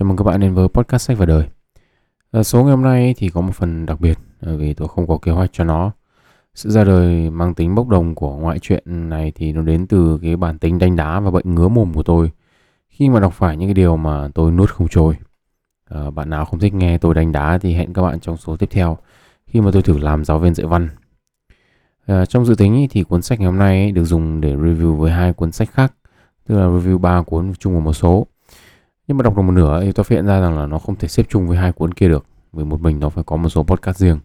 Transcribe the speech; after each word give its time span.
Chào 0.00 0.06
mừng 0.06 0.16
các 0.16 0.24
bạn 0.24 0.40
đến 0.40 0.54
với 0.54 0.68
podcast 0.68 1.02
sách 1.02 1.18
và 1.18 1.26
đời. 1.26 1.48
À, 2.32 2.42
số 2.42 2.62
ngày 2.62 2.70
hôm 2.70 2.82
nay 2.82 3.14
thì 3.16 3.28
có 3.28 3.40
một 3.40 3.52
phần 3.54 3.86
đặc 3.86 4.00
biệt 4.00 4.18
ờ, 4.40 4.56
vì 4.56 4.74
tôi 4.74 4.88
không 4.88 5.06
có 5.06 5.18
kế 5.22 5.32
hoạch 5.32 5.50
cho 5.52 5.64
nó. 5.64 5.92
Sự 6.54 6.70
ra 6.70 6.84
đời 6.84 7.30
mang 7.30 7.54
tính 7.54 7.74
bốc 7.74 7.88
đồng 7.88 8.14
của 8.14 8.36
ngoại 8.36 8.58
truyện 8.58 8.82
này 8.86 9.32
thì 9.34 9.52
nó 9.52 9.62
đến 9.62 9.86
từ 9.86 10.18
cái 10.22 10.36
bản 10.36 10.58
tính 10.58 10.78
đánh 10.78 10.96
đá 10.96 11.20
và 11.20 11.30
bệnh 11.30 11.54
ngứa 11.54 11.68
mồm 11.68 11.92
của 11.94 12.02
tôi 12.02 12.30
khi 12.88 13.08
mà 13.08 13.20
đọc 13.20 13.32
phải 13.32 13.56
những 13.56 13.68
cái 13.68 13.74
điều 13.74 13.96
mà 13.96 14.28
tôi 14.34 14.52
nuốt 14.52 14.70
không 14.70 14.88
trôi. 14.88 15.14
À, 15.88 16.10
bạn 16.10 16.30
nào 16.30 16.44
không 16.44 16.60
thích 16.60 16.74
nghe 16.74 16.98
tôi 16.98 17.14
đánh 17.14 17.32
đá 17.32 17.58
thì 17.58 17.74
hẹn 17.74 17.92
các 17.92 18.02
bạn 18.02 18.20
trong 18.20 18.36
số 18.36 18.56
tiếp 18.56 18.68
theo 18.70 18.98
khi 19.46 19.60
mà 19.60 19.70
tôi 19.72 19.82
thử 19.82 19.98
làm 19.98 20.24
giáo 20.24 20.38
viên 20.38 20.54
dạy 20.54 20.66
văn. 20.66 20.88
À, 22.06 22.26
trong 22.26 22.44
dự 22.44 22.54
tính 22.54 22.86
thì 22.90 23.02
cuốn 23.02 23.22
sách 23.22 23.40
ngày 23.40 23.46
hôm 23.46 23.58
nay 23.58 23.92
được 23.92 24.04
dùng 24.04 24.40
để 24.40 24.56
review 24.56 24.94
với 24.94 25.10
hai 25.10 25.32
cuốn 25.32 25.52
sách 25.52 25.70
khác, 25.70 25.94
tức 26.46 26.58
là 26.58 26.66
review 26.66 26.98
ba 26.98 27.22
cuốn 27.22 27.52
chung 27.58 27.74
của 27.74 27.80
một 27.80 27.92
số 27.92 28.26
nhưng 29.10 29.16
mà 29.16 29.22
đọc 29.22 29.36
được 29.36 29.42
một 29.42 29.52
nửa 29.52 29.80
thì 29.84 29.92
tôi 29.92 30.04
phát 30.04 30.14
hiện 30.14 30.26
ra 30.26 30.40
rằng 30.40 30.58
là 30.58 30.66
nó 30.66 30.78
không 30.78 30.96
thể 30.96 31.08
xếp 31.08 31.26
chung 31.28 31.46
với 31.46 31.56
hai 31.56 31.72
cuốn 31.72 31.94
kia 31.94 32.08
được. 32.08 32.24
Vì 32.52 32.64
một 32.64 32.80
mình 32.80 33.00
nó 33.00 33.08
phải 33.08 33.24
có 33.24 33.36
một 33.36 33.48
số 33.48 33.62
podcast 33.62 33.96
riêng. 33.96 34.18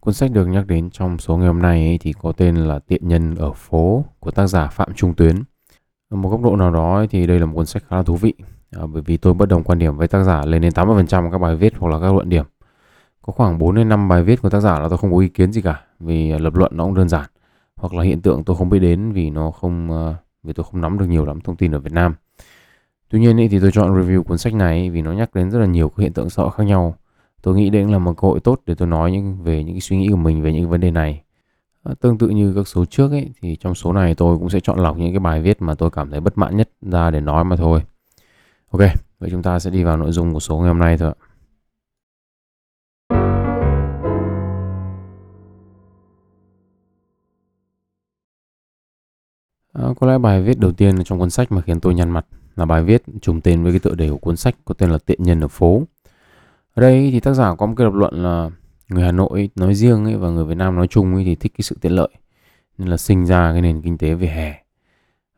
Cuốn 0.00 0.14
sách 0.14 0.30
được 0.30 0.46
nhắc 0.46 0.66
đến 0.66 0.90
trong 0.90 1.18
số 1.18 1.36
ngày 1.36 1.46
hôm 1.46 1.62
nay 1.62 1.86
ấy 1.86 1.98
thì 1.98 2.12
có 2.22 2.32
tên 2.32 2.56
là 2.56 2.78
tiện 2.78 3.08
nhân 3.08 3.34
ở 3.34 3.52
phố 3.52 4.04
của 4.20 4.30
tác 4.30 4.46
giả 4.46 4.66
phạm 4.66 4.94
trung 4.94 5.14
tuyến. 5.14 5.36
Ở 6.08 6.16
một 6.16 6.28
góc 6.28 6.42
độ 6.42 6.56
nào 6.56 6.70
đó 6.70 7.04
thì 7.10 7.26
đây 7.26 7.40
là 7.40 7.46
một 7.46 7.52
cuốn 7.54 7.66
sách 7.66 7.82
khá 7.88 7.96
là 7.96 8.02
thú 8.02 8.16
vị. 8.16 8.34
À, 8.70 8.86
bởi 8.86 9.02
vì 9.02 9.16
tôi 9.16 9.34
bất 9.34 9.48
đồng 9.48 9.64
quan 9.64 9.78
điểm 9.78 9.96
với 9.96 10.08
tác 10.08 10.24
giả 10.24 10.44
lên 10.46 10.62
đến 10.62 10.72
80% 10.72 11.30
các 11.32 11.38
bài 11.38 11.56
viết 11.56 11.72
hoặc 11.78 11.88
là 11.88 12.00
các 12.00 12.14
luận 12.14 12.28
điểm. 12.28 12.44
Có 13.22 13.32
khoảng 13.32 13.58
4 13.58 13.74
đến 13.74 13.88
5 13.88 14.08
bài 14.08 14.22
viết 14.22 14.42
của 14.42 14.50
tác 14.50 14.60
giả 14.60 14.78
là 14.78 14.88
tôi 14.88 14.98
không 14.98 15.12
có 15.12 15.18
ý 15.18 15.28
kiến 15.28 15.52
gì 15.52 15.60
cả 15.60 15.82
vì 16.00 16.32
lập 16.38 16.54
luận 16.54 16.72
nó 16.74 16.84
cũng 16.84 16.94
đơn 16.94 17.08
giản. 17.08 17.30
Hoặc 17.76 17.94
là 17.94 18.02
hiện 18.02 18.20
tượng 18.20 18.44
tôi 18.44 18.56
không 18.56 18.68
biết 18.68 18.78
đến 18.78 19.12
vì 19.12 19.30
nó 19.30 19.50
không 19.50 19.90
à, 19.90 20.14
vì 20.42 20.52
tôi 20.52 20.66
không 20.70 20.80
nắm 20.80 20.98
được 20.98 21.06
nhiều 21.06 21.24
lắm 21.24 21.40
thông 21.40 21.56
tin 21.56 21.72
ở 21.72 21.78
Việt 21.78 21.92
Nam. 21.92 22.14
Tuy 23.12 23.20
nhiên 23.20 23.36
ý, 23.36 23.48
thì 23.48 23.58
tôi 23.60 23.72
chọn 23.72 23.94
review 23.94 24.22
cuốn 24.22 24.38
sách 24.38 24.54
này 24.54 24.90
vì 24.90 25.02
nó 25.02 25.12
nhắc 25.12 25.34
đến 25.34 25.50
rất 25.50 25.58
là 25.58 25.66
nhiều 25.66 25.88
các 25.88 26.02
hiện 26.02 26.12
tượng 26.12 26.30
sợ 26.30 26.50
khác 26.50 26.64
nhau. 26.64 26.96
Tôi 27.42 27.56
nghĩ 27.56 27.70
đây 27.70 27.82
cũng 27.82 27.92
là 27.92 27.98
một 27.98 28.16
cơ 28.16 28.28
hội 28.28 28.40
tốt 28.40 28.60
để 28.66 28.74
tôi 28.74 28.88
nói 28.88 29.12
những 29.12 29.42
về 29.42 29.64
những 29.64 29.74
cái 29.74 29.80
suy 29.80 29.96
nghĩ 29.96 30.08
của 30.10 30.16
mình 30.16 30.42
về 30.42 30.52
những 30.52 30.70
vấn 30.70 30.80
đề 30.80 30.90
này. 30.90 31.22
À, 31.82 31.94
tương 32.00 32.18
tự 32.18 32.28
như 32.28 32.52
các 32.54 32.68
số 32.68 32.84
trước 32.84 33.10
ấy 33.10 33.30
thì 33.40 33.56
trong 33.56 33.74
số 33.74 33.92
này 33.92 34.14
tôi 34.14 34.38
cũng 34.38 34.50
sẽ 34.50 34.60
chọn 34.60 34.78
lọc 34.78 34.98
những 34.98 35.12
cái 35.12 35.20
bài 35.20 35.40
viết 35.40 35.62
mà 35.62 35.74
tôi 35.74 35.90
cảm 35.90 36.10
thấy 36.10 36.20
bất 36.20 36.38
mãn 36.38 36.56
nhất 36.56 36.70
ra 36.82 37.10
để 37.10 37.20
nói 37.20 37.44
mà 37.44 37.56
thôi. 37.56 37.82
Ok, 38.70 38.80
vậy 39.18 39.30
chúng 39.30 39.42
ta 39.42 39.58
sẽ 39.58 39.70
đi 39.70 39.84
vào 39.84 39.96
nội 39.96 40.12
dung 40.12 40.34
của 40.34 40.40
số 40.40 40.58
ngày 40.58 40.68
hôm 40.68 40.78
nay 40.78 40.98
thôi 40.98 41.12
ạ. 41.12 41.16
À, 49.72 49.88
có 50.00 50.06
lẽ 50.06 50.18
bài 50.18 50.42
viết 50.42 50.58
đầu 50.58 50.72
tiên 50.72 51.04
trong 51.04 51.18
cuốn 51.18 51.30
sách 51.30 51.52
mà 51.52 51.60
khiến 51.60 51.80
tôi 51.80 51.94
nhăn 51.94 52.10
mặt 52.10 52.26
là 52.56 52.64
bài 52.64 52.82
viết 52.82 53.02
trùng 53.20 53.40
tên 53.40 53.62
với 53.62 53.72
cái 53.72 53.78
tựa 53.78 53.94
đề 53.94 54.10
của 54.10 54.16
cuốn 54.16 54.36
sách 54.36 54.54
có 54.64 54.74
tên 54.74 54.90
là 54.90 54.98
Tiện 55.06 55.22
nhân 55.22 55.40
ở 55.40 55.48
phố. 55.48 55.82
Ở 56.74 56.80
đây 56.80 57.10
thì 57.12 57.20
tác 57.20 57.32
giả 57.32 57.54
có 57.54 57.66
một 57.66 57.74
cái 57.76 57.84
lập 57.84 57.94
luận 57.94 58.22
là 58.22 58.50
người 58.88 59.04
Hà 59.04 59.12
Nội 59.12 59.50
nói 59.56 59.74
riêng 59.74 60.04
ấy 60.04 60.16
và 60.16 60.30
người 60.30 60.44
Việt 60.44 60.56
Nam 60.56 60.76
nói 60.76 60.86
chung 60.86 61.14
ấy 61.14 61.24
thì 61.24 61.34
thích 61.34 61.52
cái 61.58 61.62
sự 61.62 61.76
tiện 61.80 61.92
lợi 61.92 62.08
nên 62.78 62.88
là 62.88 62.96
sinh 62.96 63.26
ra 63.26 63.52
cái 63.52 63.62
nền 63.62 63.82
kinh 63.82 63.98
tế 63.98 64.14
về 64.14 64.26
hè. 64.26 64.54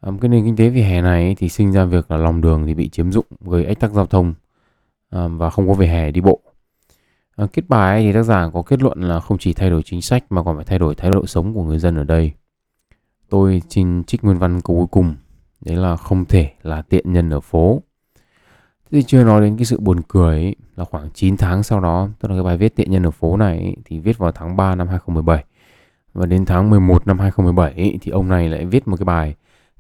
À, 0.00 0.12
cái 0.20 0.28
nền 0.28 0.44
kinh 0.44 0.56
tế 0.56 0.68
về 0.68 0.82
hè 0.82 1.02
này 1.02 1.24
ấy, 1.24 1.34
thì 1.34 1.48
sinh 1.48 1.72
ra 1.72 1.84
việc 1.84 2.10
là 2.10 2.16
lòng 2.16 2.40
đường 2.40 2.66
thì 2.66 2.74
bị 2.74 2.88
chiếm 2.88 3.12
dụng 3.12 3.26
gây 3.40 3.64
ách 3.64 3.80
tắc 3.80 3.92
giao 3.92 4.06
thông 4.06 4.34
à, 5.10 5.28
và 5.28 5.50
không 5.50 5.68
có 5.68 5.74
về 5.74 5.86
hè 5.86 6.10
đi 6.10 6.20
bộ. 6.20 6.40
À, 7.36 7.46
kết 7.52 7.68
bài 7.68 8.02
thì 8.02 8.12
tác 8.12 8.22
giả 8.22 8.50
có 8.52 8.62
kết 8.62 8.82
luận 8.82 9.00
là 9.00 9.20
không 9.20 9.38
chỉ 9.38 9.52
thay 9.52 9.70
đổi 9.70 9.82
chính 9.82 10.02
sách 10.02 10.24
mà 10.30 10.42
còn 10.42 10.56
phải 10.56 10.64
thay 10.64 10.78
đổi 10.78 10.94
thái 10.94 11.10
độ 11.10 11.26
sống 11.26 11.54
của 11.54 11.62
người 11.62 11.78
dân 11.78 11.96
ở 11.96 12.04
đây. 12.04 12.32
Tôi 13.28 13.62
xin 13.70 14.04
trích 14.04 14.24
nguyên 14.24 14.38
văn 14.38 14.60
câu 14.60 14.76
cuối 14.76 14.86
cùng 14.90 15.14
đấy 15.64 15.76
là 15.76 15.96
không 15.96 16.24
thể 16.24 16.50
là 16.62 16.82
tiện 16.82 17.12
nhân 17.12 17.30
ở 17.30 17.40
phố. 17.40 17.82
Thì 18.90 19.02
chưa 19.02 19.24
nói 19.24 19.40
đến 19.40 19.56
cái 19.56 19.64
sự 19.64 19.80
buồn 19.80 20.00
cười 20.08 20.36
ấy, 20.36 20.56
là 20.76 20.84
khoảng 20.84 21.10
9 21.14 21.36
tháng 21.36 21.62
sau 21.62 21.80
đó 21.80 22.08
tức 22.20 22.28
là 22.28 22.34
cái 22.34 22.44
bài 22.44 22.56
viết 22.56 22.76
tiện 22.76 22.90
nhân 22.90 23.06
ở 23.06 23.10
phố 23.10 23.36
này 23.36 23.58
ấy, 23.58 23.76
thì 23.84 23.98
viết 23.98 24.18
vào 24.18 24.32
tháng 24.32 24.56
3 24.56 24.74
năm 24.74 24.88
2017 24.88 25.44
và 26.14 26.26
đến 26.26 26.44
tháng 26.44 26.70
11 26.70 27.06
năm 27.06 27.18
2017 27.18 27.72
ấy, 27.72 27.98
thì 28.02 28.11
ông 28.11 28.28
này 28.28 28.48
lại 28.48 28.64
viết 28.64 28.89
một 28.89 28.96
cái 28.96 29.05
bài 29.05 29.34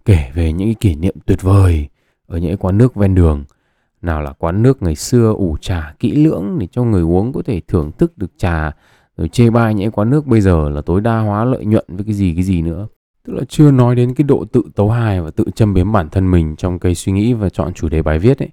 kể 0.04 0.30
về 0.34 0.52
những 0.52 0.68
cái 0.68 0.74
kỷ 0.74 0.94
niệm 0.94 1.14
tuyệt 1.26 1.42
vời 1.42 1.88
ở 2.26 2.38
những 2.38 2.56
quán 2.56 2.78
nước 2.78 2.94
ven 2.94 3.14
đường. 3.14 3.44
Nào 4.02 4.22
là 4.22 4.32
quán 4.32 4.62
nước 4.62 4.82
ngày 4.82 4.94
xưa 4.94 5.32
ủ 5.32 5.56
trà 5.60 5.94
kỹ 5.98 6.12
lưỡng 6.24 6.58
để 6.58 6.66
cho 6.66 6.84
người 6.84 7.02
uống 7.02 7.32
có 7.32 7.42
thể 7.42 7.60
thưởng 7.68 7.92
thức 7.98 8.18
được 8.18 8.32
trà 8.38 8.72
rồi 9.16 9.28
chê 9.28 9.50
bai 9.50 9.74
những 9.74 9.90
quán 9.90 10.10
nước 10.10 10.26
bây 10.26 10.40
giờ 10.40 10.68
là 10.68 10.80
tối 10.80 11.00
đa 11.00 11.18
hóa 11.18 11.44
lợi 11.44 11.64
nhuận 11.64 11.84
với 11.88 12.04
cái 12.04 12.14
gì 12.14 12.34
cái 12.34 12.42
gì 12.42 12.62
nữa 12.62 12.86
tức 13.26 13.32
là 13.32 13.42
chưa 13.48 13.70
nói 13.70 13.94
đến 13.94 14.14
cái 14.14 14.24
độ 14.24 14.44
tự 14.52 14.62
tấu 14.74 14.90
hài 14.90 15.20
và 15.20 15.30
tự 15.30 15.44
châm 15.54 15.74
biếm 15.74 15.92
bản 15.92 16.08
thân 16.08 16.30
mình 16.30 16.56
trong 16.56 16.78
cái 16.78 16.94
suy 16.94 17.12
nghĩ 17.12 17.32
và 17.32 17.48
chọn 17.48 17.74
chủ 17.74 17.88
đề 17.88 18.02
bài 18.02 18.18
viết 18.18 18.42
ấy. 18.42 18.50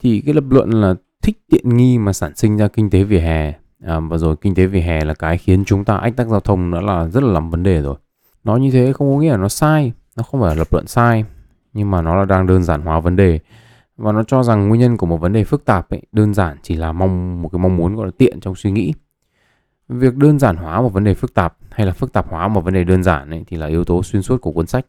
Thì 0.00 0.20
cái 0.20 0.34
lập 0.34 0.44
luận 0.50 0.70
là 0.70 0.94
thích 1.22 1.38
tiện 1.50 1.76
nghi 1.76 1.98
mà 1.98 2.12
sản 2.12 2.36
sinh 2.36 2.56
ra 2.56 2.68
kinh 2.68 2.90
tế 2.90 3.02
vỉa 3.02 3.18
hè. 3.18 3.52
À, 3.84 4.00
và 4.00 4.18
rồi 4.18 4.36
kinh 4.36 4.54
tế 4.54 4.66
vỉa 4.66 4.80
hè 4.80 5.04
là 5.04 5.14
cái 5.14 5.38
khiến 5.38 5.64
chúng 5.64 5.84
ta 5.84 5.96
ách 5.96 6.16
tắc 6.16 6.28
giao 6.28 6.40
thông 6.40 6.70
nữa 6.70 6.80
là 6.80 7.08
rất 7.08 7.22
là 7.22 7.32
làm 7.32 7.50
vấn 7.50 7.62
đề 7.62 7.82
rồi. 7.82 7.96
Nói 8.44 8.60
như 8.60 8.70
thế 8.70 8.92
không 8.92 9.14
có 9.14 9.20
nghĩa 9.20 9.30
là 9.30 9.36
nó 9.36 9.48
sai 9.48 9.92
nó 10.16 10.22
không 10.22 10.40
phải 10.40 10.50
là 10.50 10.54
lập 10.54 10.68
luận 10.72 10.86
sai 10.86 11.24
nhưng 11.72 11.90
mà 11.90 12.02
nó 12.02 12.16
là 12.16 12.24
đang 12.24 12.46
đơn 12.46 12.62
giản 12.62 12.82
hóa 12.82 13.00
vấn 13.00 13.16
đề. 13.16 13.38
Và 13.96 14.12
nó 14.12 14.22
cho 14.22 14.42
rằng 14.42 14.68
nguyên 14.68 14.80
nhân 14.80 14.96
của 14.96 15.06
một 15.06 15.16
vấn 15.16 15.32
đề 15.32 15.44
phức 15.44 15.64
tạp 15.64 15.90
ấy 15.90 16.02
đơn 16.12 16.34
giản 16.34 16.56
chỉ 16.62 16.76
là 16.76 16.92
mong 16.92 17.42
một 17.42 17.48
cái 17.48 17.58
mong 17.58 17.76
muốn 17.76 17.96
gọi 17.96 18.06
là 18.06 18.12
tiện 18.18 18.40
trong 18.40 18.54
suy 18.54 18.70
nghĩ. 18.70 18.92
Việc 19.88 20.16
đơn 20.16 20.38
giản 20.38 20.56
hóa 20.56 20.82
một 20.82 20.92
vấn 20.92 21.04
đề 21.04 21.14
phức 21.14 21.34
tạp 21.34 21.56
hay 21.70 21.86
là 21.86 21.92
phức 21.92 22.12
tạp 22.12 22.30
hóa 22.30 22.48
một 22.48 22.64
vấn 22.64 22.74
đề 22.74 22.84
đơn 22.84 23.02
giản 23.02 23.30
ấy, 23.30 23.44
thì 23.46 23.56
là 23.56 23.66
yếu 23.66 23.84
tố 23.84 24.02
xuyên 24.02 24.22
suốt 24.22 24.40
của 24.40 24.52
cuốn 24.52 24.66
sách. 24.66 24.86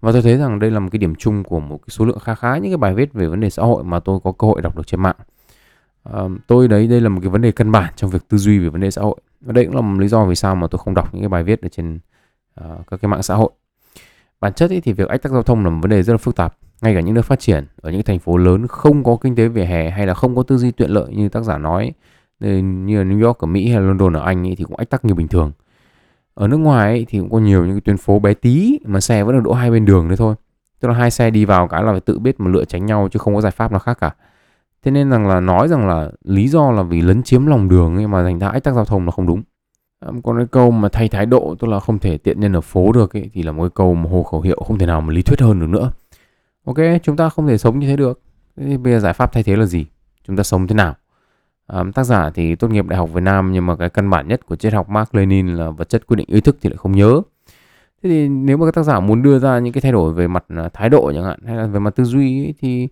Và 0.00 0.12
tôi 0.12 0.22
thấy 0.22 0.36
rằng 0.36 0.58
đây 0.58 0.70
là 0.70 0.80
một 0.80 0.88
cái 0.92 0.98
điểm 0.98 1.14
chung 1.14 1.44
của 1.44 1.60
một 1.60 1.78
cái 1.78 1.88
số 1.88 2.04
lượng 2.04 2.18
khá 2.18 2.34
khá 2.34 2.58
những 2.58 2.70
cái 2.70 2.76
bài 2.76 2.94
viết 2.94 3.12
về 3.12 3.26
vấn 3.26 3.40
đề 3.40 3.50
xã 3.50 3.62
hội 3.62 3.84
mà 3.84 4.00
tôi 4.00 4.20
có 4.24 4.32
cơ 4.32 4.46
hội 4.46 4.62
đọc 4.62 4.76
được 4.76 4.86
trên 4.86 5.02
mạng. 5.02 5.16
À, 6.02 6.22
tôi 6.46 6.68
đấy 6.68 6.86
đây 6.86 7.00
là 7.00 7.08
một 7.08 7.20
cái 7.22 7.30
vấn 7.30 7.42
đề 7.42 7.52
căn 7.52 7.72
bản 7.72 7.92
trong 7.96 8.10
việc 8.10 8.28
tư 8.28 8.38
duy 8.38 8.58
về 8.58 8.68
vấn 8.68 8.80
đề 8.80 8.90
xã 8.90 9.02
hội. 9.02 9.16
Và 9.40 9.52
đây 9.52 9.64
cũng 9.64 9.74
là 9.74 9.80
một 9.80 10.00
lý 10.00 10.08
do 10.08 10.24
vì 10.24 10.34
sao 10.34 10.54
mà 10.54 10.66
tôi 10.66 10.78
không 10.78 10.94
đọc 10.94 11.14
những 11.14 11.22
cái 11.22 11.28
bài 11.28 11.42
viết 11.42 11.62
ở 11.62 11.68
trên 11.68 11.98
uh, 12.60 12.86
các 12.90 13.00
cái 13.02 13.08
mạng 13.08 13.22
xã 13.22 13.34
hội. 13.34 13.50
Bản 14.40 14.52
chất 14.52 14.70
ấy 14.70 14.80
thì 14.80 14.92
việc 14.92 15.08
ách 15.08 15.22
tắc 15.22 15.32
giao 15.32 15.42
thông 15.42 15.64
là 15.64 15.70
một 15.70 15.78
vấn 15.82 15.90
đề 15.90 16.02
rất 16.02 16.12
là 16.12 16.18
phức 16.18 16.36
tạp. 16.36 16.56
Ngay 16.82 16.94
cả 16.94 17.00
những 17.00 17.14
nước 17.14 17.24
phát 17.24 17.40
triển 17.40 17.66
ở 17.76 17.90
những 17.90 18.02
thành 18.02 18.18
phố 18.18 18.36
lớn 18.36 18.66
không 18.66 19.04
có 19.04 19.16
kinh 19.20 19.36
tế 19.36 19.48
vỉa 19.48 19.64
hè 19.64 19.90
hay 19.90 20.06
là 20.06 20.14
không 20.14 20.36
có 20.36 20.42
tư 20.42 20.56
duy 20.56 20.70
tiện 20.70 20.90
lợi 20.90 21.14
như 21.14 21.28
tác 21.28 21.42
giả 21.44 21.58
nói 21.58 21.92
như 22.62 22.98
là 22.98 23.04
New 23.04 23.26
York 23.26 23.38
ở 23.38 23.46
Mỹ 23.46 23.68
hay 23.68 23.80
là 23.80 23.86
London 23.86 24.12
ở 24.12 24.20
Anh 24.24 24.46
ấy, 24.46 24.56
thì 24.56 24.64
cũng 24.64 24.76
ách 24.76 24.90
tắc 24.90 25.04
như 25.04 25.14
bình 25.14 25.28
thường. 25.28 25.52
Ở 26.34 26.48
nước 26.48 26.56
ngoài 26.56 26.90
ấy, 26.90 27.06
thì 27.08 27.18
cũng 27.18 27.30
có 27.30 27.38
nhiều 27.38 27.64
những 27.64 27.74
cái 27.74 27.80
tuyến 27.80 27.96
phố 27.96 28.18
bé 28.18 28.34
tí 28.34 28.78
mà 28.84 29.00
xe 29.00 29.24
vẫn 29.24 29.34
được 29.36 29.42
đỗ 29.44 29.52
hai 29.52 29.70
bên 29.70 29.84
đường 29.84 30.08
đấy 30.08 30.16
thôi. 30.16 30.34
Tức 30.80 30.88
là 30.88 30.94
hai 30.94 31.10
xe 31.10 31.30
đi 31.30 31.44
vào 31.44 31.68
cái 31.68 31.82
là 31.82 31.92
phải 31.92 32.00
tự 32.00 32.18
biết 32.18 32.40
mà 32.40 32.50
lựa 32.50 32.64
tránh 32.64 32.86
nhau 32.86 33.08
chứ 33.12 33.18
không 33.18 33.34
có 33.34 33.40
giải 33.40 33.52
pháp 33.52 33.70
nào 33.70 33.80
khác 33.80 33.98
cả. 34.00 34.14
Thế 34.82 34.90
nên 34.90 35.10
rằng 35.10 35.26
là 35.26 35.40
nói 35.40 35.68
rằng 35.68 35.88
là 35.88 36.10
lý 36.24 36.48
do 36.48 36.70
là 36.70 36.82
vì 36.82 37.00
lấn 37.00 37.22
chiếm 37.22 37.46
lòng 37.46 37.68
đường 37.68 37.96
ấy 37.96 38.06
mà 38.06 38.22
thành 38.22 38.38
ra 38.38 38.48
ách 38.48 38.64
tắc 38.64 38.74
giao 38.74 38.84
thông 38.84 39.04
là 39.04 39.10
không 39.10 39.26
đúng. 39.26 39.42
À, 40.00 40.10
Còn 40.24 40.36
cái 40.36 40.46
câu 40.46 40.70
mà 40.70 40.88
thay 40.88 41.08
thái 41.08 41.26
độ 41.26 41.54
tức 41.58 41.68
là 41.68 41.80
không 41.80 41.98
thể 41.98 42.18
tiện 42.18 42.40
nhân 42.40 42.52
ở 42.52 42.60
phố 42.60 42.92
được 42.92 43.16
ấy, 43.16 43.30
thì 43.34 43.42
là 43.42 43.52
một 43.52 43.62
cái 43.62 43.70
câu 43.74 43.94
mà 43.94 44.10
hồ 44.10 44.22
khẩu 44.22 44.40
hiệu 44.40 44.62
không 44.66 44.78
thể 44.78 44.86
nào 44.86 45.00
mà 45.00 45.12
lý 45.12 45.22
thuyết 45.22 45.40
hơn 45.40 45.60
được 45.60 45.68
nữa. 45.68 45.92
Ok 46.64 46.76
chúng 47.02 47.16
ta 47.16 47.28
không 47.28 47.46
thể 47.46 47.58
sống 47.58 47.78
như 47.78 47.86
thế 47.88 47.96
được. 47.96 48.20
Thế 48.56 48.66
thì 48.66 48.76
bây 48.76 48.92
giờ 48.92 49.00
giải 49.00 49.12
pháp 49.12 49.32
thay 49.32 49.42
thế 49.42 49.56
là 49.56 49.66
gì? 49.66 49.86
Chúng 50.26 50.36
ta 50.36 50.42
sống 50.42 50.66
thế 50.66 50.74
nào? 50.74 50.94
Um, 51.72 51.92
tác 51.92 52.04
giả 52.04 52.30
thì 52.30 52.54
tốt 52.54 52.70
nghiệp 52.70 52.86
đại 52.86 52.98
học 52.98 53.10
Việt 53.12 53.20
Nam 53.20 53.52
nhưng 53.52 53.66
mà 53.66 53.76
cái 53.76 53.90
căn 53.90 54.10
bản 54.10 54.28
nhất 54.28 54.46
của 54.46 54.56
triết 54.56 54.72
học 54.72 54.88
Mark 54.88 55.14
Lenin 55.14 55.48
là 55.48 55.70
vật 55.70 55.88
chất 55.88 56.06
quyết 56.06 56.16
định 56.16 56.26
ý 56.30 56.40
thức 56.40 56.56
thì 56.60 56.70
lại 56.70 56.76
không 56.76 56.92
nhớ. 56.92 57.20
Thế 58.02 58.10
thì 58.10 58.28
nếu 58.28 58.56
mà 58.56 58.66
các 58.66 58.74
tác 58.74 58.82
giả 58.82 59.00
muốn 59.00 59.22
đưa 59.22 59.38
ra 59.38 59.58
những 59.58 59.72
cái 59.72 59.80
thay 59.80 59.92
đổi 59.92 60.12
về 60.14 60.26
mặt 60.28 60.44
à, 60.48 60.68
thái 60.72 60.88
độ 60.88 61.12
chẳng 61.14 61.24
hạn 61.24 61.38
hay 61.46 61.56
là 61.56 61.66
về 61.66 61.80
mặt 61.80 61.96
tư 61.96 62.04
duy 62.04 62.44
ấy, 62.44 62.54
thì 62.60 62.88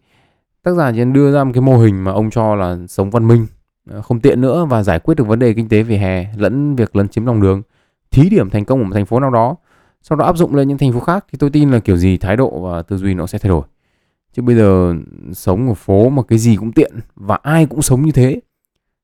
tác 0.62 0.72
giả 0.72 0.92
chỉ 0.92 1.04
đưa 1.04 1.32
ra 1.32 1.44
một 1.44 1.50
cái 1.54 1.60
mô 1.60 1.78
hình 1.78 2.04
mà 2.04 2.12
ông 2.12 2.30
cho 2.30 2.54
là 2.54 2.78
sống 2.88 3.10
văn 3.10 3.28
minh 3.28 3.46
à, 3.90 4.00
không 4.00 4.20
tiện 4.20 4.40
nữa 4.40 4.64
và 4.64 4.82
giải 4.82 4.98
quyết 4.98 5.14
được 5.14 5.26
vấn 5.26 5.38
đề 5.38 5.54
kinh 5.54 5.68
tế 5.68 5.82
về 5.82 5.98
hè 5.98 6.26
lẫn 6.36 6.76
việc 6.76 6.96
lấn 6.96 7.08
chiếm 7.08 7.26
lòng 7.26 7.40
đường 7.40 7.62
thí 8.10 8.28
điểm 8.28 8.50
thành 8.50 8.64
công 8.64 8.78
ở 8.78 8.84
một 8.84 8.94
thành 8.94 9.06
phố 9.06 9.20
nào 9.20 9.30
đó 9.30 9.56
sau 10.02 10.16
đó 10.16 10.24
áp 10.24 10.36
dụng 10.36 10.54
lên 10.54 10.68
những 10.68 10.78
thành 10.78 10.92
phố 10.92 11.00
khác 11.00 11.26
thì 11.32 11.36
tôi 11.38 11.50
tin 11.50 11.70
là 11.70 11.78
kiểu 11.78 11.96
gì 11.96 12.16
thái 12.16 12.36
độ 12.36 12.60
và 12.60 12.82
tư 12.82 12.96
duy 12.96 13.14
nó 13.14 13.26
sẽ 13.26 13.38
thay 13.38 13.48
đổi 13.48 13.62
chứ 14.32 14.42
bây 14.42 14.56
giờ 14.56 14.94
sống 15.32 15.68
ở 15.68 15.74
phố 15.74 16.08
mà 16.08 16.22
cái 16.22 16.38
gì 16.38 16.56
cũng 16.56 16.72
tiện 16.72 16.92
và 17.14 17.38
ai 17.42 17.66
cũng 17.66 17.82
sống 17.82 18.02
như 18.02 18.12
thế 18.12 18.40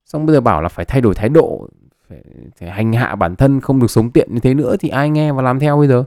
xong 0.09 0.27
bây 0.27 0.35
giờ 0.35 0.41
bảo 0.41 0.63
là 0.63 0.69
phải 0.69 0.85
thay 0.85 1.01
đổi 1.01 1.15
thái 1.15 1.29
độ 1.29 1.69
phải, 2.09 2.19
phải 2.59 2.71
hành 2.71 2.93
hạ 2.93 3.15
bản 3.15 3.37
thân 3.37 3.61
không 3.61 3.81
được 3.81 3.91
sống 3.91 4.11
tiện 4.11 4.35
như 4.35 4.41
thế 4.41 4.55
nữa 4.55 4.77
thì 4.81 4.89
ai 4.89 5.11
nghe 5.11 5.33
và 5.33 5.43
làm 5.43 5.59
theo 5.59 5.79
bây 5.79 5.89
giờ? 5.89 6.05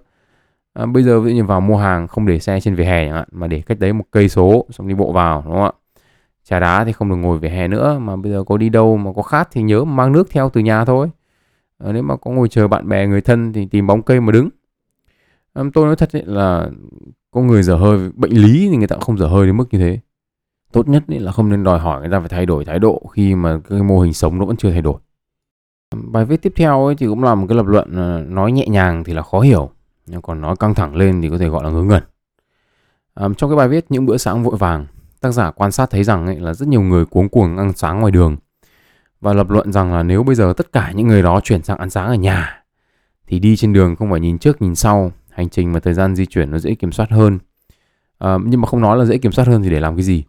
À, 0.74 0.86
bây 0.86 1.04
giờ 1.04 1.20
ví 1.20 1.32
dụ 1.32 1.36
như 1.36 1.44
vào 1.44 1.62
mua 1.62 1.78
hàng 1.78 2.08
không 2.08 2.26
để 2.26 2.40
xe 2.40 2.60
trên 2.60 2.76
vỉa 2.76 2.84
hè 2.84 3.06
chẳng 3.06 3.16
hạn 3.16 3.28
mà 3.32 3.48
để 3.48 3.62
cách 3.62 3.80
đấy 3.80 3.94
một 3.94 4.06
cây 4.12 4.30
số 4.30 4.66
xong 4.70 4.88
đi 4.88 4.94
bộ 4.96 5.12
vào 5.12 5.44
đúng 5.46 5.54
không 5.54 5.64
ạ? 5.64 5.72
Trà 6.44 6.60
đá 6.60 6.86
thì 6.86 6.92
không 6.92 7.10
được 7.10 7.16
ngồi 7.16 7.40
vỉa 7.40 7.50
hè 7.50 7.68
nữa 7.68 8.00
mà 8.00 8.16
bây 8.16 8.32
giờ 8.32 8.44
có 8.44 8.58
đi 8.58 8.70
đâu 8.70 8.98
mà 8.98 9.12
có 9.16 9.22
khát 9.22 9.48
thì 9.52 9.62
nhớ 9.62 9.84
mang 9.84 10.12
nước 10.12 10.30
theo 10.32 10.50
từ 10.50 10.62
nhà 10.62 10.86
thôi. 10.86 11.10
À, 11.78 11.92
nếu 11.92 12.04
mà 12.04 12.16
có 12.16 12.32
ngồi 12.32 12.50
chờ 12.50 12.68
bạn 12.68 12.90
bè 12.90 13.08
người 13.08 13.22
thân 13.22 13.54
thì 13.54 13.66
tìm 13.66 13.88
bóng 13.88 14.02
cây 14.02 14.22
mà 14.22 14.32
đứng. 14.32 14.50
À, 15.54 15.64
tôi 15.74 15.86
nói 15.86 15.96
thật 15.96 16.16
ấy 16.16 16.24
là 16.26 16.70
có 17.32 17.42
người 17.42 17.64
dở 17.64 17.76
hơi 17.76 18.12
bệnh 18.16 18.32
lý 18.32 18.68
thì 18.72 18.78
người 18.78 18.88
ta 18.88 18.96
cũng 18.96 19.04
không 19.04 19.18
dở 19.18 19.28
hơi 19.28 19.46
đến 19.48 19.58
mức 19.58 19.66
như 19.72 19.80
thế 19.80 20.00
tốt 20.72 20.88
nhất 20.88 21.04
là 21.08 21.32
không 21.32 21.50
nên 21.50 21.64
đòi 21.64 21.80
hỏi 21.80 22.02
người 22.02 22.10
ta 22.10 22.20
phải 22.20 22.30
thay 22.30 22.46
đổi 22.46 22.66
thái 22.66 22.80
độ 22.80 23.02
khi 23.14 23.36
mà 23.36 23.60
cái 23.70 23.84
mô 23.84 24.00
hình 24.00 24.14
sống 24.14 24.40
nó 24.40 24.46
vẫn 24.46 24.58
chưa 24.58 24.72
thay 24.72 24.82
đổi. 24.82 25.00
Bài 25.96 26.26
viết 26.26 26.42
tiếp 26.42 26.54
theo 26.56 26.86
ấy 26.86 26.96
thì 26.96 27.08
cũng 27.08 27.24
là 27.24 27.36
một 27.36 27.46
cái 27.50 27.58
lập 27.58 27.66
luận 27.66 27.96
ờ, 27.96 28.24
nói 28.28 28.52
nhẹ 28.52 28.68
nhàng 28.68 29.04
thì 29.04 29.14
là 29.14 29.22
khó 29.22 29.40
hiểu 29.40 29.70
nhưng 30.06 30.22
còn 30.22 30.42
nói 30.42 30.56
căng 30.56 30.76
thẳng 30.76 30.96
lên 30.96 31.22
thì 31.22 31.30
có 31.30 31.38
thể 31.38 31.48
gọi 31.48 31.64
là 31.64 31.70
ngớ 31.70 31.84
ngẩn. 31.84 32.04
À, 33.14 33.28
trong 33.38 33.50
cái 33.50 33.58
bài 33.58 33.68
viết 33.68 33.86
những 33.90 34.06
bữa 34.06 34.18
sáng 34.18 34.44
vội 34.44 34.58
vàng 34.58 34.86
tác 35.22 35.32
giả 35.32 35.52
quan 35.52 35.72
sát 35.72 35.90
thấy 35.90 36.04
rằng 36.04 36.26
ấy, 36.26 36.40
là 36.40 36.54
rất 36.54 36.68
nhiều 36.68 36.82
người 36.82 37.06
cuống 37.06 37.30
cuồng 37.30 37.58
ăn 37.58 37.74
sáng 37.76 38.00
ngoài 38.00 38.12
đường 38.12 38.38
và 39.22 39.34
lập 39.34 39.50
luận 39.50 39.72
rằng 39.72 39.94
là 39.94 40.04
nếu 40.04 40.24
bây 40.24 40.36
giờ 40.36 40.54
tất 40.58 40.72
cả 40.72 40.92
những 40.96 41.08
người 41.08 41.22
đó 41.22 41.40
chuyển 41.44 41.64
sang 41.64 41.78
ăn 41.78 41.90
sáng 41.90 42.08
ở 42.08 42.16
nhà 42.16 42.64
thì 43.28 43.40
đi 43.40 43.56
trên 43.56 43.74
đường 43.74 43.96
không 43.96 44.12
phải 44.12 44.20
nhìn 44.20 44.38
trước 44.38 44.62
nhìn 44.62 44.76
sau 44.76 45.12
hành 45.30 45.50
trình 45.50 45.74
và 45.74 45.80
thời 45.80 45.94
gian 45.94 46.16
di 46.16 46.26
chuyển 46.26 46.52
nó 46.52 46.60
dễ 46.60 46.76
kiểm 46.76 46.92
soát 46.92 47.10
hơn. 47.10 47.40
À, 48.18 48.38
nhưng 48.46 48.62
mà 48.62 48.68
không 48.68 48.82
nói 48.82 48.98
là 48.98 49.06
dễ 49.06 49.18
kiểm 49.18 49.32
soát 49.32 49.48
hơn 49.48 49.64
thì 49.64 49.70
để 49.70 49.80
làm 49.80 49.96
cái 49.96 50.04
gì? 50.04 50.24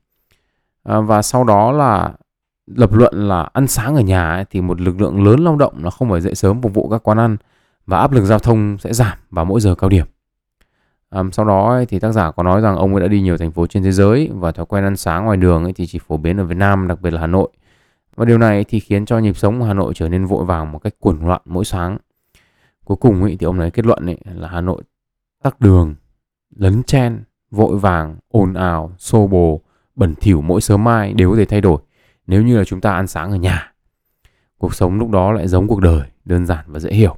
À, 0.84 1.00
và 1.00 1.23
sau 1.23 1.44
đó 1.44 1.73
là 1.73 2.12
lập 2.67 2.93
luận 2.93 3.29
là 3.29 3.49
ăn 3.52 3.67
sáng 3.67 3.96
ở 3.96 4.00
nhà 4.00 4.31
ấy, 4.31 4.44
thì 4.50 4.61
một 4.61 4.81
lực 4.81 5.00
lượng 5.00 5.25
lớn 5.25 5.40
lao 5.40 5.56
động 5.56 5.75
nó 5.76 5.90
không 5.90 6.11
phải 6.11 6.20
dậy 6.20 6.34
sớm 6.34 6.62
phục 6.62 6.75
vụ 6.75 6.88
các 6.88 7.02
quán 7.02 7.19
ăn 7.19 7.37
và 7.87 7.99
áp 7.99 8.12
lực 8.12 8.25
giao 8.25 8.38
thông 8.38 8.79
sẽ 8.79 8.93
giảm 8.93 9.19
vào 9.31 9.44
mỗi 9.44 9.61
giờ 9.61 9.75
cao 9.75 9.90
điểm 9.90 10.06
À, 11.12 11.23
sau 11.32 11.46
đó 11.46 11.69
ấy, 11.73 11.87
thì 11.87 11.99
tác 11.99 12.12
giả 12.12 12.31
có 12.31 12.43
nói 12.43 12.61
rằng 12.61 12.76
ông 12.76 12.94
ấy 12.94 13.00
đã 13.00 13.08
đi 13.08 13.20
nhiều 13.20 13.37
thành 13.37 13.52
phố 13.52 13.67
trên 13.67 13.82
thế 13.82 13.93
giới 13.93 14.31
và 14.34 14.52
thói 14.52 14.67
quen 14.67 14.84
ăn 14.84 14.96
sáng 14.96 15.25
ngoài 15.25 15.37
đường 15.37 15.64
ấy 15.64 15.73
thì 15.73 15.87
chỉ 15.87 15.99
phổ 15.99 16.17
biến 16.17 16.37
ở 16.37 16.44
Việt 16.44 16.56
Nam, 16.56 16.88
đặc 16.88 17.00
biệt 17.00 17.11
là 17.11 17.20
Hà 17.20 17.26
Nội. 17.26 17.49
Và 18.17 18.25
điều 18.25 18.38
này 18.38 18.64
thì 18.64 18.81
khiến 18.81 19.06
cho 19.06 19.19
nhịp 19.19 19.37
sống 19.37 19.61
của 19.61 19.64
Hà 19.64 19.75
Nội 19.75 19.93
trở 19.94 20.08
nên 20.08 20.26
vội 20.26 20.44
vàng 20.44 20.73
một 20.73 20.78
cách 20.78 20.94
cuồn 21.00 21.20
loạn 21.20 21.40
mỗi 21.44 21.64
sáng. 21.64 21.99
Cuối 22.85 22.96
cùng 23.00 23.23
ấy, 23.23 23.37
thì 23.40 23.44
ông 23.44 23.61
ấy 23.61 23.70
kết 23.70 23.87
luận 23.87 24.06
ấy, 24.06 24.19
là 24.35 24.49
Hà 24.49 24.61
Nội 24.61 24.82
tắc 25.43 25.61
đường, 25.61 25.94
lấn 26.56 26.82
chen, 26.82 27.23
vội 27.50 27.78
vàng, 27.78 28.17
ồn 28.28 28.55
ào, 28.55 28.93
xô 28.99 29.26
bồ, 29.26 29.61
bẩn 30.02 30.14
thỉu 30.20 30.40
mỗi 30.40 30.60
sớm 30.60 30.84
mai 30.84 31.12
đều 31.12 31.31
có 31.31 31.37
thể 31.37 31.44
thay 31.44 31.60
đổi 31.60 31.81
nếu 32.26 32.43
như 32.43 32.58
là 32.58 32.64
chúng 32.64 32.81
ta 32.81 32.93
ăn 32.93 33.06
sáng 33.06 33.31
ở 33.31 33.37
nhà. 33.37 33.72
Cuộc 34.58 34.75
sống 34.75 34.99
lúc 34.99 35.10
đó 35.10 35.32
lại 35.32 35.49
giống 35.49 35.69
cuộc 35.69 35.81
đời, 35.81 36.08
đơn 36.25 36.46
giản 36.46 36.64
và 36.66 36.81
dễ 36.81 36.90
hiểu. 36.90 37.16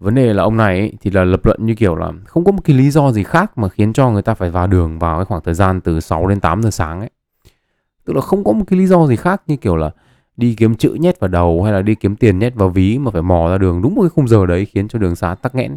Vấn 0.00 0.14
đề 0.14 0.34
là 0.34 0.42
ông 0.42 0.56
này 0.56 0.78
ấy, 0.78 0.92
thì 1.00 1.10
là 1.10 1.24
lập 1.24 1.46
luận 1.46 1.66
như 1.66 1.74
kiểu 1.74 1.96
là 1.96 2.12
không 2.26 2.44
có 2.44 2.52
một 2.52 2.60
cái 2.64 2.76
lý 2.76 2.90
do 2.90 3.12
gì 3.12 3.22
khác 3.24 3.58
mà 3.58 3.68
khiến 3.68 3.92
cho 3.92 4.10
người 4.10 4.22
ta 4.22 4.34
phải 4.34 4.50
vào 4.50 4.66
đường 4.66 4.98
vào 4.98 5.18
cái 5.18 5.24
khoảng 5.24 5.42
thời 5.44 5.54
gian 5.54 5.80
từ 5.80 6.00
6 6.00 6.26
đến 6.26 6.40
8 6.40 6.62
giờ 6.62 6.70
sáng 6.70 7.00
ấy. 7.00 7.10
Tức 8.04 8.14
là 8.14 8.20
không 8.20 8.44
có 8.44 8.52
một 8.52 8.64
cái 8.66 8.78
lý 8.78 8.86
do 8.86 9.06
gì 9.06 9.16
khác 9.16 9.42
như 9.46 9.56
kiểu 9.56 9.76
là 9.76 9.90
đi 10.36 10.54
kiếm 10.54 10.74
chữ 10.74 10.96
nhét 11.00 11.20
vào 11.20 11.28
đầu 11.28 11.62
hay 11.62 11.72
là 11.72 11.82
đi 11.82 11.94
kiếm 11.94 12.16
tiền 12.16 12.38
nhét 12.38 12.54
vào 12.54 12.68
ví 12.68 12.98
mà 12.98 13.10
phải 13.10 13.22
mò 13.22 13.48
ra 13.50 13.58
đường 13.58 13.82
đúng 13.82 13.94
một 13.94 14.02
cái 14.02 14.10
khung 14.10 14.28
giờ 14.28 14.46
đấy 14.46 14.64
khiến 14.64 14.88
cho 14.88 14.98
đường 14.98 15.16
xá 15.16 15.34
tắc 15.34 15.54
nghẽn 15.54 15.76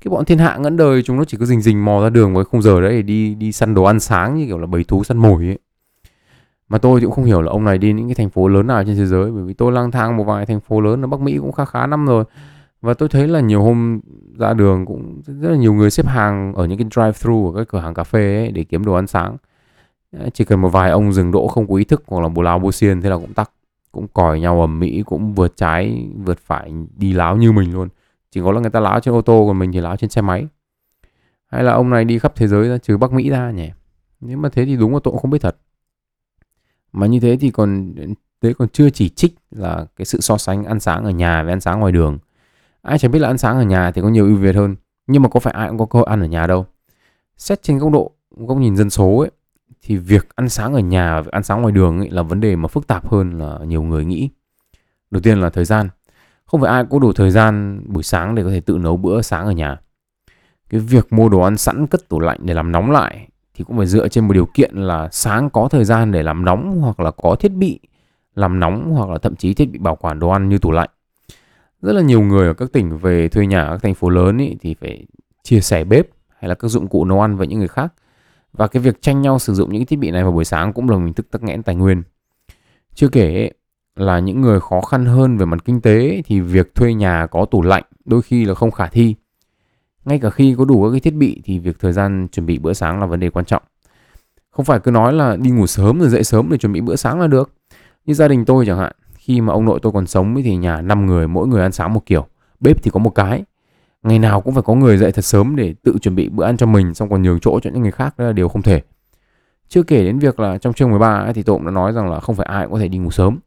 cái 0.00 0.10
bọn 0.10 0.24
thiên 0.24 0.38
hạ 0.38 0.56
ngẫn 0.56 0.76
đời 0.76 1.02
chúng 1.02 1.16
nó 1.16 1.24
chỉ 1.24 1.36
có 1.36 1.46
rình 1.46 1.60
rình 1.60 1.84
mò 1.84 2.00
ra 2.02 2.10
đường 2.10 2.34
với 2.34 2.44
khung 2.44 2.62
giờ 2.62 2.80
đấy 2.80 2.92
để 2.92 3.02
đi 3.02 3.34
đi 3.34 3.52
săn 3.52 3.74
đồ 3.74 3.82
ăn 3.84 4.00
sáng 4.00 4.36
như 4.36 4.46
kiểu 4.46 4.58
là 4.58 4.66
bầy 4.66 4.84
thú 4.84 5.04
săn 5.04 5.18
mồi 5.18 5.44
ấy. 5.44 5.58
Mà 6.68 6.78
tôi 6.78 7.00
thì 7.00 7.06
cũng 7.06 7.14
không 7.14 7.24
hiểu 7.24 7.42
là 7.42 7.50
ông 7.50 7.64
này 7.64 7.78
đi 7.78 7.92
những 7.92 8.08
cái 8.08 8.14
thành 8.14 8.30
phố 8.30 8.48
lớn 8.48 8.66
nào 8.66 8.84
trên 8.84 8.96
thế 8.96 9.06
giới, 9.06 9.30
bởi 9.30 9.42
vì 9.42 9.54
tôi 9.54 9.72
lang 9.72 9.90
thang 9.90 10.16
một 10.16 10.24
vài 10.24 10.46
thành 10.46 10.60
phố 10.60 10.80
lớn 10.80 11.04
ở 11.04 11.06
Bắc 11.06 11.20
Mỹ 11.20 11.38
cũng 11.38 11.52
khá 11.52 11.64
khá 11.64 11.86
năm 11.86 12.06
rồi. 12.06 12.24
Và 12.80 12.94
tôi 12.94 13.08
thấy 13.08 13.28
là 13.28 13.40
nhiều 13.40 13.62
hôm 13.62 14.00
ra 14.38 14.54
đường 14.54 14.86
cũng 14.86 15.20
rất 15.26 15.50
là 15.50 15.56
nhiều 15.56 15.74
người 15.74 15.90
xếp 15.90 16.06
hàng 16.06 16.54
ở 16.54 16.66
những 16.66 16.78
cái 16.78 16.86
drive 16.90 17.12
thru 17.12 17.50
ở 17.50 17.58
các 17.58 17.68
cửa 17.68 17.78
hàng 17.78 17.94
cà 17.94 18.04
phê 18.04 18.36
ấy 18.36 18.50
để 18.52 18.64
kiếm 18.64 18.84
đồ 18.84 18.92
ăn 18.94 19.06
sáng. 19.06 19.36
Chỉ 20.34 20.44
cần 20.44 20.60
một 20.60 20.68
vài 20.68 20.90
ông 20.90 21.12
dừng 21.12 21.30
đỗ 21.30 21.48
không 21.48 21.66
có 21.66 21.74
ý 21.74 21.84
thức 21.84 22.02
hoặc 22.06 22.20
là 22.20 22.28
bù 22.28 22.42
lao 22.42 22.58
bù 22.58 22.72
xiên 22.72 23.00
thế 23.00 23.10
là 23.10 23.16
cũng 23.16 23.34
tắc, 23.34 23.50
cũng 23.92 24.06
còi 24.08 24.40
nhau 24.40 24.60
ở 24.60 24.66
mỹ 24.66 25.02
cũng 25.06 25.34
vượt 25.34 25.56
trái, 25.56 26.08
vượt 26.24 26.38
phải, 26.38 26.72
đi 26.96 27.12
láo 27.12 27.36
như 27.36 27.52
mình 27.52 27.72
luôn 27.72 27.88
chỉ 28.34 28.40
có 28.44 28.52
là 28.52 28.60
người 28.60 28.70
ta 28.70 28.80
láo 28.80 29.00
trên 29.00 29.14
ô 29.14 29.22
tô 29.22 29.44
còn 29.48 29.58
mình 29.58 29.72
thì 29.72 29.80
láo 29.80 29.96
trên 29.96 30.10
xe 30.10 30.22
máy. 30.22 30.46
Hay 31.46 31.64
là 31.64 31.72
ông 31.72 31.90
này 31.90 32.04
đi 32.04 32.18
khắp 32.18 32.32
thế 32.36 32.48
giới 32.48 32.68
ra, 32.68 32.78
trừ 32.78 32.96
bắc 32.96 33.12
mỹ 33.12 33.30
ra 33.30 33.50
nhỉ? 33.50 33.70
Nếu 34.20 34.38
mà 34.38 34.48
thế 34.48 34.64
thì 34.64 34.76
đúng 34.76 34.94
là 34.94 35.00
tôi 35.04 35.12
cũng 35.12 35.20
không 35.20 35.30
biết 35.30 35.38
thật. 35.42 35.56
Mà 36.92 37.06
như 37.06 37.20
thế 37.20 37.36
thì 37.40 37.50
còn, 37.50 37.94
thế 38.40 38.52
còn 38.52 38.68
chưa 38.68 38.90
chỉ 38.90 39.08
trích 39.08 39.34
là 39.50 39.86
cái 39.96 40.04
sự 40.04 40.20
so 40.20 40.38
sánh 40.38 40.64
ăn 40.64 40.80
sáng 40.80 41.04
ở 41.04 41.10
nhà 41.10 41.42
với 41.42 41.52
ăn 41.52 41.60
sáng 41.60 41.80
ngoài 41.80 41.92
đường. 41.92 42.18
Ai 42.82 42.98
chẳng 42.98 43.10
biết 43.10 43.18
là 43.18 43.28
ăn 43.28 43.38
sáng 43.38 43.56
ở 43.56 43.62
nhà 43.62 43.90
thì 43.90 44.02
có 44.02 44.08
nhiều 44.08 44.26
ưu 44.26 44.36
việt 44.36 44.54
hơn. 44.54 44.76
Nhưng 45.06 45.22
mà 45.22 45.28
có 45.28 45.40
phải 45.40 45.52
ai 45.52 45.68
cũng 45.68 45.78
có 45.78 45.86
cơ 45.86 45.98
hội 45.98 46.06
ăn 46.10 46.20
ở 46.20 46.26
nhà 46.26 46.46
đâu. 46.46 46.66
Xét 47.36 47.62
trên 47.62 47.78
góc 47.78 47.92
độ, 47.92 48.10
góc 48.36 48.58
nhìn 48.58 48.76
dân 48.76 48.90
số 48.90 49.18
ấy, 49.18 49.30
thì 49.82 49.96
việc 49.96 50.28
ăn 50.34 50.48
sáng 50.48 50.74
ở 50.74 50.80
nhà 50.80 51.20
và 51.20 51.28
ăn 51.32 51.42
sáng 51.42 51.62
ngoài 51.62 51.72
đường 51.72 51.98
ấy 51.98 52.10
là 52.10 52.22
vấn 52.22 52.40
đề 52.40 52.56
mà 52.56 52.68
phức 52.68 52.86
tạp 52.86 53.08
hơn 53.08 53.38
là 53.38 53.58
nhiều 53.64 53.82
người 53.82 54.04
nghĩ. 54.04 54.30
Đầu 55.10 55.20
tiên 55.22 55.40
là 55.40 55.50
thời 55.50 55.64
gian 55.64 55.88
không 56.54 56.60
phải 56.60 56.70
ai 56.72 56.84
có 56.90 56.98
đủ 56.98 57.12
thời 57.12 57.30
gian 57.30 57.82
buổi 57.86 58.02
sáng 58.02 58.34
để 58.34 58.42
có 58.42 58.50
thể 58.50 58.60
tự 58.60 58.78
nấu 58.78 58.96
bữa 58.96 59.22
sáng 59.22 59.46
ở 59.46 59.52
nhà. 59.52 59.78
Cái 60.70 60.80
việc 60.80 61.12
mua 61.12 61.28
đồ 61.28 61.40
ăn 61.40 61.56
sẵn 61.56 61.86
cất 61.86 62.08
tủ 62.08 62.20
lạnh 62.20 62.38
để 62.42 62.54
làm 62.54 62.72
nóng 62.72 62.90
lại 62.90 63.28
thì 63.54 63.64
cũng 63.64 63.76
phải 63.76 63.86
dựa 63.86 64.08
trên 64.08 64.28
một 64.28 64.34
điều 64.34 64.46
kiện 64.46 64.74
là 64.74 65.08
sáng 65.12 65.50
có 65.50 65.68
thời 65.70 65.84
gian 65.84 66.12
để 66.12 66.22
làm 66.22 66.44
nóng 66.44 66.80
hoặc 66.80 67.00
là 67.00 67.10
có 67.10 67.34
thiết 67.34 67.52
bị 67.52 67.80
làm 68.34 68.60
nóng 68.60 68.92
hoặc 68.94 69.10
là 69.10 69.18
thậm 69.18 69.36
chí 69.36 69.54
thiết 69.54 69.70
bị 69.70 69.78
bảo 69.78 69.96
quản 69.96 70.18
đồ 70.18 70.28
ăn 70.28 70.48
như 70.48 70.58
tủ 70.58 70.70
lạnh. 70.70 70.88
Rất 71.82 71.92
là 71.92 72.02
nhiều 72.02 72.22
người 72.22 72.46
ở 72.46 72.54
các 72.54 72.72
tỉnh 72.72 72.98
về 72.98 73.28
thuê 73.28 73.46
nhà 73.46 73.62
ở 73.62 73.70
các 73.72 73.82
thành 73.82 73.94
phố 73.94 74.08
lớn 74.08 74.38
ý, 74.38 74.56
thì 74.60 74.74
phải 74.74 75.06
chia 75.42 75.60
sẻ 75.60 75.84
bếp 75.84 76.06
hay 76.38 76.48
là 76.48 76.54
các 76.54 76.68
dụng 76.68 76.88
cụ 76.88 77.04
nấu 77.04 77.20
ăn 77.20 77.36
với 77.36 77.46
những 77.46 77.58
người 77.58 77.68
khác. 77.68 77.92
Và 78.52 78.66
cái 78.66 78.82
việc 78.82 79.02
tranh 79.02 79.22
nhau 79.22 79.38
sử 79.38 79.54
dụng 79.54 79.72
những 79.72 79.86
thiết 79.86 79.96
bị 79.96 80.10
này 80.10 80.22
vào 80.22 80.32
buổi 80.32 80.44
sáng 80.44 80.72
cũng 80.72 80.90
là 80.90 80.96
một 80.96 81.04
hình 81.04 81.14
thức 81.14 81.30
tắc 81.30 81.42
nghẽn 81.42 81.62
tài 81.62 81.74
nguyên. 81.74 82.02
Chưa 82.94 83.08
kể 83.08 83.50
là 83.96 84.18
những 84.18 84.40
người 84.40 84.60
khó 84.60 84.80
khăn 84.80 85.06
hơn 85.06 85.36
về 85.38 85.46
mặt 85.46 85.64
kinh 85.64 85.80
tế 85.80 86.22
thì 86.26 86.40
việc 86.40 86.74
thuê 86.74 86.94
nhà 86.94 87.26
có 87.26 87.44
tủ 87.44 87.62
lạnh 87.62 87.84
đôi 88.04 88.22
khi 88.22 88.44
là 88.44 88.54
không 88.54 88.70
khả 88.70 88.86
thi. 88.86 89.14
Ngay 90.04 90.18
cả 90.18 90.30
khi 90.30 90.54
có 90.58 90.64
đủ 90.64 90.84
các 90.84 90.90
cái 90.90 91.00
thiết 91.00 91.14
bị 91.14 91.42
thì 91.44 91.58
việc 91.58 91.78
thời 91.78 91.92
gian 91.92 92.28
chuẩn 92.32 92.46
bị 92.46 92.58
bữa 92.58 92.72
sáng 92.72 93.00
là 93.00 93.06
vấn 93.06 93.20
đề 93.20 93.30
quan 93.30 93.44
trọng. 93.44 93.62
Không 94.50 94.64
phải 94.64 94.80
cứ 94.80 94.90
nói 94.90 95.12
là 95.12 95.36
đi 95.36 95.50
ngủ 95.50 95.66
sớm 95.66 96.00
rồi 96.00 96.08
dậy 96.08 96.24
sớm 96.24 96.48
để 96.50 96.58
chuẩn 96.58 96.72
bị 96.72 96.80
bữa 96.80 96.96
sáng 96.96 97.20
là 97.20 97.26
được. 97.26 97.52
Như 98.04 98.14
gia 98.14 98.28
đình 98.28 98.44
tôi 98.44 98.66
chẳng 98.66 98.78
hạn 98.78 98.92
khi 99.14 99.40
mà 99.40 99.52
ông 99.52 99.64
nội 99.64 99.78
tôi 99.82 99.92
còn 99.92 100.06
sống 100.06 100.34
thì 100.44 100.56
nhà 100.56 100.80
năm 100.80 101.06
người 101.06 101.28
mỗi 101.28 101.46
người 101.46 101.62
ăn 101.62 101.72
sáng 101.72 101.92
một 101.92 102.06
kiểu 102.06 102.26
bếp 102.60 102.82
thì 102.82 102.90
có 102.90 103.00
một 103.00 103.10
cái. 103.10 103.44
Ngày 104.02 104.18
nào 104.18 104.40
cũng 104.40 104.54
phải 104.54 104.62
có 104.62 104.74
người 104.74 104.96
dậy 104.96 105.12
thật 105.12 105.24
sớm 105.24 105.56
để 105.56 105.74
tự 105.82 105.98
chuẩn 105.98 106.14
bị 106.14 106.28
bữa 106.28 106.44
ăn 106.44 106.56
cho 106.56 106.66
mình 106.66 106.94
xong 106.94 107.08
còn 107.10 107.22
nhường 107.22 107.40
chỗ 107.40 107.60
cho 107.60 107.70
những 107.70 107.82
người 107.82 107.90
khác 107.90 108.18
đó 108.18 108.24
là 108.24 108.32
điều 108.32 108.48
không 108.48 108.62
thể. 108.62 108.82
Chưa 109.68 109.82
kể 109.82 110.04
đến 110.04 110.18
việc 110.18 110.40
là 110.40 110.58
trong 110.58 110.72
chương 110.72 110.90
13 110.90 111.14
ấy, 111.14 111.34
thì 111.34 111.42
tôi 111.42 111.56
cũng 111.56 111.64
đã 111.64 111.70
nói 111.70 111.92
rằng 111.92 112.10
là 112.10 112.20
không 112.20 112.36
phải 112.36 112.46
ai 112.46 112.64
cũng 112.64 112.72
có 112.72 112.78
thể 112.78 112.88
đi 112.88 112.98
ngủ 112.98 113.10
sớm 113.10 113.38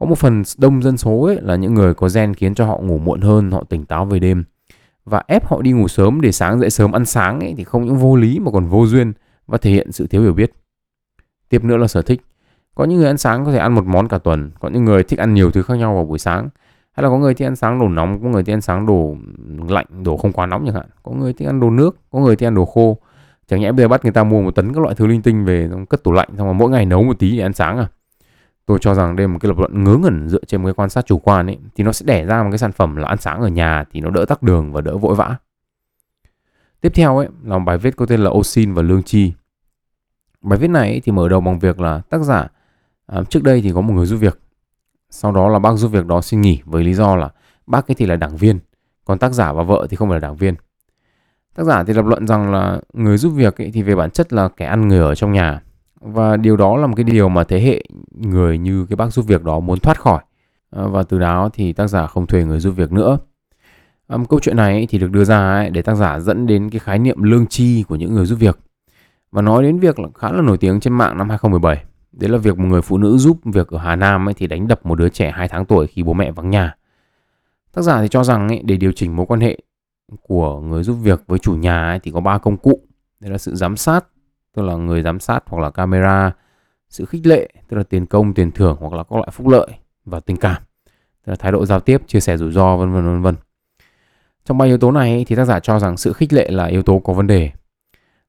có 0.00 0.06
một 0.06 0.18
phần 0.18 0.42
đông 0.58 0.82
dân 0.82 0.96
số 0.96 1.22
ấy 1.22 1.38
là 1.42 1.56
những 1.56 1.74
người 1.74 1.94
có 1.94 2.08
gen 2.14 2.34
khiến 2.34 2.54
cho 2.54 2.66
họ 2.66 2.78
ngủ 2.78 2.98
muộn 2.98 3.20
hơn, 3.20 3.50
họ 3.50 3.64
tỉnh 3.68 3.84
táo 3.84 4.04
về 4.04 4.18
đêm. 4.18 4.44
Và 5.04 5.22
ép 5.26 5.46
họ 5.46 5.62
đi 5.62 5.72
ngủ 5.72 5.88
sớm 5.88 6.20
để 6.20 6.32
sáng 6.32 6.60
dậy 6.60 6.70
sớm 6.70 6.92
ăn 6.92 7.04
sáng 7.04 7.40
ấy 7.40 7.54
thì 7.56 7.64
không 7.64 7.84
những 7.84 7.96
vô 7.96 8.16
lý 8.16 8.38
mà 8.38 8.50
còn 8.50 8.66
vô 8.66 8.86
duyên 8.86 9.12
và 9.46 9.58
thể 9.58 9.70
hiện 9.70 9.92
sự 9.92 10.06
thiếu 10.06 10.22
hiểu 10.22 10.32
biết. 10.32 10.52
Tiếp 11.48 11.64
nữa 11.64 11.76
là 11.76 11.88
sở 11.88 12.02
thích. 12.02 12.20
Có 12.74 12.84
những 12.84 12.98
người 12.98 13.06
ăn 13.06 13.18
sáng 13.18 13.44
có 13.44 13.52
thể 13.52 13.58
ăn 13.58 13.74
một 13.74 13.86
món 13.86 14.08
cả 14.08 14.18
tuần, 14.18 14.50
có 14.60 14.68
những 14.68 14.84
người 14.84 15.02
thích 15.02 15.18
ăn 15.18 15.34
nhiều 15.34 15.50
thứ 15.50 15.62
khác 15.62 15.74
nhau 15.74 15.94
vào 15.94 16.04
buổi 16.04 16.18
sáng. 16.18 16.48
Hay 16.92 17.02
là 17.04 17.08
có 17.08 17.18
người 17.18 17.34
thích 17.34 17.46
ăn 17.46 17.56
sáng 17.56 17.78
đồ 17.80 17.88
nóng, 17.88 18.22
có 18.22 18.28
người 18.28 18.42
thích 18.42 18.54
ăn 18.54 18.60
sáng 18.60 18.86
đồ 18.86 19.16
lạnh, 19.68 19.86
đồ 20.04 20.16
không 20.16 20.32
quá 20.32 20.46
nóng 20.46 20.64
chẳng 20.66 20.74
hạn. 20.74 20.86
Có 21.02 21.12
người 21.12 21.32
thích 21.32 21.48
ăn 21.48 21.60
đồ 21.60 21.70
nước, 21.70 21.96
có 22.10 22.18
người 22.18 22.36
thích 22.36 22.46
ăn 22.46 22.54
đồ 22.54 22.64
khô. 22.64 22.98
Chẳng 23.48 23.60
nhẽ 23.60 23.72
bây 23.72 23.84
giờ 23.84 23.88
bắt 23.88 24.04
người 24.04 24.12
ta 24.12 24.24
mua 24.24 24.42
một 24.42 24.54
tấn 24.54 24.74
các 24.74 24.82
loại 24.82 24.94
thứ 24.94 25.06
linh 25.06 25.22
tinh 25.22 25.44
về 25.44 25.70
cất 25.88 26.04
tủ 26.04 26.12
lạnh, 26.12 26.28
xong 26.36 26.46
rồi 26.46 26.54
mỗi 26.54 26.70
ngày 26.70 26.86
nấu 26.86 27.02
một 27.02 27.18
tí 27.18 27.36
để 27.36 27.42
ăn 27.42 27.52
sáng 27.52 27.78
à? 27.78 27.88
Tôi 28.70 28.78
cho 28.80 28.94
rằng 28.94 29.16
đây 29.16 29.26
là 29.26 29.32
một 29.32 29.38
cái 29.40 29.48
lập 29.48 29.58
luận 29.58 29.84
ngớ 29.84 29.96
ngẩn 29.96 30.28
dựa 30.28 30.44
trên 30.46 30.62
một 30.62 30.66
cái 30.66 30.74
quan 30.74 30.90
sát 30.90 31.06
chủ 31.06 31.18
quan 31.18 31.46
ấy 31.46 31.58
thì 31.74 31.84
nó 31.84 31.92
sẽ 31.92 32.06
đẻ 32.06 32.24
ra 32.24 32.42
một 32.42 32.48
cái 32.50 32.58
sản 32.58 32.72
phẩm 32.72 32.96
là 32.96 33.08
ăn 33.08 33.18
sáng 33.18 33.40
ở 33.40 33.48
nhà 33.48 33.84
thì 33.92 34.00
nó 34.00 34.10
đỡ 34.10 34.24
tắc 34.24 34.42
đường 34.42 34.72
và 34.72 34.80
đỡ 34.80 34.96
vội 34.96 35.14
vã. 35.14 35.36
Tiếp 36.80 36.92
theo 36.94 37.18
ấy 37.18 37.28
là 37.44 37.58
một 37.58 37.64
bài 37.64 37.78
viết 37.78 37.96
có 37.96 38.06
tên 38.06 38.20
là 38.20 38.30
Osin 38.30 38.74
và 38.74 38.82
Lương 38.82 39.02
Chi. 39.02 39.32
Bài 40.42 40.58
viết 40.58 40.68
này 40.68 41.00
thì 41.04 41.12
mở 41.12 41.28
đầu 41.28 41.40
bằng 41.40 41.58
việc 41.58 41.80
là 41.80 42.02
tác 42.10 42.18
giả 42.22 42.48
à, 43.06 43.22
trước 43.30 43.42
đây 43.42 43.60
thì 43.60 43.72
có 43.74 43.80
một 43.80 43.94
người 43.94 44.06
giúp 44.06 44.16
việc. 44.16 44.40
Sau 45.10 45.32
đó 45.32 45.48
là 45.48 45.58
bác 45.58 45.72
giúp 45.72 45.88
việc 45.88 46.06
đó 46.06 46.20
xin 46.20 46.40
nghỉ 46.40 46.62
với 46.64 46.84
lý 46.84 46.94
do 46.94 47.16
là 47.16 47.30
bác 47.66 47.90
ấy 47.90 47.94
thì 47.94 48.06
là 48.06 48.16
đảng 48.16 48.36
viên 48.36 48.58
còn 49.04 49.18
tác 49.18 49.32
giả 49.32 49.52
và 49.52 49.62
vợ 49.62 49.86
thì 49.90 49.96
không 49.96 50.08
phải 50.08 50.16
là 50.16 50.28
đảng 50.28 50.36
viên. 50.36 50.54
Tác 51.54 51.64
giả 51.64 51.84
thì 51.84 51.92
lập 51.92 52.04
luận 52.04 52.26
rằng 52.26 52.52
là 52.52 52.80
người 52.92 53.18
giúp 53.18 53.30
việc 53.30 53.60
ấy 53.60 53.70
thì 53.74 53.82
về 53.82 53.94
bản 53.94 54.10
chất 54.10 54.32
là 54.32 54.48
kẻ 54.48 54.66
ăn 54.66 54.88
người 54.88 55.00
ở 55.00 55.14
trong 55.14 55.32
nhà 55.32 55.60
và 56.00 56.36
điều 56.36 56.56
đó 56.56 56.76
là 56.76 56.86
một 56.86 56.94
cái 56.96 57.04
điều 57.04 57.28
mà 57.28 57.44
thế 57.44 57.60
hệ 57.60 57.84
người 58.10 58.58
như 58.58 58.86
cái 58.86 58.96
bác 58.96 59.12
giúp 59.12 59.24
việc 59.28 59.44
đó 59.44 59.60
muốn 59.60 59.78
thoát 59.78 60.00
khỏi 60.00 60.22
à, 60.70 60.82
và 60.86 61.02
từ 61.02 61.18
đó 61.18 61.50
thì 61.52 61.72
tác 61.72 61.86
giả 61.86 62.06
không 62.06 62.26
thuê 62.26 62.44
người 62.44 62.60
giúp 62.60 62.70
việc 62.70 62.92
nữa 62.92 63.18
um, 64.08 64.24
câu 64.24 64.40
chuyện 64.40 64.56
này 64.56 64.86
thì 64.90 64.98
được 64.98 65.10
đưa 65.10 65.24
ra 65.24 65.54
ấy 65.54 65.70
để 65.70 65.82
tác 65.82 65.94
giả 65.94 66.20
dẫn 66.20 66.46
đến 66.46 66.70
cái 66.70 66.78
khái 66.78 66.98
niệm 66.98 67.22
lương 67.22 67.46
chi 67.46 67.84
của 67.88 67.96
những 67.96 68.14
người 68.14 68.26
giúp 68.26 68.36
việc 68.36 68.58
và 69.32 69.42
nói 69.42 69.62
đến 69.62 69.78
việc 69.78 69.98
là 69.98 70.08
khá 70.14 70.32
là 70.32 70.42
nổi 70.42 70.58
tiếng 70.58 70.80
trên 70.80 70.92
mạng 70.92 71.18
năm 71.18 71.28
2017 71.28 71.84
Đấy 72.12 72.30
là 72.30 72.38
việc 72.38 72.58
một 72.58 72.66
người 72.68 72.82
phụ 72.82 72.98
nữ 72.98 73.18
giúp 73.18 73.38
việc 73.44 73.68
ở 73.68 73.78
Hà 73.78 73.96
Nam 73.96 74.28
ấy 74.28 74.34
thì 74.34 74.46
đánh 74.46 74.68
đập 74.68 74.86
một 74.86 74.94
đứa 74.94 75.08
trẻ 75.08 75.30
2 75.30 75.48
tháng 75.48 75.64
tuổi 75.64 75.86
khi 75.86 76.02
bố 76.02 76.12
mẹ 76.12 76.30
vắng 76.30 76.50
nhà. 76.50 76.74
Tác 77.72 77.82
giả 77.82 78.02
thì 78.02 78.08
cho 78.08 78.24
rằng 78.24 78.48
ấy, 78.48 78.62
để 78.64 78.76
điều 78.76 78.92
chỉnh 78.92 79.16
mối 79.16 79.26
quan 79.26 79.40
hệ 79.40 79.58
của 80.22 80.60
người 80.60 80.82
giúp 80.82 80.94
việc 80.94 81.22
với 81.26 81.38
chủ 81.38 81.54
nhà 81.54 81.88
ấy, 81.88 81.98
thì 81.98 82.10
có 82.10 82.20
ba 82.20 82.38
công 82.38 82.56
cụ. 82.56 82.80
Đấy 83.20 83.30
là 83.30 83.38
sự 83.38 83.54
giám 83.54 83.76
sát, 83.76 84.06
tức 84.56 84.62
là 84.62 84.74
người 84.74 85.02
giám 85.02 85.20
sát 85.20 85.44
hoặc 85.46 85.62
là 85.62 85.70
camera, 85.70 86.32
sự 86.88 87.04
khích 87.04 87.26
lệ, 87.26 87.48
tức 87.68 87.76
là 87.76 87.82
tiền 87.82 88.06
công, 88.06 88.34
tiền 88.34 88.52
thưởng 88.52 88.76
hoặc 88.80 88.92
là 88.92 89.02
các 89.02 89.16
loại 89.16 89.28
phúc 89.32 89.48
lợi 89.48 89.68
và 90.04 90.20
tình 90.20 90.36
cảm, 90.36 90.62
tức 91.26 91.30
là 91.30 91.36
thái 91.36 91.52
độ 91.52 91.66
giao 91.66 91.80
tiếp, 91.80 92.02
chia 92.06 92.20
sẻ 92.20 92.36
rủi 92.36 92.52
ro 92.52 92.76
vân 92.76 92.92
vân 92.92 93.04
vân 93.04 93.22
vân. 93.22 93.34
Trong 94.44 94.58
ba 94.58 94.64
yếu 94.66 94.78
tố 94.78 94.90
này 94.90 95.24
thì 95.28 95.36
tác 95.36 95.44
giả 95.44 95.60
cho 95.60 95.78
rằng 95.78 95.96
sự 95.96 96.12
khích 96.12 96.32
lệ 96.32 96.50
là 96.50 96.64
yếu 96.64 96.82
tố 96.82 96.98
có 96.98 97.12
vấn 97.12 97.26
đề. 97.26 97.50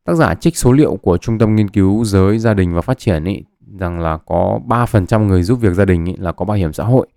Tác 0.03 0.13
giả 0.13 0.35
trích 0.35 0.57
số 0.57 0.71
liệu 0.71 0.95
của 0.95 1.17
Trung 1.17 1.37
tâm 1.37 1.55
Nghiên 1.55 1.69
cứu 1.69 2.03
Giới, 2.03 2.39
Gia 2.39 2.53
đình 2.53 2.73
và 2.73 2.81
Phát 2.81 2.97
triển 2.97 3.23
ý, 3.23 3.43
rằng 3.79 3.99
là 3.99 4.17
có 4.17 4.59
3% 4.67 5.25
người 5.27 5.43
giúp 5.43 5.55
việc 5.55 5.73
gia 5.73 5.85
đình 5.85 6.05
ý, 6.05 6.15
là 6.17 6.31
có 6.31 6.45
bảo 6.45 6.57
hiểm 6.57 6.73
xã 6.73 6.83
hội 6.83 7.07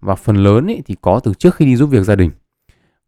và 0.00 0.14
phần 0.14 0.36
lớn 0.36 0.66
ý, 0.66 0.82
thì 0.86 0.96
có 1.00 1.20
từ 1.20 1.34
trước 1.34 1.54
khi 1.54 1.64
đi 1.64 1.76
giúp 1.76 1.86
việc 1.86 2.02
gia 2.02 2.14
đình. 2.14 2.30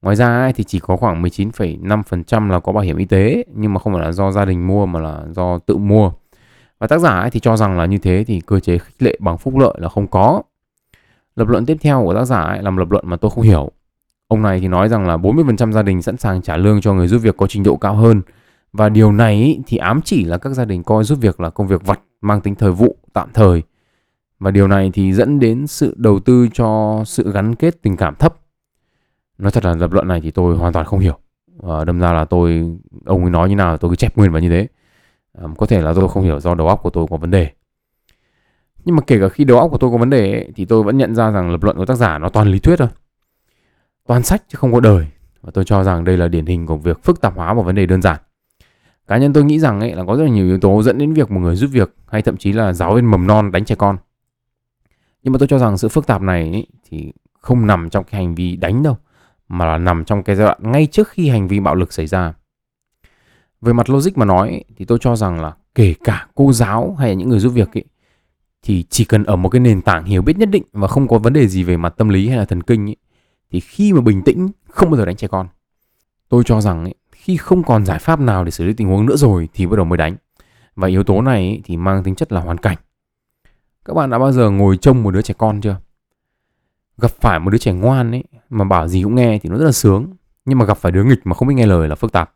Ngoài 0.02 0.16
ra 0.16 0.52
thì 0.54 0.64
chỉ 0.64 0.78
có 0.78 0.96
khoảng 0.96 1.22
19,5% 1.22 2.48
là 2.48 2.60
có 2.60 2.72
bảo 2.72 2.84
hiểm 2.84 2.96
y 2.96 3.04
tế 3.04 3.44
nhưng 3.54 3.74
mà 3.74 3.80
không 3.80 3.92
phải 3.92 4.02
là 4.02 4.12
do 4.12 4.30
gia 4.30 4.44
đình 4.44 4.66
mua 4.66 4.86
mà 4.86 5.00
là 5.00 5.22
do 5.30 5.58
tự 5.58 5.76
mua. 5.76 6.12
Và 6.78 6.86
tác 6.86 6.98
giả 6.98 7.10
ấy 7.10 7.30
thì 7.30 7.40
cho 7.40 7.56
rằng 7.56 7.78
là 7.78 7.86
như 7.86 7.98
thế 7.98 8.24
thì 8.26 8.40
cơ 8.40 8.60
chế 8.60 8.78
khích 8.78 9.02
lệ 9.02 9.16
bằng 9.20 9.38
phúc 9.38 9.58
lợi 9.58 9.74
là 9.78 9.88
không 9.88 10.06
có. 10.06 10.42
Lập 11.36 11.48
luận 11.48 11.66
tiếp 11.66 11.76
theo 11.80 12.02
của 12.04 12.14
tác 12.14 12.24
giả 12.24 12.40
ấy 12.40 12.62
là 12.62 12.70
một 12.70 12.78
lập 12.78 12.90
luận 12.90 13.04
mà 13.08 13.16
tôi 13.16 13.30
không 13.30 13.44
hiểu. 13.44 13.70
Ông 14.28 14.42
này 14.42 14.60
thì 14.60 14.68
nói 14.68 14.88
rằng 14.88 15.06
là 15.06 15.16
40% 15.16 15.72
gia 15.72 15.82
đình 15.82 16.02
sẵn 16.02 16.16
sàng 16.16 16.42
trả 16.42 16.56
lương 16.56 16.80
cho 16.80 16.94
người 16.94 17.08
giúp 17.08 17.18
việc 17.18 17.36
có 17.36 17.46
trình 17.46 17.62
độ 17.62 17.76
cao 17.76 17.94
hơn. 17.94 18.22
Và 18.72 18.88
điều 18.88 19.12
này 19.12 19.60
thì 19.66 19.76
ám 19.76 20.00
chỉ 20.04 20.24
là 20.24 20.38
các 20.38 20.50
gia 20.50 20.64
đình 20.64 20.82
coi 20.82 21.04
giúp 21.04 21.18
việc 21.20 21.40
là 21.40 21.50
công 21.50 21.66
việc 21.66 21.86
vặt 21.86 22.00
mang 22.20 22.40
tính 22.40 22.54
thời 22.54 22.72
vụ, 22.72 22.96
tạm 23.12 23.28
thời. 23.34 23.62
Và 24.40 24.50
điều 24.50 24.68
này 24.68 24.90
thì 24.94 25.12
dẫn 25.12 25.38
đến 25.38 25.66
sự 25.66 25.94
đầu 25.96 26.20
tư 26.20 26.48
cho 26.52 27.02
sự 27.06 27.32
gắn 27.32 27.54
kết 27.54 27.82
tình 27.82 27.96
cảm 27.96 28.14
thấp. 28.14 28.34
Nói 29.38 29.50
thật 29.50 29.64
là 29.64 29.74
lập 29.74 29.92
luận 29.92 30.08
này 30.08 30.20
thì 30.20 30.30
tôi 30.30 30.56
hoàn 30.56 30.72
toàn 30.72 30.86
không 30.86 31.00
hiểu. 31.00 31.18
Và 31.56 31.84
đâm 31.84 32.00
ra 32.00 32.12
là 32.12 32.24
tôi, 32.24 32.76
ông 33.04 33.22
ấy 33.22 33.30
nói 33.30 33.48
như 33.48 33.54
nào 33.54 33.76
tôi 33.76 33.90
cứ 33.90 33.96
chép 33.96 34.16
nguyên 34.16 34.32
vào 34.32 34.40
như 34.40 34.48
thế. 34.48 34.66
À, 35.38 35.44
có 35.56 35.66
thể 35.66 35.80
là 35.80 35.92
tôi 35.94 36.08
không 36.08 36.22
hiểu 36.22 36.40
do 36.40 36.54
đầu 36.54 36.68
óc 36.68 36.80
của 36.82 36.90
tôi 36.90 37.06
có 37.10 37.16
vấn 37.16 37.30
đề. 37.30 37.50
Nhưng 38.84 38.96
mà 38.96 39.02
kể 39.06 39.18
cả 39.20 39.28
khi 39.28 39.44
đầu 39.44 39.58
óc 39.58 39.70
của 39.70 39.78
tôi 39.78 39.90
có 39.90 39.96
vấn 39.96 40.10
đề 40.10 40.32
ấy, 40.32 40.52
thì 40.56 40.64
tôi 40.64 40.82
vẫn 40.82 40.98
nhận 40.98 41.14
ra 41.14 41.30
rằng 41.30 41.50
lập 41.50 41.64
luận 41.64 41.76
của 41.76 41.86
tác 41.86 41.94
giả 41.94 42.18
nó 42.18 42.28
toàn 42.28 42.48
lý 42.48 42.58
thuyết 42.58 42.76
thôi. 42.76 42.88
Toàn 44.06 44.22
sách 44.22 44.42
chứ 44.48 44.56
không 44.56 44.72
có 44.72 44.80
đời. 44.80 45.06
Và 45.42 45.50
tôi 45.54 45.64
cho 45.64 45.84
rằng 45.84 46.04
đây 46.04 46.16
là 46.16 46.28
điển 46.28 46.46
hình 46.46 46.66
của 46.66 46.76
việc 46.76 47.04
phức 47.04 47.20
tạp 47.20 47.36
hóa 47.36 47.54
một 47.54 47.62
vấn 47.62 47.74
đề 47.74 47.86
đơn 47.86 48.02
giản. 48.02 48.16
Cá 49.06 49.18
nhân 49.18 49.32
tôi 49.32 49.44
nghĩ 49.44 49.58
rằng 49.58 49.80
ấy 49.80 49.94
là 49.94 50.04
có 50.04 50.16
rất 50.16 50.24
là 50.24 50.30
nhiều 50.30 50.46
yếu 50.46 50.58
tố 50.60 50.82
dẫn 50.82 50.98
đến 50.98 51.12
việc 51.12 51.30
một 51.30 51.40
người 51.40 51.56
giúp 51.56 51.70
việc 51.72 51.94
hay 52.06 52.22
thậm 52.22 52.36
chí 52.36 52.52
là 52.52 52.72
giáo 52.72 52.94
viên 52.94 53.10
mầm 53.10 53.26
non 53.26 53.52
đánh 53.52 53.64
trẻ 53.64 53.74
con. 53.74 53.96
Nhưng 55.22 55.32
mà 55.32 55.38
tôi 55.38 55.48
cho 55.48 55.58
rằng 55.58 55.78
sự 55.78 55.88
phức 55.88 56.06
tạp 56.06 56.22
này 56.22 56.50
ấy, 56.50 56.66
thì 56.88 57.12
không 57.40 57.66
nằm 57.66 57.90
trong 57.90 58.04
cái 58.04 58.24
hành 58.24 58.34
vi 58.34 58.56
đánh 58.56 58.82
đâu 58.82 58.96
mà 59.48 59.66
là 59.66 59.78
nằm 59.78 60.04
trong 60.04 60.22
cái 60.22 60.36
giai 60.36 60.46
đoạn 60.46 60.72
ngay 60.72 60.86
trước 60.86 61.08
khi 61.08 61.28
hành 61.28 61.48
vi 61.48 61.60
bạo 61.60 61.74
lực 61.74 61.92
xảy 61.92 62.06
ra. 62.06 62.34
Về 63.60 63.72
mặt 63.72 63.90
logic 63.90 64.18
mà 64.18 64.24
nói 64.24 64.64
thì 64.76 64.84
tôi 64.84 64.98
cho 65.00 65.16
rằng 65.16 65.40
là 65.40 65.52
kể 65.74 65.94
cả 66.04 66.26
cô 66.34 66.52
giáo 66.52 66.96
hay 66.98 67.08
là 67.08 67.14
những 67.14 67.28
người 67.28 67.40
giúp 67.40 67.50
việc 67.50 67.76
ấy, 67.76 67.84
thì 68.62 68.84
chỉ 68.90 69.04
cần 69.04 69.24
ở 69.24 69.36
một 69.36 69.48
cái 69.48 69.60
nền 69.60 69.82
tảng 69.82 70.04
hiểu 70.04 70.22
biết 70.22 70.38
nhất 70.38 70.50
định 70.50 70.62
và 70.72 70.88
không 70.88 71.08
có 71.08 71.18
vấn 71.18 71.32
đề 71.32 71.48
gì 71.48 71.62
về 71.62 71.76
mặt 71.76 71.94
tâm 71.96 72.08
lý 72.08 72.28
hay 72.28 72.38
là 72.38 72.44
thần 72.44 72.62
kinh 72.62 72.88
ấy, 72.88 72.96
thì 73.50 73.60
khi 73.60 73.92
mà 73.92 74.00
bình 74.00 74.22
tĩnh 74.22 74.48
không 74.68 74.90
bao 74.90 74.98
giờ 74.98 75.04
đánh 75.04 75.16
trẻ 75.16 75.28
con. 75.28 75.48
Tôi 76.28 76.42
cho 76.46 76.60
rằng 76.60 76.84
ấy, 76.84 76.94
khi 77.12 77.36
không 77.36 77.62
còn 77.62 77.86
giải 77.86 77.98
pháp 77.98 78.20
nào 78.20 78.44
để 78.44 78.50
xử 78.50 78.64
lý 78.64 78.72
tình 78.72 78.88
huống 78.88 79.06
nữa 79.06 79.16
rồi 79.16 79.48
thì 79.54 79.66
bắt 79.66 79.76
đầu 79.76 79.84
mới 79.84 79.96
đánh. 79.96 80.16
Và 80.76 80.88
yếu 80.88 81.04
tố 81.04 81.22
này 81.22 81.46
ấy, 81.46 81.60
thì 81.64 81.76
mang 81.76 82.02
tính 82.02 82.14
chất 82.14 82.32
là 82.32 82.40
hoàn 82.40 82.58
cảnh. 82.58 82.76
Các 83.84 83.94
bạn 83.94 84.10
đã 84.10 84.18
bao 84.18 84.32
giờ 84.32 84.50
ngồi 84.50 84.76
trông 84.76 85.02
một 85.02 85.10
đứa 85.10 85.22
trẻ 85.22 85.34
con 85.38 85.60
chưa? 85.60 85.76
Gặp 86.98 87.10
phải 87.10 87.38
một 87.38 87.50
đứa 87.50 87.58
trẻ 87.58 87.72
ngoan 87.72 88.10
ấy 88.10 88.24
mà 88.50 88.64
bảo 88.64 88.88
gì 88.88 89.02
cũng 89.02 89.14
nghe 89.14 89.38
thì 89.38 89.48
nó 89.48 89.56
rất 89.56 89.64
là 89.64 89.72
sướng. 89.72 90.14
Nhưng 90.44 90.58
mà 90.58 90.64
gặp 90.64 90.78
phải 90.78 90.92
đứa 90.92 91.04
nghịch 91.04 91.20
mà 91.24 91.34
không 91.34 91.48
biết 91.48 91.54
nghe 91.54 91.66
lời 91.66 91.88
là 91.88 91.94
phức 91.94 92.12
tạp. 92.12 92.34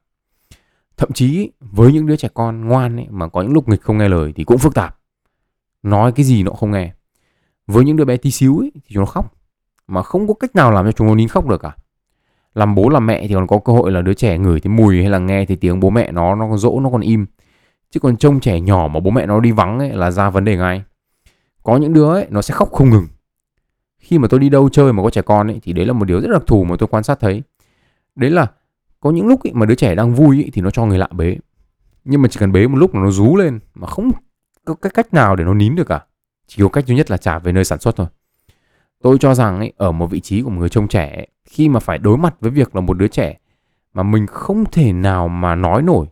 Thậm 0.97 1.13
chí 1.13 1.51
với 1.61 1.93
những 1.93 2.07
đứa 2.07 2.17
trẻ 2.17 2.29
con 2.35 2.65
ngoan 2.65 2.97
ấy, 2.97 3.07
mà 3.11 3.29
có 3.29 3.43
những 3.43 3.53
lúc 3.53 3.69
nghịch 3.69 3.83
không 3.83 3.99
nghe 3.99 4.09
lời 4.09 4.33
thì 4.37 4.45
cũng 4.45 4.59
phức 4.59 4.75
tạp. 4.75 4.99
Nói 5.83 6.13
cái 6.13 6.25
gì 6.25 6.43
nó 6.43 6.53
không 6.53 6.71
nghe. 6.71 6.93
Với 7.67 7.85
những 7.85 7.97
đứa 7.97 8.05
bé 8.05 8.17
tí 8.17 8.31
xíu 8.31 8.59
ấy, 8.59 8.73
thì 8.75 8.95
chúng 8.95 9.01
nó 9.01 9.07
khóc. 9.07 9.35
Mà 9.87 10.03
không 10.03 10.29
có 10.29 10.35
cách 10.35 10.55
nào 10.55 10.71
làm 10.71 10.85
cho 10.85 10.93
chúng 10.93 11.07
nó 11.07 11.15
nín 11.15 11.29
khóc 11.29 11.49
được 11.49 11.61
cả. 11.61 11.77
Làm 12.55 12.75
bố 12.75 12.89
làm 12.89 13.07
mẹ 13.07 13.29
thì 13.29 13.35
còn 13.35 13.47
có 13.47 13.59
cơ 13.59 13.73
hội 13.73 13.93
là 13.93 14.03
đứa 14.03 14.15
trẻ 14.15 14.39
ngửi 14.39 14.61
thấy 14.61 14.73
mùi 14.73 15.01
hay 15.01 15.11
là 15.11 15.19
nghe 15.19 15.45
thấy 15.45 15.57
tiếng 15.57 15.81
bố 15.81 15.91
mẹ 15.91 16.13
nó 16.13 16.35
nó 16.35 16.49
còn 16.49 16.59
dỗ 16.59 16.81
nó 16.81 16.91
còn 16.91 17.01
im. 17.01 17.27
Chứ 17.91 18.01
còn 18.01 18.17
trông 18.17 18.41
trẻ 18.41 18.61
nhỏ 18.61 18.89
mà 18.89 19.01
bố 19.01 19.11
mẹ 19.11 19.27
nó 19.27 19.41
đi 19.41 19.53
vắng 19.53 19.79
ấy 19.79 19.93
là 19.93 20.11
ra 20.11 20.31
vấn 20.31 20.45
đề 20.45 20.57
ngay. 20.57 20.83
Có 21.63 21.77
những 21.77 21.93
đứa 21.93 22.13
ấy 22.13 22.27
nó 22.31 22.43
sẽ 22.43 22.55
khóc 22.55 22.73
không 22.73 22.91
ngừng. 22.91 23.07
Khi 24.13 24.19
mà 24.19 24.29
tôi 24.29 24.41
đi 24.41 24.49
đâu 24.49 24.69
chơi 24.69 24.93
mà 24.93 25.03
có 25.03 25.11
trẻ 25.11 25.23
con 25.23 25.51
ấy 25.51 25.61
thì 25.63 25.73
đấy 25.73 25.87
là 25.87 25.93
một 25.93 26.05
điều 26.05 26.21
rất 26.21 26.31
đặc 26.33 26.43
thù 26.47 26.65
mà 26.65 26.77
tôi 26.79 26.89
quan 26.89 27.03
sát 27.03 27.21
thấy. 27.21 27.43
Đấy 28.15 28.31
là 28.31 28.47
có 29.01 29.11
những 29.11 29.27
lúc 29.27 29.43
ấy 29.43 29.53
mà 29.53 29.67
đứa 29.67 29.75
trẻ 29.75 29.95
đang 29.95 30.15
vui 30.15 30.37
ấy, 30.37 30.51
thì 30.53 30.63
nó 30.63 30.71
cho 30.71 30.85
người 30.85 30.99
lạ 30.99 31.09
bế. 31.13 31.37
Nhưng 32.05 32.23
mà 32.23 32.29
chỉ 32.29 32.41
cần 32.41 32.53
bế 32.53 32.67
một 32.67 32.77
lúc 32.77 32.95
là 32.95 33.01
nó 33.01 33.11
rú 33.11 33.37
lên 33.37 33.59
mà 33.75 33.87
không 33.87 34.11
có 34.65 34.75
cái 34.75 34.91
cách 34.95 35.15
nào 35.15 35.37
để 35.37 35.45
nó 35.45 35.55
nín 35.55 35.75
được 35.75 35.87
cả. 35.87 36.05
Chỉ 36.47 36.63
có 36.63 36.69
cách 36.69 36.87
duy 36.87 36.97
nhất 36.97 37.11
là 37.11 37.17
trả 37.17 37.39
về 37.39 37.53
nơi 37.53 37.65
sản 37.65 37.79
xuất 37.79 37.97
thôi. 37.97 38.07
Tôi 39.03 39.19
cho 39.19 39.35
rằng 39.35 39.59
ấy, 39.59 39.73
ở 39.77 39.93
một 39.93 40.07
vị 40.07 40.21
trí 40.21 40.43
của 40.43 40.51
một 40.51 40.59
người 40.59 40.69
trông 40.69 40.89
trẻ 40.89 41.13
ấy, 41.17 41.29
khi 41.45 41.69
mà 41.69 41.81
phải 41.81 41.99
đối 41.99 42.19
mặt 42.19 42.35
với 42.41 42.51
việc 42.51 42.75
là 42.75 42.81
một 42.81 42.99
đứa 42.99 43.09
trẻ 43.09 43.39
mà 43.95 44.03
mình 44.03 44.27
không 44.27 44.65
thể 44.73 44.93
nào 44.93 45.29
mà 45.29 45.55
nói 45.55 45.83
nổi 45.83 46.07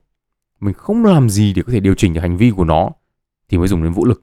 mình 0.61 0.75
không 0.75 1.05
làm 1.05 1.31
gì 1.31 1.53
để 1.53 1.63
có 1.63 1.73
thể 1.73 1.81
điều 1.81 1.95
chỉnh 1.95 2.15
được 2.15 2.21
hành 2.21 2.37
vi 2.37 2.51
của 2.51 2.65
nó 2.65 2.91
thì 3.49 3.59
mới 3.59 3.69
dùng 3.69 3.83
đến 3.83 3.93
vũ 3.93 4.05
lực. 4.05 4.23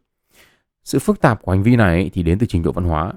Sự 0.84 1.00
phức 1.00 1.22
tạp 1.22 1.42
của 1.42 1.52
hành 1.52 1.64
vi 1.64 1.76
này 1.76 1.96
ấy, 1.96 2.10
thì 2.14 2.24
đến 2.24 2.40
từ 2.40 2.48
trình 2.50 2.64
độ 2.64 2.72
văn 2.72 2.86
hóa 2.86 3.14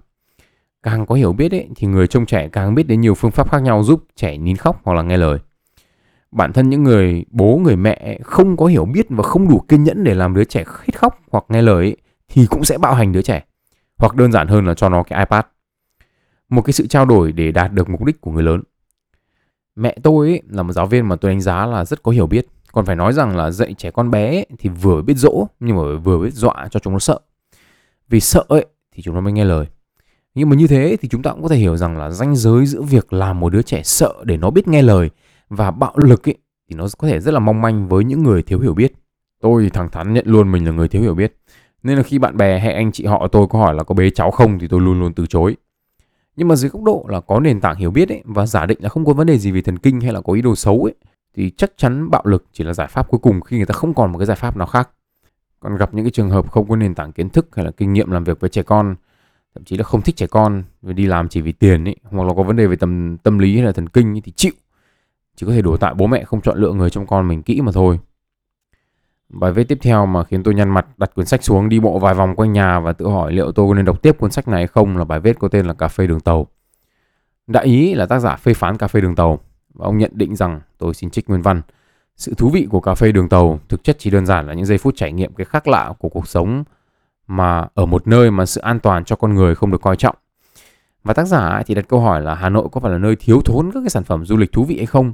càng 0.82 1.06
có 1.06 1.14
hiểu 1.14 1.32
biết 1.32 1.52
ấy, 1.52 1.68
thì 1.76 1.86
người 1.86 2.06
trông 2.06 2.26
trẻ 2.26 2.48
càng 2.48 2.74
biết 2.74 2.86
đến 2.86 3.00
nhiều 3.00 3.14
phương 3.14 3.30
pháp 3.30 3.50
khác 3.50 3.62
nhau 3.62 3.82
giúp 3.82 4.04
trẻ 4.16 4.36
nín 4.36 4.56
khóc 4.56 4.80
hoặc 4.84 4.94
là 4.94 5.02
nghe 5.02 5.16
lời. 5.16 5.38
Bản 6.32 6.52
thân 6.52 6.70
những 6.70 6.82
người 6.82 7.24
bố, 7.30 7.60
người 7.64 7.76
mẹ 7.76 8.18
không 8.24 8.56
có 8.56 8.66
hiểu 8.66 8.84
biết 8.84 9.06
và 9.08 9.22
không 9.22 9.48
đủ 9.48 9.64
kiên 9.68 9.84
nhẫn 9.84 10.04
để 10.04 10.14
làm 10.14 10.34
đứa 10.34 10.44
trẻ 10.44 10.64
hết 10.66 10.98
khóc 10.98 11.20
hoặc 11.30 11.44
nghe 11.48 11.62
lời 11.62 11.84
ấy, 11.84 11.96
thì 12.28 12.46
cũng 12.46 12.64
sẽ 12.64 12.78
bạo 12.78 12.94
hành 12.94 13.12
đứa 13.12 13.22
trẻ. 13.22 13.44
Hoặc 13.98 14.14
đơn 14.14 14.32
giản 14.32 14.48
hơn 14.48 14.66
là 14.66 14.74
cho 14.74 14.88
nó 14.88 15.02
cái 15.02 15.18
iPad. 15.18 15.44
Một 16.48 16.62
cái 16.62 16.72
sự 16.72 16.86
trao 16.86 17.04
đổi 17.04 17.32
để 17.32 17.52
đạt 17.52 17.72
được 17.72 17.88
mục 17.90 18.04
đích 18.04 18.20
của 18.20 18.30
người 18.30 18.42
lớn. 18.42 18.62
Mẹ 19.76 19.96
tôi 20.02 20.28
ấy, 20.28 20.42
là 20.48 20.62
một 20.62 20.72
giáo 20.72 20.86
viên 20.86 21.08
mà 21.08 21.16
tôi 21.16 21.30
đánh 21.30 21.40
giá 21.40 21.66
là 21.66 21.84
rất 21.84 22.02
có 22.02 22.12
hiểu 22.12 22.26
biết. 22.26 22.46
Còn 22.72 22.84
phải 22.84 22.96
nói 22.96 23.12
rằng 23.12 23.36
là 23.36 23.50
dạy 23.50 23.74
trẻ 23.74 23.90
con 23.90 24.10
bé 24.10 24.26
ấy, 24.28 24.46
thì 24.58 24.68
vừa 24.68 25.02
biết 25.02 25.16
dỗ 25.16 25.46
nhưng 25.60 25.76
mà 25.76 25.82
vừa 25.98 26.18
biết 26.18 26.34
dọa 26.34 26.68
cho 26.70 26.80
chúng 26.80 26.92
nó 26.92 26.98
sợ. 26.98 27.18
Vì 28.08 28.20
sợ 28.20 28.44
ấy 28.48 28.66
thì 28.92 29.02
chúng 29.02 29.14
nó 29.14 29.20
mới 29.20 29.32
nghe 29.32 29.44
lời 29.44 29.66
nhưng 30.34 30.48
mà 30.48 30.56
như 30.56 30.66
thế 30.66 30.96
thì 31.00 31.08
chúng 31.08 31.22
ta 31.22 31.30
cũng 31.30 31.42
có 31.42 31.48
thể 31.48 31.56
hiểu 31.56 31.76
rằng 31.76 31.98
là 31.98 32.10
ranh 32.10 32.36
giới 32.36 32.66
giữa 32.66 32.82
việc 32.82 33.12
làm 33.12 33.40
một 33.40 33.52
đứa 33.52 33.62
trẻ 33.62 33.82
sợ 33.84 34.14
để 34.24 34.36
nó 34.36 34.50
biết 34.50 34.68
nghe 34.68 34.82
lời 34.82 35.10
và 35.48 35.70
bạo 35.70 35.92
lực 35.96 36.28
ấy, 36.28 36.38
thì 36.68 36.76
nó 36.76 36.86
có 36.98 37.08
thể 37.08 37.20
rất 37.20 37.34
là 37.34 37.40
mong 37.40 37.60
manh 37.60 37.88
với 37.88 38.04
những 38.04 38.22
người 38.22 38.42
thiếu 38.42 38.60
hiểu 38.60 38.74
biết. 38.74 38.92
Tôi 39.40 39.70
thẳng 39.70 39.90
thắn 39.90 40.12
nhận 40.12 40.26
luôn 40.26 40.52
mình 40.52 40.66
là 40.66 40.72
người 40.72 40.88
thiếu 40.88 41.02
hiểu 41.02 41.14
biết. 41.14 41.36
Nên 41.82 41.96
là 41.96 42.02
khi 42.02 42.18
bạn 42.18 42.36
bè 42.36 42.58
hay 42.58 42.74
anh 42.74 42.92
chị 42.92 43.04
họ 43.04 43.28
tôi 43.28 43.46
có 43.50 43.58
hỏi 43.58 43.74
là 43.74 43.84
có 43.84 43.94
bế 43.94 44.10
cháu 44.10 44.30
không 44.30 44.58
thì 44.58 44.68
tôi 44.68 44.80
luôn 44.80 45.00
luôn 45.00 45.14
từ 45.14 45.26
chối. 45.26 45.56
Nhưng 46.36 46.48
mà 46.48 46.56
dưới 46.56 46.70
góc 46.70 46.82
độ 46.82 47.06
là 47.08 47.20
có 47.20 47.40
nền 47.40 47.60
tảng 47.60 47.76
hiểu 47.76 47.90
biết 47.90 48.08
ấy, 48.08 48.22
và 48.24 48.46
giả 48.46 48.66
định 48.66 48.78
là 48.80 48.88
không 48.88 49.04
có 49.04 49.12
vấn 49.12 49.26
đề 49.26 49.38
gì 49.38 49.50
về 49.50 49.62
thần 49.62 49.78
kinh 49.78 50.00
hay 50.00 50.12
là 50.12 50.20
có 50.20 50.32
ý 50.32 50.42
đồ 50.42 50.54
xấu 50.54 50.84
ấy, 50.84 50.94
thì 51.36 51.50
chắc 51.50 51.72
chắn 51.76 52.10
bạo 52.10 52.22
lực 52.24 52.44
chỉ 52.52 52.64
là 52.64 52.72
giải 52.72 52.86
pháp 52.86 53.08
cuối 53.08 53.20
cùng 53.22 53.40
khi 53.40 53.56
người 53.56 53.66
ta 53.66 53.72
không 53.72 53.94
còn 53.94 54.12
một 54.12 54.18
cái 54.18 54.26
giải 54.26 54.36
pháp 54.36 54.56
nào 54.56 54.66
khác. 54.66 54.90
Còn 55.60 55.76
gặp 55.76 55.94
những 55.94 56.04
cái 56.04 56.10
trường 56.10 56.30
hợp 56.30 56.50
không 56.50 56.68
có 56.68 56.76
nền 56.76 56.94
tảng 56.94 57.12
kiến 57.12 57.28
thức 57.30 57.48
hay 57.52 57.64
là 57.64 57.70
kinh 57.70 57.92
nghiệm 57.92 58.10
làm 58.10 58.24
việc 58.24 58.40
với 58.40 58.50
trẻ 58.50 58.62
con 58.62 58.94
thậm 59.54 59.64
chí 59.64 59.76
là 59.76 59.84
không 59.84 60.02
thích 60.02 60.16
trẻ 60.16 60.26
con 60.26 60.62
và 60.82 60.92
đi 60.92 61.06
làm 61.06 61.28
chỉ 61.28 61.40
vì 61.40 61.52
tiền 61.52 61.84
ấy 61.84 61.96
hoặc 62.02 62.24
là 62.24 62.34
có 62.36 62.42
vấn 62.42 62.56
đề 62.56 62.66
về 62.66 62.76
tâm 62.76 63.16
tâm 63.18 63.38
lý 63.38 63.56
hay 63.56 63.66
là 63.66 63.72
thần 63.72 63.88
kinh 63.88 64.16
ấy, 64.16 64.20
thì 64.24 64.32
chịu. 64.32 64.52
Chỉ 65.36 65.46
có 65.46 65.52
thể 65.52 65.62
đổ 65.62 65.76
tại 65.76 65.94
bố 65.94 66.06
mẹ 66.06 66.24
không 66.24 66.40
chọn 66.40 66.58
lựa 66.58 66.72
người 66.72 66.90
trong 66.90 67.06
con 67.06 67.28
mình 67.28 67.42
kỹ 67.42 67.60
mà 67.60 67.72
thôi. 67.72 67.98
Bài 69.28 69.52
viết 69.52 69.64
tiếp 69.64 69.78
theo 69.82 70.06
mà 70.06 70.24
khiến 70.24 70.42
tôi 70.42 70.54
nhăn 70.54 70.68
mặt 70.70 70.86
đặt 70.98 71.14
cuốn 71.14 71.26
sách 71.26 71.44
xuống 71.44 71.68
đi 71.68 71.80
bộ 71.80 71.98
vài 71.98 72.14
vòng 72.14 72.36
quanh 72.36 72.52
nhà 72.52 72.80
và 72.80 72.92
tự 72.92 73.08
hỏi 73.08 73.32
liệu 73.32 73.52
tôi 73.52 73.68
có 73.68 73.74
nên 73.74 73.84
đọc 73.84 74.02
tiếp 74.02 74.18
cuốn 74.18 74.30
sách 74.30 74.48
này 74.48 74.60
hay 74.60 74.66
không 74.66 74.96
là 74.96 75.04
bài 75.04 75.20
viết 75.20 75.38
có 75.38 75.48
tên 75.48 75.66
là 75.66 75.74
cà 75.74 75.88
phê 75.88 76.06
đường 76.06 76.20
tàu. 76.20 76.46
Đại 77.46 77.64
ý 77.64 77.94
là 77.94 78.06
tác 78.06 78.18
giả 78.18 78.36
phê 78.36 78.54
phán 78.54 78.76
cà 78.76 78.88
phê 78.88 79.00
đường 79.00 79.14
tàu 79.14 79.40
và 79.74 79.86
ông 79.86 79.98
nhận 79.98 80.10
định 80.14 80.36
rằng 80.36 80.60
tôi 80.78 80.94
xin 80.94 81.10
trích 81.10 81.28
nguyên 81.28 81.42
văn 81.42 81.62
sự 82.20 82.34
thú 82.34 82.50
vị 82.50 82.66
của 82.70 82.80
cà 82.80 82.94
phê 82.94 83.12
đường 83.12 83.28
tàu 83.28 83.60
thực 83.68 83.84
chất 83.84 83.96
chỉ 83.98 84.10
đơn 84.10 84.26
giản 84.26 84.46
là 84.46 84.54
những 84.54 84.64
giây 84.64 84.78
phút 84.78 84.94
trải 84.96 85.12
nghiệm 85.12 85.34
cái 85.34 85.44
khác 85.44 85.68
lạ 85.68 85.92
của 85.98 86.08
cuộc 86.08 86.28
sống 86.28 86.64
mà 87.30 87.66
ở 87.74 87.86
một 87.86 88.06
nơi 88.06 88.30
mà 88.30 88.46
sự 88.46 88.60
an 88.60 88.80
toàn 88.80 89.04
cho 89.04 89.16
con 89.16 89.34
người 89.34 89.54
không 89.54 89.70
được 89.70 89.82
coi 89.82 89.96
trọng. 89.96 90.16
Và 91.04 91.14
tác 91.14 91.26
giả 91.26 91.62
thì 91.66 91.74
đặt 91.74 91.88
câu 91.88 92.00
hỏi 92.00 92.20
là 92.20 92.34
Hà 92.34 92.48
Nội 92.48 92.68
có 92.72 92.80
phải 92.80 92.92
là 92.92 92.98
nơi 92.98 93.16
thiếu 93.16 93.40
thốn 93.44 93.70
các 93.74 93.80
cái 93.80 93.90
sản 93.90 94.04
phẩm 94.04 94.24
du 94.24 94.36
lịch 94.36 94.52
thú 94.52 94.64
vị 94.64 94.76
hay 94.76 94.86
không? 94.86 95.12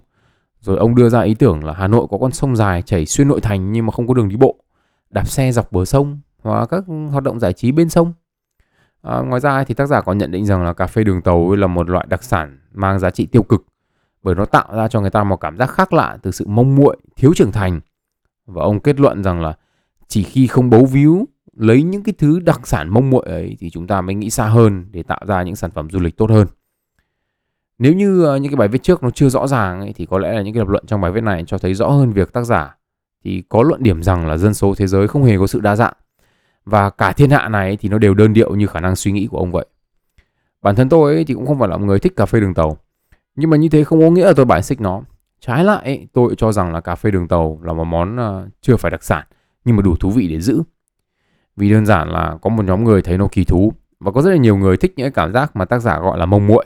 Rồi 0.61 0.79
ông 0.79 0.95
đưa 0.95 1.09
ra 1.09 1.21
ý 1.21 1.35
tưởng 1.35 1.65
là 1.65 1.73
Hà 1.73 1.87
Nội 1.87 2.07
có 2.11 2.19
con 2.19 2.33
sông 2.33 2.57
dài 2.57 2.83
chảy 2.83 3.07
xuyên 3.07 3.29
nội 3.29 3.41
thành 3.41 3.73
nhưng 3.73 3.87
mà 3.87 3.93
không 3.93 4.07
có 4.07 4.15
đường 4.15 4.29
đi 4.29 4.37
bộ, 4.37 4.57
đạp 5.11 5.29
xe 5.29 5.53
dọc 5.53 5.73
bờ 5.73 5.85
sông 5.85 6.21
hoặc 6.43 6.67
các 6.71 6.85
hoạt 7.11 7.25
động 7.25 7.41
giải 7.41 7.53
trí 7.53 7.73
bên 7.73 7.89
sông. 7.89 8.13
À, 9.03 9.21
ngoài 9.21 9.41
ra 9.41 9.65
thì 9.65 9.75
tác 9.75 9.87
giả 9.87 10.01
còn 10.01 10.19
nhận 10.19 10.31
định 10.31 10.47
rằng 10.47 10.65
là 10.65 10.73
cà 10.73 10.87
phê 10.87 11.05
đường 11.05 11.23
tàu 11.23 11.55
là 11.55 11.67
một 11.67 11.89
loại 11.89 12.07
đặc 12.09 12.25
sản 12.25 12.59
mang 12.75 12.99
giá 12.99 13.11
trị 13.11 13.27
tiêu 13.27 13.43
cực 13.43 13.67
bởi 14.23 14.35
nó 14.35 14.45
tạo 14.45 14.69
ra 14.77 14.89
cho 14.89 15.01
người 15.01 15.11
ta 15.11 15.25
một 15.25 15.37
cảm 15.37 15.57
giác 15.57 15.71
khác 15.71 15.93
lạ 15.93 16.19
từ 16.23 16.31
sự 16.31 16.47
mông 16.49 16.77
muội, 16.77 16.97
thiếu 17.17 17.33
trưởng 17.37 17.53
thành. 17.53 17.81
Và 18.47 18.63
ông 18.63 18.81
kết 18.81 19.01
luận 19.01 19.23
rằng 19.23 19.41
là 19.41 19.55
chỉ 20.09 20.23
khi 20.23 20.47
không 20.47 20.71
bấu 20.71 20.85
víu 20.85 21.29
lấy 21.57 21.83
những 21.83 22.03
cái 22.03 22.15
thứ 22.19 22.41
đặc 22.41 22.67
sản 22.67 22.89
mông 22.89 23.11
muội 23.11 23.27
ấy 23.27 23.57
thì 23.61 23.71
chúng 23.71 23.87
ta 23.87 24.01
mới 24.01 24.15
nghĩ 24.15 24.31
xa 24.31 24.47
hơn 24.47 24.87
để 24.91 25.03
tạo 25.03 25.21
ra 25.27 25.43
những 25.43 25.57
sản 25.57 25.71
phẩm 25.71 25.91
du 25.91 26.01
lịch 26.01 26.17
tốt 26.17 26.31
hơn. 26.31 26.47
Nếu 27.79 27.93
như 27.93 28.25
ờ, 28.25 28.37
những 28.37 28.53
cái 28.53 28.57
bài 28.57 28.69
viết 28.69 28.83
trước 28.83 29.03
nó 29.03 29.11
chưa 29.11 29.29
rõ 29.29 29.47
ràng 29.47 29.81
ấy, 29.81 29.93
thì 29.97 30.07
có 30.07 30.19
lẽ 30.19 30.33
là 30.33 30.43
những 30.43 30.55
cái 30.55 30.59
lập 30.59 30.69
luận 30.69 30.85
trong 30.87 31.01
bài 31.01 31.13
viết 31.13 31.21
này 31.21 31.45
cho 31.47 31.59
thấy 31.59 31.75
rõ 31.75 31.89
hơn 31.89 32.13
việc 32.13 32.33
tác 32.33 32.43
giả 32.43 32.77
thì 33.25 33.43
có 33.49 33.63
luận 33.63 33.83
điểm 33.83 34.03
rằng 34.03 34.27
là 34.27 34.37
dân 34.37 34.55
số 34.55 34.75
thế 34.77 34.87
giới 34.87 35.09
không 35.09 35.25
hề 35.25 35.39
có 35.39 35.47
sự 35.47 35.61
đa 35.61 35.77
dạng 35.77 35.95
và 36.65 36.91
cả 36.91 37.13
thiên 37.13 37.31
hạ 37.31 37.49
này 37.49 37.77
thì 37.77 37.89
nó 37.89 37.99
đều 37.99 38.15
đơn 38.15 38.33
điệu 38.33 38.55
như 38.57 38.67
khả 38.67 38.81
năng 38.81 38.97
suy 38.97 39.13
nghĩ 39.13 39.27
của 39.27 39.39
ông 39.39 39.53
vậy. 39.53 39.67
Bản 40.63 40.77
thân 40.77 40.89
tôi 40.89 41.15
ấy, 41.15 41.25
thì 41.25 41.35
cũng 41.35 41.47
không 41.47 41.59
phải 41.59 41.69
là 41.69 41.77
một 41.77 41.85
người 41.87 41.99
thích 41.99 42.17
cà 42.17 42.27
phê 42.27 42.41
đường 42.41 42.55
tàu 42.55 42.79
nhưng 43.37 43.51
mà 43.51 43.57
như 43.57 43.69
thế 43.69 43.85
không 43.85 44.01
có 44.01 44.11
nghĩa 44.11 44.25
là 44.25 44.33
tôi 44.37 44.45
bài 44.45 44.63
xích 44.63 44.81
nó. 44.81 45.03
Trái 45.41 45.65
lại 45.65 45.85
ấy, 45.85 46.09
tôi 46.13 46.35
cho 46.39 46.53
rằng 46.53 46.73
là 46.73 46.81
cà 46.81 46.95
phê 46.95 47.11
đường 47.11 47.29
tàu 47.29 47.61
là 47.63 47.73
một 47.73 47.85
món 47.85 48.17
ờ, 48.17 48.49
chưa 48.61 48.77
phải 48.77 48.91
đặc 48.91 49.05
sản 49.05 49.27
nhưng 49.65 49.77
mà 49.77 49.83
đủ 49.83 49.97
thú 49.97 50.11
vị 50.11 50.29
để 50.29 50.41
giữ 50.41 50.63
vì 51.57 51.71
đơn 51.71 51.87
giản 51.87 52.09
là 52.09 52.39
có 52.43 52.51
một 52.51 52.65
nhóm 52.65 52.85
người 52.85 53.03
thấy 53.03 53.19
nó 53.19 53.29
kỳ 53.33 53.45
thú 53.45 53.73
và 54.01 54.13
có 54.13 54.23
rất 54.23 54.31
là 54.31 54.37
nhiều 54.37 54.57
người 54.57 54.77
thích 54.77 54.93
những 54.97 55.13
cảm 55.13 55.33
giác 55.33 55.57
mà 55.57 55.65
tác 55.65 55.79
giả 55.79 56.01
gọi 56.01 56.19
là 56.19 56.27
mông 56.27 56.47
muội. 56.47 56.65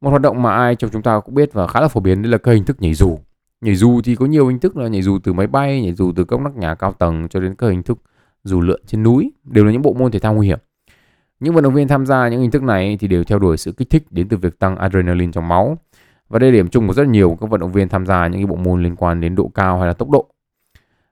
Một 0.00 0.10
hoạt 0.10 0.22
động 0.22 0.42
mà 0.42 0.54
ai 0.54 0.76
trong 0.76 0.90
chúng 0.90 1.02
ta 1.02 1.20
cũng 1.20 1.34
biết 1.34 1.52
và 1.52 1.66
khá 1.66 1.80
là 1.80 1.88
phổ 1.88 2.00
biến 2.00 2.22
đấy 2.22 2.32
là 2.32 2.38
cái 2.38 2.54
hình 2.54 2.64
thức 2.64 2.82
nhảy 2.82 2.94
dù. 2.94 3.18
Nhảy 3.60 3.74
dù 3.74 4.00
thì 4.04 4.16
có 4.16 4.26
nhiều 4.26 4.48
hình 4.48 4.58
thức 4.58 4.76
là 4.76 4.88
nhảy 4.88 5.02
dù 5.02 5.18
từ 5.18 5.32
máy 5.32 5.46
bay, 5.46 5.82
nhảy 5.82 5.92
dù 5.92 6.12
từ 6.16 6.24
các 6.24 6.40
nóc 6.40 6.56
nhà 6.56 6.74
cao 6.74 6.92
tầng 6.92 7.28
cho 7.28 7.40
đến 7.40 7.54
các 7.54 7.66
hình 7.66 7.82
thức 7.82 7.98
dù 8.44 8.60
lượn 8.60 8.80
trên 8.86 9.02
núi 9.02 9.32
đều 9.44 9.64
là 9.64 9.72
những 9.72 9.82
bộ 9.82 9.92
môn 9.92 10.12
thể 10.12 10.18
thao 10.18 10.34
nguy 10.34 10.46
hiểm. 10.46 10.58
Những 11.40 11.54
vận 11.54 11.64
động 11.64 11.74
viên 11.74 11.88
tham 11.88 12.06
gia 12.06 12.28
những 12.28 12.40
hình 12.40 12.50
thức 12.50 12.62
này 12.62 12.96
thì 13.00 13.08
đều 13.08 13.24
theo 13.24 13.38
đuổi 13.38 13.56
sự 13.56 13.72
kích 13.72 13.90
thích 13.90 14.06
đến 14.10 14.28
từ 14.28 14.36
việc 14.36 14.58
tăng 14.58 14.76
adrenaline 14.76 15.32
trong 15.32 15.48
máu. 15.48 15.78
Và 16.28 16.38
đây 16.38 16.50
là 16.50 16.54
điểm 16.54 16.68
chung 16.68 16.86
của 16.86 16.94
rất 16.94 17.06
nhiều 17.06 17.36
các 17.40 17.50
vận 17.50 17.60
động 17.60 17.72
viên 17.72 17.88
tham 17.88 18.06
gia 18.06 18.26
những 18.26 18.40
cái 18.40 18.46
bộ 18.46 18.56
môn 18.56 18.82
liên 18.82 18.96
quan 18.96 19.20
đến 19.20 19.34
độ 19.34 19.50
cao 19.54 19.78
hay 19.78 19.86
là 19.86 19.92
tốc 19.92 20.10
độ. 20.10 20.26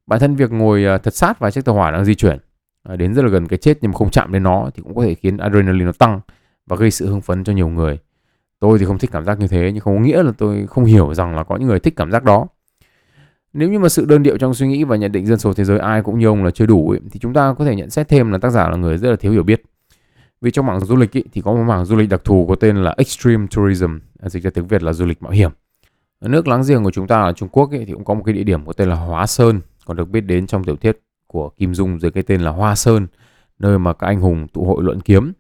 Bản 0.07 0.21
thân 0.21 0.37
việc 0.37 0.53
ngồi 0.53 0.85
ờ, 0.85 0.99
thật 0.99 1.15
sát 1.15 1.39
vào 1.39 1.51
chiếc 1.51 1.65
tàu 1.65 1.75
hỏa 1.75 1.91
đang 1.91 2.05
di 2.05 2.15
chuyển 2.15 2.39
Ờ, 2.83 2.97
đến 2.97 3.15
rất 3.15 3.23
là 3.23 3.29
gần 3.29 3.49
cái 3.49 3.59
chết 3.59 3.79
nhưng 3.81 3.91
mà 3.91 3.97
không 3.97 4.11
chạm 4.11 4.33
đến 4.33 4.43
nó 4.43 4.71
thì 4.75 4.83
cũng 4.83 4.95
có 4.95 5.03
thể 5.03 5.15
khiến 5.15 5.37
adrenaline 5.37 5.85
nó 5.85 5.93
tăng 5.93 6.21
và 6.67 6.77
gây 6.77 6.91
sự 6.91 7.07
hưng 7.07 7.21
phấn 7.21 7.45
cho 7.45 7.53
nhiều 7.53 7.69
người. 7.69 7.99
Tôi 8.61 8.79
thì 8.79 8.85
không 8.85 8.99
thích 8.99 9.11
cảm 9.13 9.25
giác 9.25 9.39
như 9.39 9.47
thế 9.49 9.71
nhưng 9.73 9.81
không 9.81 9.97
có 9.97 10.03
nghĩa 10.03 10.23
là 10.23 10.33
tôi 10.39 10.67
không 10.67 10.85
hiểu 10.85 11.15
rằng 11.15 11.37
là 11.37 11.45
có 11.45 11.57
những 11.57 11.69
người 11.69 11.81
thích 11.81 11.95
cảm 11.97 12.11
giác 12.11 12.25
đó. 12.25 12.47
Nếu 13.53 13.69
như 13.69 13.79
mà 13.79 13.89
sự 13.89 14.05
đơn 14.05 14.23
điệu 14.23 14.39
trong 14.39 14.55
suy 14.55 14.67
nghĩ 14.67 14.85
và 14.85 14.97
nhận 14.97 15.13
định 15.13 15.27
dân 15.27 15.39
số 15.39 15.53
thế 15.53 15.65
giới 15.65 15.79
ai 15.79 16.03
cũng 16.03 16.19
như 16.19 16.27
ông 16.27 16.45
là 16.45 16.51
chưa 16.51 16.67
đủ 16.67 16.91
ấy, 16.91 17.01
thì 17.11 17.21
chúng 17.21 17.33
ta 17.33 17.55
có 17.59 17.65
thể 17.65 17.77
nhận 17.77 17.91
xét 17.91 18.09
thêm 18.09 18.33
là 18.33 18.39
tác 18.39 18.51
giả 18.51 18.69
là 18.69 18.77
người 18.77 18.99
rất 18.99 19.11
là 19.11 19.17
thiếu 19.17 19.33
hiểu 19.33 19.43
biết. 19.43 19.63
Vì 20.41 20.51
trong 20.51 20.67
mảng 20.67 20.81
du 20.81 20.97
lịch 20.97 21.17
ấy, 21.17 21.25
thì 21.33 21.41
có 21.41 21.55
một 21.55 21.63
mảng 21.63 21.85
du 21.85 21.97
lịch 21.97 22.09
đặc 22.09 22.25
thù 22.25 22.47
có 22.49 22.55
tên 22.55 22.77
là 22.77 22.95
Extreme 22.99 23.47
Tourism, 23.57 23.99
à, 24.21 24.29
dịch 24.29 24.43
ra 24.43 24.51
tiếng 24.55 24.67
Việt 24.67 24.83
là 24.83 24.93
du 24.93 25.07
lịch 25.07 25.23
mạo 25.23 25.33
hiểm. 25.33 25.51
Ở 26.21 26.29
nước 26.29 26.49
láng 26.49 26.63
giềng 26.69 26.85
của 26.85 26.91
chúng 26.91 27.07
ta 27.07 27.21
là 27.21 27.33
Trung 27.33 27.49
Quốc 27.49 27.71
ấy, 27.71 27.85
thì 27.85 27.93
cũng 27.93 28.05
có 28.05 28.15
một 28.15 28.23
cái 28.25 28.35
địa 28.35 28.45
điểm 28.45 28.67
có 28.67 28.73
tên 28.73 28.89
là 28.89 28.95
Hóa 28.95 29.27
Sơn, 29.27 29.61
còn 29.87 29.97
được 29.97 30.09
biết 30.09 30.21
đến 30.21 30.47
trong 30.47 30.65
tiểu 30.65 30.77
thuyết 30.77 31.01
của 31.33 31.49
Kim 31.49 31.75
Dung 31.75 32.01
dưới 32.01 32.11
cái 32.11 32.23
tên 32.23 32.41
là 32.41 32.51
Hoa 32.51 32.75
Sơn, 32.75 33.07
nơi 33.59 33.79
mà 33.79 33.93
các 33.93 34.07
anh 34.07 34.21
hùng 34.21 34.49
tụ 34.53 34.65
hội 34.65 34.85
luận 34.85 35.01
kiếm. 35.01 35.33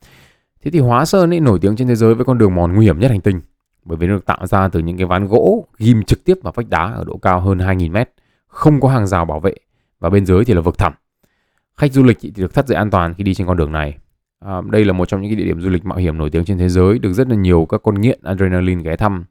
Thế 0.65 0.71
thì 0.71 0.79
Hóa 0.79 1.05
Sơn 1.05 1.33
ấy 1.33 1.41
nổi 1.41 1.59
tiếng 1.63 1.77
trên 1.77 1.89
thế 1.89 1.95
giới 1.95 2.15
với 2.15 2.25
con 2.25 2.39
đường 2.39 2.55
mòn 2.55 2.73
nguy 2.75 2.85
hiểm 2.85 2.99
nhất 2.99 3.11
hành 3.11 3.21
tinh, 3.21 3.41
bởi 3.85 3.99
vì 3.99 4.07
nó 4.07 4.15
được 4.15 4.27
tạo 4.27 4.47
ra 4.47 4.69
từ 4.69 4.81
những 4.81 4.97
cái 4.97 5.07
ván 5.07 5.27
gỗ 5.27 5.67
ghim 5.79 6.03
trực 6.03 6.25
tiếp 6.25 6.39
vào 6.43 6.53
vách 6.57 6.69
đá 6.69 6.93
ở 6.93 7.05
độ 7.05 7.17
cao 7.17 7.41
hơn 7.41 7.59
2.000 7.59 7.91
mét, 7.91 8.11
không 8.47 8.81
có 8.81 8.89
hàng 8.89 9.07
rào 9.07 9.25
bảo 9.25 9.41
vệ 9.41 9.55
và 10.01 10.11
bên 10.11 10.27
dưới 10.27 10.45
thì 10.45 10.55
là 10.55 10.61
vực 10.61 10.79
thẳm. 10.79 10.93
Khách 11.77 11.93
du 11.93 12.03
lịch 12.03 12.19
thì 12.21 12.33
được 12.37 12.55
thắt 12.55 12.67
dây 12.67 12.77
an 12.77 12.91
toàn 12.91 13.15
khi 13.15 13.25
đi 13.25 13.35
trên 13.35 13.47
con 13.47 13.57
đường 13.57 13.73
này 13.73 13.99
À, 14.45 14.61
đây 14.71 14.85
là 14.85 14.93
một 14.93 15.09
trong 15.09 15.23
những 15.23 15.31
cái 15.31 15.37
địa 15.37 15.45
điểm 15.45 15.61
du 15.61 15.71
lịch 15.71 15.85
mạo 15.85 15.99
hiểm 15.99 16.19
nổi 16.19 16.31
tiếng 16.31 16.45
trên 16.45 16.59
thế 16.59 16.69
giới, 16.69 16.99
được 16.99 17.13
rất 17.13 17.29
là 17.29 17.37
nhiều 17.37 17.67
các 17.69 17.81
con 17.83 18.01
nghiện 18.01 18.19
adrenaline 18.23 18.83
ghé 18.83 18.97
thăm. 18.97 19.25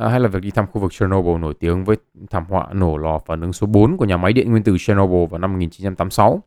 À, 0.00 0.08
hay 0.08 0.20
là 0.20 0.28
việc 0.28 0.42
đi 0.42 0.50
thăm 0.50 0.66
khu 0.66 0.80
vực 0.80 0.92
Chernobyl 0.92 1.38
nổi 1.38 1.54
tiếng 1.60 1.84
với 1.84 1.96
thảm 2.30 2.44
họa 2.48 2.66
nổ 2.72 2.96
lò 2.96 3.18
phản 3.18 3.40
ứng 3.40 3.52
số 3.52 3.66
4 3.66 3.96
của 3.96 4.04
nhà 4.04 4.16
máy 4.16 4.32
điện 4.32 4.50
nguyên 4.50 4.62
tử 4.62 4.76
Chernobyl 4.78 5.26
vào 5.30 5.38
năm 5.38 5.52
1986. 5.52 6.42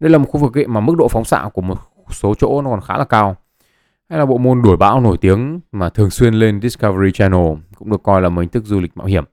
Đây 0.00 0.10
là 0.10 0.18
một 0.18 0.26
khu 0.28 0.40
vực 0.40 0.58
ấy 0.58 0.66
mà 0.66 0.80
mức 0.80 0.94
độ 0.98 1.08
phóng 1.08 1.24
xạ 1.24 1.48
của 1.54 1.62
một 1.62 1.78
số 2.10 2.34
chỗ 2.34 2.62
nó 2.62 2.70
còn 2.70 2.80
khá 2.80 2.98
là 2.98 3.04
cao. 3.04 3.36
Hay 4.08 4.18
là 4.18 4.26
bộ 4.26 4.38
môn 4.38 4.62
đuổi 4.62 4.76
bão 4.76 5.00
nổi 5.00 5.16
tiếng 5.20 5.60
mà 5.72 5.88
thường 5.88 6.10
xuyên 6.10 6.34
lên 6.34 6.60
Discovery 6.60 7.12
Channel 7.12 7.54
cũng 7.78 7.90
được 7.90 8.02
coi 8.02 8.22
là 8.22 8.28
một 8.28 8.40
hình 8.40 8.50
thức 8.50 8.64
du 8.64 8.80
lịch 8.80 8.96
mạo 8.96 9.06
hiểm. 9.06 9.24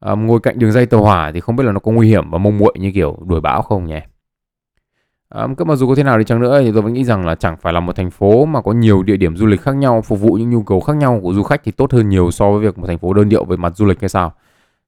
À, 0.00 0.12
ngồi 0.12 0.40
cạnh 0.40 0.58
đường 0.58 0.72
dây 0.72 0.86
tàu 0.86 1.02
hỏa 1.02 1.32
thì 1.32 1.40
không 1.40 1.56
biết 1.56 1.64
là 1.64 1.72
nó 1.72 1.80
có 1.80 1.92
nguy 1.92 2.08
hiểm 2.08 2.30
và 2.30 2.38
mông 2.38 2.58
muội 2.58 2.74
như 2.78 2.92
kiểu 2.94 3.18
đuổi 3.26 3.40
bão 3.40 3.62
không 3.62 3.86
nhỉ? 3.86 4.00
À, 5.28 5.46
cứ 5.56 5.64
mà 5.64 5.76
dù 5.76 5.88
có 5.88 5.94
thế 5.94 6.02
nào 6.02 6.18
đi 6.18 6.24
chăng 6.24 6.40
nữa 6.40 6.62
thì 6.62 6.72
tôi 6.72 6.82
vẫn 6.82 6.92
nghĩ 6.92 7.04
rằng 7.04 7.26
là 7.26 7.34
chẳng 7.34 7.56
phải 7.56 7.72
là 7.72 7.80
một 7.80 7.96
thành 7.96 8.10
phố 8.10 8.44
mà 8.44 8.62
có 8.62 8.72
nhiều 8.72 9.02
địa 9.02 9.16
điểm 9.16 9.36
du 9.36 9.46
lịch 9.46 9.60
khác 9.60 9.76
nhau 9.76 10.02
phục 10.02 10.20
vụ 10.20 10.32
những 10.34 10.50
nhu 10.50 10.62
cầu 10.62 10.80
khác 10.80 10.96
nhau 10.96 11.20
của 11.22 11.34
du 11.34 11.42
khách 11.42 11.64
thì 11.64 11.72
tốt 11.72 11.92
hơn 11.92 12.08
nhiều 12.08 12.30
so 12.30 12.50
với 12.50 12.60
việc 12.60 12.78
một 12.78 12.86
thành 12.86 12.98
phố 12.98 13.12
đơn 13.12 13.28
điệu 13.28 13.44
về 13.44 13.56
mặt 13.56 13.76
du 13.76 13.86
lịch 13.86 14.00
hay 14.00 14.08
sao. 14.08 14.32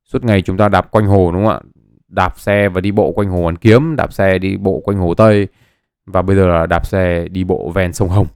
Suốt 0.05 0.25
ngày 0.25 0.43
chúng 0.43 0.57
ta 0.57 0.69
đạp 0.69 0.91
quanh 0.91 1.07
hồ 1.07 1.31
đúng 1.33 1.45
không 1.45 1.55
ạ? 1.55 1.61
Đạp 2.09 2.39
xe 2.39 2.69
và 2.69 2.81
đi 2.81 2.91
bộ 2.91 3.13
quanh 3.13 3.31
hồ 3.31 3.43
Hoàn 3.43 3.57
Kiếm, 3.57 3.97
đạp 3.97 4.13
xe 4.13 4.39
đi 4.39 4.57
bộ 4.57 4.81
quanh 4.85 4.99
hồ 4.99 5.15
Tây 5.15 5.49
và 6.07 6.23
bây 6.23 6.37
giờ 6.37 6.47
là 6.49 6.67
đạp 6.67 6.87
xe 6.87 7.29
đi 7.29 7.45
bộ 7.45 7.71
ven 7.75 7.93
sông 7.93 8.09
Hồng. 8.09 8.27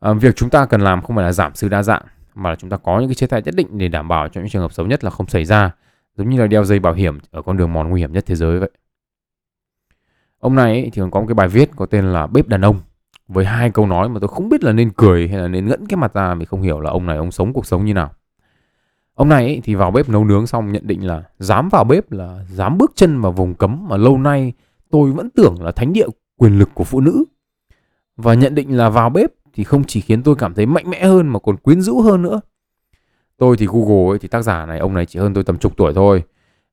À, 0.00 0.12
việc 0.12 0.36
chúng 0.36 0.50
ta 0.50 0.66
cần 0.66 0.80
làm 0.80 1.02
không 1.02 1.16
phải 1.16 1.24
là 1.24 1.32
giảm 1.32 1.54
sự 1.54 1.68
đa 1.68 1.82
dạng 1.82 2.02
mà 2.34 2.50
là 2.50 2.56
chúng 2.56 2.70
ta 2.70 2.76
có 2.76 3.00
những 3.00 3.08
cái 3.08 3.14
chế 3.14 3.26
tài 3.26 3.42
nhất 3.42 3.54
định 3.56 3.78
để 3.78 3.88
đảm 3.88 4.08
bảo 4.08 4.28
cho 4.28 4.40
những 4.40 4.50
trường 4.50 4.62
hợp 4.62 4.72
xấu 4.72 4.86
nhất 4.86 5.04
là 5.04 5.10
không 5.10 5.26
xảy 5.26 5.44
ra 5.44 5.70
giống 6.16 6.28
như 6.28 6.40
là 6.40 6.46
đeo 6.46 6.64
dây 6.64 6.78
bảo 6.78 6.92
hiểm 6.92 7.18
ở 7.30 7.42
con 7.42 7.56
đường 7.56 7.72
mòn 7.72 7.88
nguy 7.88 8.00
hiểm 8.00 8.12
nhất 8.12 8.24
thế 8.26 8.34
giới 8.34 8.58
vậy. 8.58 8.70
Ông 10.46 10.54
này 10.54 10.72
ấy, 10.72 10.90
thì 10.92 11.00
còn 11.02 11.10
có 11.10 11.20
một 11.20 11.26
cái 11.26 11.34
bài 11.34 11.48
viết 11.48 11.70
có 11.76 11.86
tên 11.86 12.04
là 12.12 12.26
Bếp 12.26 12.48
đàn 12.48 12.60
ông 12.60 12.80
với 13.28 13.44
hai 13.44 13.70
câu 13.70 13.86
nói 13.86 14.08
mà 14.08 14.20
tôi 14.20 14.28
không 14.28 14.48
biết 14.48 14.64
là 14.64 14.72
nên 14.72 14.90
cười 14.90 15.28
hay 15.28 15.38
là 15.38 15.48
nên 15.48 15.66
ngẫn 15.66 15.86
cái 15.86 15.96
mặt 15.96 16.14
ra 16.14 16.34
vì 16.34 16.44
không 16.44 16.62
hiểu 16.62 16.80
là 16.80 16.90
ông 16.90 17.06
này 17.06 17.16
ông 17.16 17.30
sống 17.30 17.52
cuộc 17.52 17.66
sống 17.66 17.84
như 17.84 17.94
nào. 17.94 18.10
Ông 19.14 19.28
này 19.28 19.44
ấy, 19.44 19.60
thì 19.64 19.74
vào 19.74 19.90
bếp 19.90 20.08
nấu 20.08 20.24
nướng 20.24 20.46
xong 20.46 20.72
nhận 20.72 20.86
định 20.86 21.06
là 21.06 21.22
dám 21.38 21.68
vào 21.68 21.84
bếp 21.84 22.12
là 22.12 22.44
dám 22.50 22.78
bước 22.78 22.92
chân 22.94 23.20
vào 23.20 23.32
vùng 23.32 23.54
cấm 23.54 23.88
mà 23.88 23.96
lâu 23.96 24.18
nay 24.18 24.52
tôi 24.90 25.12
vẫn 25.12 25.30
tưởng 25.30 25.62
là 25.62 25.72
thánh 25.72 25.92
địa 25.92 26.06
quyền 26.36 26.58
lực 26.58 26.70
của 26.74 26.84
phụ 26.84 27.00
nữ. 27.00 27.24
Và 28.16 28.34
nhận 28.34 28.54
định 28.54 28.76
là 28.76 28.88
vào 28.88 29.10
bếp 29.10 29.30
thì 29.52 29.64
không 29.64 29.84
chỉ 29.84 30.00
khiến 30.00 30.22
tôi 30.22 30.34
cảm 30.36 30.54
thấy 30.54 30.66
mạnh 30.66 30.90
mẽ 30.90 31.04
hơn 31.04 31.28
mà 31.28 31.38
còn 31.38 31.56
quyến 31.56 31.80
rũ 31.80 32.00
hơn 32.00 32.22
nữa. 32.22 32.40
Tôi 33.38 33.56
thì 33.56 33.66
Google 33.66 34.12
ấy, 34.12 34.18
thì 34.18 34.28
tác 34.28 34.42
giả 34.42 34.66
này 34.66 34.78
ông 34.78 34.94
này 34.94 35.06
chỉ 35.06 35.18
hơn 35.18 35.34
tôi 35.34 35.44
tầm 35.44 35.58
chục 35.58 35.76
tuổi 35.76 35.92
thôi. 35.94 36.22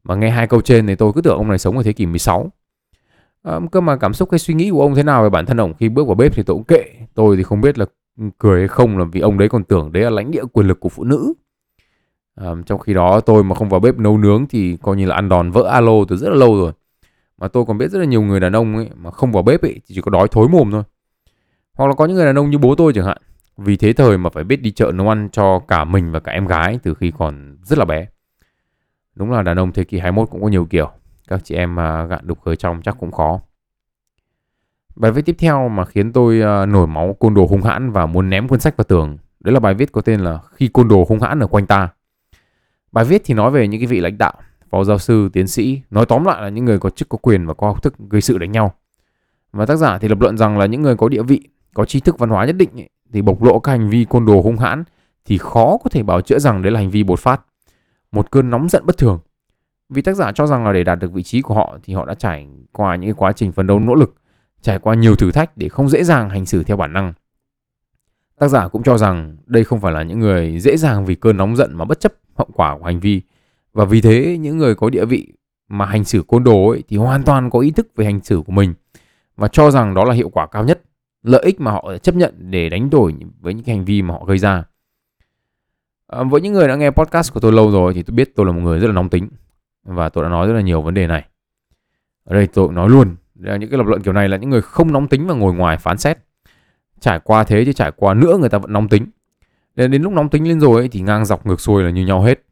Mà 0.03 0.15
nghe 0.15 0.29
hai 0.29 0.47
câu 0.47 0.62
trên 0.62 0.88
thì 0.88 0.95
tôi 0.95 1.12
cứ 1.15 1.21
tưởng 1.21 1.38
ông 1.38 1.49
này 1.49 1.59
sống 1.59 1.77
ở 1.77 1.83
thế 1.83 1.93
kỷ 1.93 2.05
16. 2.05 2.51
À, 3.43 3.60
cơ 3.71 3.82
mà 3.82 3.95
cảm 3.95 4.13
xúc 4.13 4.32
hay 4.32 4.39
suy 4.39 4.53
nghĩ 4.53 4.69
của 4.71 4.82
ông 4.82 4.95
thế 4.95 5.03
nào 5.03 5.23
về 5.23 5.29
bản 5.29 5.45
thân 5.45 5.58
ông 5.58 5.73
khi 5.73 5.89
bước 5.89 6.08
vào 6.08 6.15
bếp 6.15 6.36
thì 6.36 6.43
tôi 6.43 6.56
cũng 6.56 6.63
kệ. 6.63 6.86
Tôi 7.13 7.38
thì 7.38 7.43
không 7.43 7.62
biết 7.62 7.77
là 7.77 7.86
cười 8.38 8.60
hay 8.60 8.67
không 8.67 8.97
là 8.97 9.06
vì 9.12 9.21
ông 9.21 9.38
đấy 9.38 9.49
còn 9.49 9.63
tưởng 9.63 9.91
đấy 9.91 10.03
là 10.03 10.10
lãnh 10.10 10.32
địa 10.32 10.45
quyền 10.45 10.67
lực 10.67 10.79
của 10.79 10.89
phụ 10.89 11.03
nữ. 11.03 11.34
À, 12.36 12.47
trong 12.65 12.79
khi 12.79 12.93
đó 12.93 13.19
tôi 13.19 13.43
mà 13.43 13.56
không 13.56 13.69
vào 13.69 13.79
bếp 13.79 13.97
nấu 13.97 14.17
nướng 14.17 14.45
thì 14.49 14.77
coi 14.82 14.95
như 14.95 15.06
là 15.06 15.15
ăn 15.15 15.29
đòn 15.29 15.51
vỡ 15.51 15.63
alo 15.63 15.93
từ 16.08 16.17
rất 16.17 16.29
là 16.29 16.36
lâu 16.36 16.58
rồi. 16.58 16.71
Mà 17.38 17.47
tôi 17.47 17.65
còn 17.65 17.77
biết 17.77 17.91
rất 17.91 17.99
là 17.99 18.06
nhiều 18.06 18.21
người 18.21 18.39
đàn 18.39 18.53
ông 18.53 18.75
ấy 18.75 18.89
mà 18.95 19.12
không 19.12 19.32
vào 19.32 19.43
bếp 19.43 19.62
ấy 19.62 19.73
thì 19.73 19.95
chỉ 19.95 20.01
có 20.01 20.10
đói 20.10 20.27
thối 20.32 20.47
mồm 20.47 20.71
thôi. 20.71 20.84
Hoặc 21.73 21.88
là 21.88 21.93
có 21.93 22.06
những 22.06 22.15
người 22.15 22.25
đàn 22.25 22.38
ông 22.38 22.49
như 22.49 22.58
bố 22.58 22.75
tôi 22.75 22.93
chẳng 22.93 23.06
hạn. 23.06 23.17
Vì 23.58 23.77
thế 23.77 23.93
thời 23.93 24.17
mà 24.17 24.29
phải 24.29 24.43
biết 24.43 24.62
đi 24.62 24.71
chợ 24.71 24.91
nấu 24.93 25.10
ăn 25.10 25.29
cho 25.32 25.60
cả 25.60 25.84
mình 25.84 26.12
và 26.12 26.19
cả 26.19 26.32
em 26.32 26.47
gái 26.47 26.79
từ 26.84 26.93
khi 26.93 27.12
còn 27.17 27.58
rất 27.63 27.79
là 27.79 27.86
bé. 27.86 28.08
Đúng 29.15 29.32
là 29.32 29.41
đàn 29.41 29.60
ông 29.60 29.71
thế 29.71 29.84
kỷ 29.84 29.99
21 29.99 30.29
cũng 30.29 30.41
có 30.41 30.47
nhiều 30.47 30.65
kiểu 30.65 30.91
các 31.33 31.43
chị 31.43 31.55
em 31.55 31.75
mà 31.75 32.05
gạn 32.05 32.27
đục 32.27 32.41
khởi 32.41 32.55
trong 32.55 32.81
chắc 32.81 32.97
cũng 32.99 33.11
khó. 33.11 33.39
Bài 34.95 35.11
viết 35.11 35.21
tiếp 35.25 35.35
theo 35.39 35.69
mà 35.69 35.85
khiến 35.85 36.13
tôi 36.13 36.41
à, 36.41 36.65
nổi 36.65 36.87
máu 36.87 37.15
côn 37.19 37.33
đồ 37.33 37.45
hung 37.45 37.61
hãn 37.61 37.91
và 37.91 38.05
muốn 38.05 38.29
ném 38.29 38.47
cuốn 38.47 38.59
sách 38.59 38.77
vào 38.77 38.83
tường. 38.83 39.17
Đấy 39.39 39.53
là 39.53 39.59
bài 39.59 39.73
viết 39.73 39.91
có 39.91 40.01
tên 40.01 40.19
là 40.19 40.39
Khi 40.51 40.67
côn 40.67 40.87
đồ 40.87 41.05
hung 41.09 41.19
hãn 41.19 41.39
ở 41.39 41.47
quanh 41.47 41.65
ta. 41.65 41.89
Bài 42.91 43.05
viết 43.05 43.21
thì 43.25 43.33
nói 43.33 43.51
về 43.51 43.67
những 43.67 43.81
cái 43.81 43.87
vị 43.87 43.99
lãnh 43.99 44.17
đạo, 44.17 44.33
phó 44.69 44.83
giáo 44.83 44.97
sư, 44.97 45.29
tiến 45.33 45.47
sĩ, 45.47 45.81
nói 45.91 46.05
tóm 46.05 46.25
lại 46.25 46.41
là 46.41 46.49
những 46.49 46.65
người 46.65 46.79
có 46.79 46.89
chức 46.89 47.09
có 47.09 47.17
quyền 47.21 47.45
và 47.45 47.53
có 47.53 47.67
học 47.67 47.83
thức 47.83 47.93
gây 48.09 48.21
sự 48.21 48.37
đánh 48.37 48.51
nhau. 48.51 48.73
Và 49.51 49.65
tác 49.65 49.75
giả 49.75 49.97
thì 49.97 50.07
lập 50.07 50.21
luận 50.21 50.37
rằng 50.37 50.57
là 50.57 50.65
những 50.65 50.81
người 50.81 50.95
có 50.95 51.09
địa 51.09 51.23
vị, 51.23 51.47
có 51.73 51.85
tri 51.85 51.99
thức 51.99 52.19
văn 52.19 52.29
hóa 52.29 52.45
nhất 52.45 52.55
định 52.55 52.69
ấy, 52.75 52.89
thì 53.13 53.21
bộc 53.21 53.43
lộ 53.43 53.59
các 53.59 53.71
hành 53.71 53.89
vi 53.89 54.05
côn 54.09 54.25
đồ 54.25 54.41
hung 54.41 54.57
hãn 54.57 54.83
thì 55.25 55.37
khó 55.37 55.77
có 55.83 55.89
thể 55.89 56.03
bảo 56.03 56.21
chữa 56.21 56.39
rằng 56.39 56.61
đấy 56.61 56.71
là 56.71 56.79
hành 56.79 56.89
vi 56.89 57.03
bột 57.03 57.19
phát. 57.19 57.41
Một 58.11 58.31
cơn 58.31 58.49
nóng 58.49 58.69
giận 58.69 58.85
bất 58.85 58.97
thường 58.97 59.19
vì 59.93 60.01
tác 60.01 60.13
giả 60.13 60.32
cho 60.32 60.47
rằng 60.47 60.65
là 60.65 60.73
để 60.73 60.84
đạt 60.84 60.99
được 60.99 61.13
vị 61.13 61.23
trí 61.23 61.41
của 61.41 61.53
họ 61.53 61.77
thì 61.84 61.93
họ 61.93 62.06
đã 62.06 62.13
trải 62.13 62.47
qua 62.71 62.95
những 62.95 63.15
quá 63.15 63.32
trình 63.32 63.51
phấn 63.51 63.67
đấu 63.67 63.79
nỗ 63.79 63.95
lực, 63.95 64.15
trải 64.62 64.79
qua 64.79 64.95
nhiều 64.95 65.15
thử 65.15 65.32
thách 65.32 65.58
để 65.58 65.69
không 65.69 65.89
dễ 65.89 66.03
dàng 66.03 66.29
hành 66.29 66.45
xử 66.45 66.63
theo 66.63 66.77
bản 66.77 66.93
năng. 66.93 67.13
Tác 68.39 68.47
giả 68.47 68.67
cũng 68.67 68.84
cho 68.84 68.97
rằng 68.97 69.38
đây 69.45 69.63
không 69.63 69.79
phải 69.79 69.93
là 69.93 70.03
những 70.03 70.19
người 70.19 70.60
dễ 70.60 70.77
dàng 70.77 71.06
vì 71.06 71.15
cơn 71.15 71.38
nóng 71.38 71.56
giận 71.56 71.77
mà 71.77 71.86
bất 71.86 71.99
chấp 71.99 72.13
hậu 72.36 72.47
quả 72.53 72.77
của 72.77 72.86
hành 72.86 72.99
vi. 72.99 73.21
Và 73.73 73.86
vì 73.86 74.01
thế 74.01 74.38
những 74.39 74.58
người 74.58 74.75
có 74.75 74.89
địa 74.89 75.06
vị 75.06 75.34
mà 75.67 75.86
hành 75.86 76.03
xử 76.03 76.23
côn 76.27 76.43
đồ 76.43 76.69
ấy 76.69 76.84
thì 76.88 76.97
hoàn 76.97 77.23
toàn 77.23 77.49
có 77.49 77.60
ý 77.60 77.71
thức 77.71 77.88
về 77.95 78.06
hành 78.06 78.21
xử 78.23 78.41
của 78.45 78.51
mình 78.51 78.73
và 79.38 79.47
cho 79.47 79.71
rằng 79.71 79.93
đó 79.93 80.06
là 80.06 80.13
hiệu 80.13 80.29
quả 80.29 80.47
cao 80.47 80.63
nhất, 80.63 80.82
lợi 81.23 81.43
ích 81.43 81.62
mà 81.62 81.71
họ 81.71 81.97
chấp 81.97 82.15
nhận 82.15 82.34
để 82.51 82.69
đánh 82.69 82.89
đổi 82.89 83.15
với 83.39 83.53
những 83.53 83.65
hành 83.65 83.86
vi 83.86 84.01
mà 84.01 84.13
họ 84.13 84.25
gây 84.25 84.38
ra. 84.38 84.63
À, 86.08 86.23
với 86.23 86.41
những 86.41 86.53
người 86.53 86.67
đã 86.67 86.75
nghe 86.75 86.91
podcast 86.91 87.34
của 87.34 87.39
tôi 87.39 87.51
lâu 87.51 87.71
rồi 87.71 87.93
thì 87.93 88.03
tôi 88.03 88.15
biết 88.15 88.36
tôi 88.36 88.45
là 88.45 88.51
một 88.51 88.62
người 88.62 88.79
rất 88.79 88.88
là 88.88 88.93
nóng 88.93 89.10
tính 89.10 89.29
và 89.83 90.09
tôi 90.09 90.23
đã 90.23 90.29
nói 90.29 90.47
rất 90.47 90.53
là 90.53 90.61
nhiều 90.61 90.81
vấn 90.81 90.93
đề 90.93 91.07
này. 91.07 91.25
Ở 92.23 92.35
đây 92.35 92.47
tôi 92.47 92.73
nói 92.73 92.89
luôn 92.89 93.15
những 93.35 93.69
cái 93.69 93.77
lập 93.77 93.85
luận 93.85 94.01
kiểu 94.01 94.13
này 94.13 94.29
là 94.29 94.37
những 94.37 94.49
người 94.49 94.61
không 94.61 94.93
nóng 94.93 95.07
tính 95.07 95.27
và 95.27 95.33
ngồi 95.35 95.53
ngoài 95.53 95.77
phán 95.77 95.97
xét. 95.97 96.17
Trải 96.99 97.19
qua 97.19 97.43
thế 97.43 97.65
chứ 97.65 97.73
trải 97.73 97.91
qua 97.95 98.13
nữa 98.13 98.37
người 98.39 98.49
ta 98.49 98.57
vẫn 98.57 98.73
nóng 98.73 98.89
tính. 98.89 99.07
Đến 99.75 99.91
đến 99.91 100.01
lúc 100.01 100.13
nóng 100.13 100.29
tính 100.29 100.47
lên 100.47 100.59
rồi 100.59 100.81
ấy, 100.81 100.87
thì 100.87 101.01
ngang 101.01 101.25
dọc 101.25 101.45
ngược 101.45 101.61
xuôi 101.61 101.83
là 101.83 101.89
như 101.89 102.05
nhau 102.05 102.21
hết. 102.21 102.45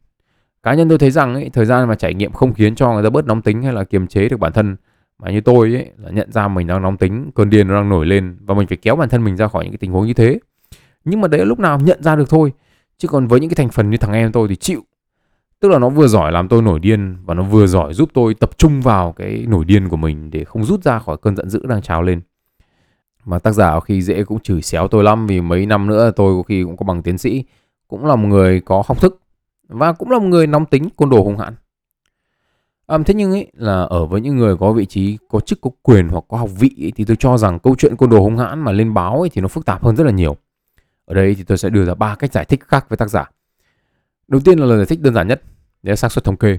Cá 0.64 0.74
nhân 0.74 0.90
tôi 0.90 0.98
thấy 0.98 1.12
rằng 1.12 1.34
ấy, 1.34 1.50
thời 1.54 1.66
gian 1.66 1.88
mà 1.88 1.96
trải 1.96 2.14
nghiệm 2.14 2.32
không 2.32 2.54
khiến 2.54 2.76
cho 2.76 2.94
người 2.94 3.04
ta 3.04 3.10
bớt 3.10 3.26
nóng 3.26 3.42
tính 3.42 3.62
hay 3.62 3.74
là 3.74 3.84
kiềm 3.84 4.08
chế 4.08 4.30
được 4.30 4.40
bản 4.40 4.54
thân 4.54 4.76
mà 5.20 5.32
như 5.32 5.42
tôi 5.42 5.74
ấy 5.74 5.92
là 5.98 6.10
nhận 6.10 6.32
ra 6.32 6.48
mình 6.48 6.68
đang 6.68 6.82
nóng 6.82 6.98
tính 6.98 7.32
cơn 7.36 7.50
điên 7.50 7.68
nó 7.68 7.74
đang 7.74 7.90
nổi 7.90 8.06
lên 8.06 8.38
và 8.46 8.54
mình 8.54 8.68
phải 8.68 8.78
kéo 8.78 8.96
bản 8.96 9.10
thân 9.10 9.24
mình 9.24 9.38
ra 9.38 9.48
khỏi 9.48 9.64
những 9.64 9.74
cái 9.74 9.78
tình 9.78 9.92
huống 9.92 10.08
như 10.08 10.14
thế. 10.14 10.40
Nhưng 11.06 11.22
mà 11.22 11.28
đấy 11.28 11.40
là 11.40 11.46
lúc 11.46 11.60
nào 11.60 11.80
nhận 11.80 12.04
ra 12.04 12.16
được 12.16 12.30
thôi. 12.30 12.54
Chứ 12.98 13.08
còn 13.08 13.28
với 13.28 13.40
những 13.40 13.50
cái 13.50 13.56
thành 13.56 13.70
phần 13.70 13.90
như 13.90 13.98
thằng 13.98 14.14
em 14.14 14.32
tôi 14.32 14.48
thì 14.48 14.56
chịu. 14.56 14.82
Tức 15.62 15.70
là 15.70 15.80
nó 15.80 15.90
vừa 15.90 16.08
giỏi 16.08 16.32
làm 16.32 16.48
tôi 16.48 16.62
nổi 16.62 16.80
điên 16.80 17.18
và 17.26 17.34
nó 17.34 17.44
vừa 17.44 17.68
giỏi 17.68 17.94
giúp 17.94 18.10
tôi 18.14 18.34
tập 18.34 18.58
trung 18.58 18.82
vào 18.82 19.12
cái 19.12 19.46
nổi 19.48 19.66
điên 19.66 19.90
của 19.90 19.98
mình 19.98 20.32
để 20.32 20.44
không 20.44 20.64
rút 20.64 20.84
ra 20.84 21.00
khỏi 21.00 21.18
cơn 21.22 21.36
giận 21.36 21.50
dữ 21.50 21.66
đang 21.66 21.82
trào 21.82 22.02
lên. 22.02 22.22
Mà 23.26 23.40
tác 23.40 23.52
giả 23.52 23.80
khi 23.80 24.02
dễ 24.02 24.24
cũng 24.24 24.40
chửi 24.40 24.62
xéo 24.62 24.88
tôi 24.88 25.04
lắm 25.04 25.28
vì 25.28 25.42
mấy 25.42 25.66
năm 25.66 25.88
nữa 25.88 26.12
tôi 26.16 26.36
có 26.38 26.44
khi 26.44 26.64
cũng 26.64 26.78
có 26.78 26.84
bằng 26.84 27.04
tiến 27.04 27.18
sĩ, 27.18 27.44
cũng 27.88 28.06
là 28.06 28.16
một 28.16 28.28
người 28.28 28.62
có 28.62 28.84
học 28.86 29.02
thức 29.02 29.22
và 29.68 29.94
cũng 29.94 30.12
là 30.12 30.20
một 30.20 30.26
người 30.26 30.48
nóng 30.48 30.66
tính 30.66 30.90
côn 30.96 31.10
đồ 31.10 31.24
hung 31.24 31.38
hãn. 31.38 31.56
À, 32.88 32.98
thế 33.06 33.14
nhưng 33.14 33.32
ấy 33.32 33.52
là 33.54 33.84
ở 33.84 34.06
với 34.06 34.22
những 34.22 34.38
người 34.38 34.58
có 34.58 34.74
vị 34.74 34.86
trí 34.86 35.18
có 35.30 35.40
chức 35.40 35.62
có 35.62 35.70
quyền 35.82 36.08
hoặc 36.10 36.24
có 36.28 36.38
học 36.38 36.50
vị 36.60 36.76
ấy, 36.82 36.92
thì 36.96 37.06
tôi 37.06 37.16
cho 37.20 37.38
rằng 37.38 37.60
câu 37.60 37.76
chuyện 37.78 37.96
côn 37.96 38.10
đồ 38.10 38.20
hung 38.20 38.38
hãn 38.38 38.60
mà 38.60 38.72
lên 38.72 38.94
báo 38.94 39.20
ấy 39.22 39.30
thì 39.30 39.42
nó 39.42 39.48
phức 39.48 39.66
tạp 39.66 39.84
hơn 39.84 39.96
rất 39.96 40.04
là 40.04 40.12
nhiều. 40.12 40.38
Ở 41.06 41.14
đây 41.14 41.36
thì 41.36 41.44
tôi 41.44 41.58
sẽ 41.58 41.70
đưa 41.70 41.86
ra 41.86 41.96
ba 41.96 42.16
cách 42.16 42.34
giải 42.34 42.46
thích 42.46 42.60
khác 42.68 42.86
với 42.90 42.98
tác 42.98 43.10
giả. 43.10 43.30
Đầu 44.28 44.42
tiên 44.46 44.60
là 44.60 44.66
lời 44.66 44.78
giải 44.78 44.86
thích 44.86 45.02
đơn 45.02 45.14
giản 45.14 45.28
nhất 45.28 45.42
đấy 45.84 45.92
là 45.92 45.96
xác 45.96 46.12
suất 46.12 46.24
thống 46.24 46.38
kê. 46.38 46.58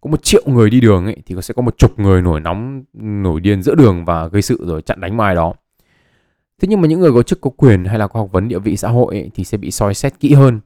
Có 0.00 0.10
một 0.10 0.22
triệu 0.22 0.42
người 0.46 0.70
đi 0.70 0.80
đường 0.80 1.04
ấy 1.04 1.16
thì 1.26 1.36
sẽ 1.42 1.54
có 1.54 1.62
một 1.62 1.78
chục 1.78 1.98
người 1.98 2.22
nổi 2.22 2.40
nóng 2.40 2.84
nổi 2.94 3.40
điên 3.40 3.62
giữa 3.62 3.74
đường 3.74 4.04
và 4.04 4.26
gây 4.26 4.42
sự 4.42 4.64
rồi 4.66 4.82
chặn 4.82 5.00
đánh 5.00 5.16
mai 5.16 5.34
đó. 5.34 5.54
Thế 6.62 6.68
nhưng 6.68 6.80
mà 6.80 6.88
những 6.88 7.00
người 7.00 7.12
có 7.12 7.22
chức 7.22 7.40
có 7.40 7.50
quyền 7.56 7.84
hay 7.84 7.98
là 7.98 8.06
có 8.06 8.20
học 8.20 8.32
vấn 8.32 8.48
địa 8.48 8.58
vị 8.58 8.76
xã 8.76 8.88
hội 8.88 9.14
ấy, 9.14 9.30
thì 9.34 9.44
sẽ 9.44 9.58
bị 9.58 9.70
soi 9.70 9.94
xét 9.94 10.20
kỹ 10.20 10.34
hơn. 10.34 10.60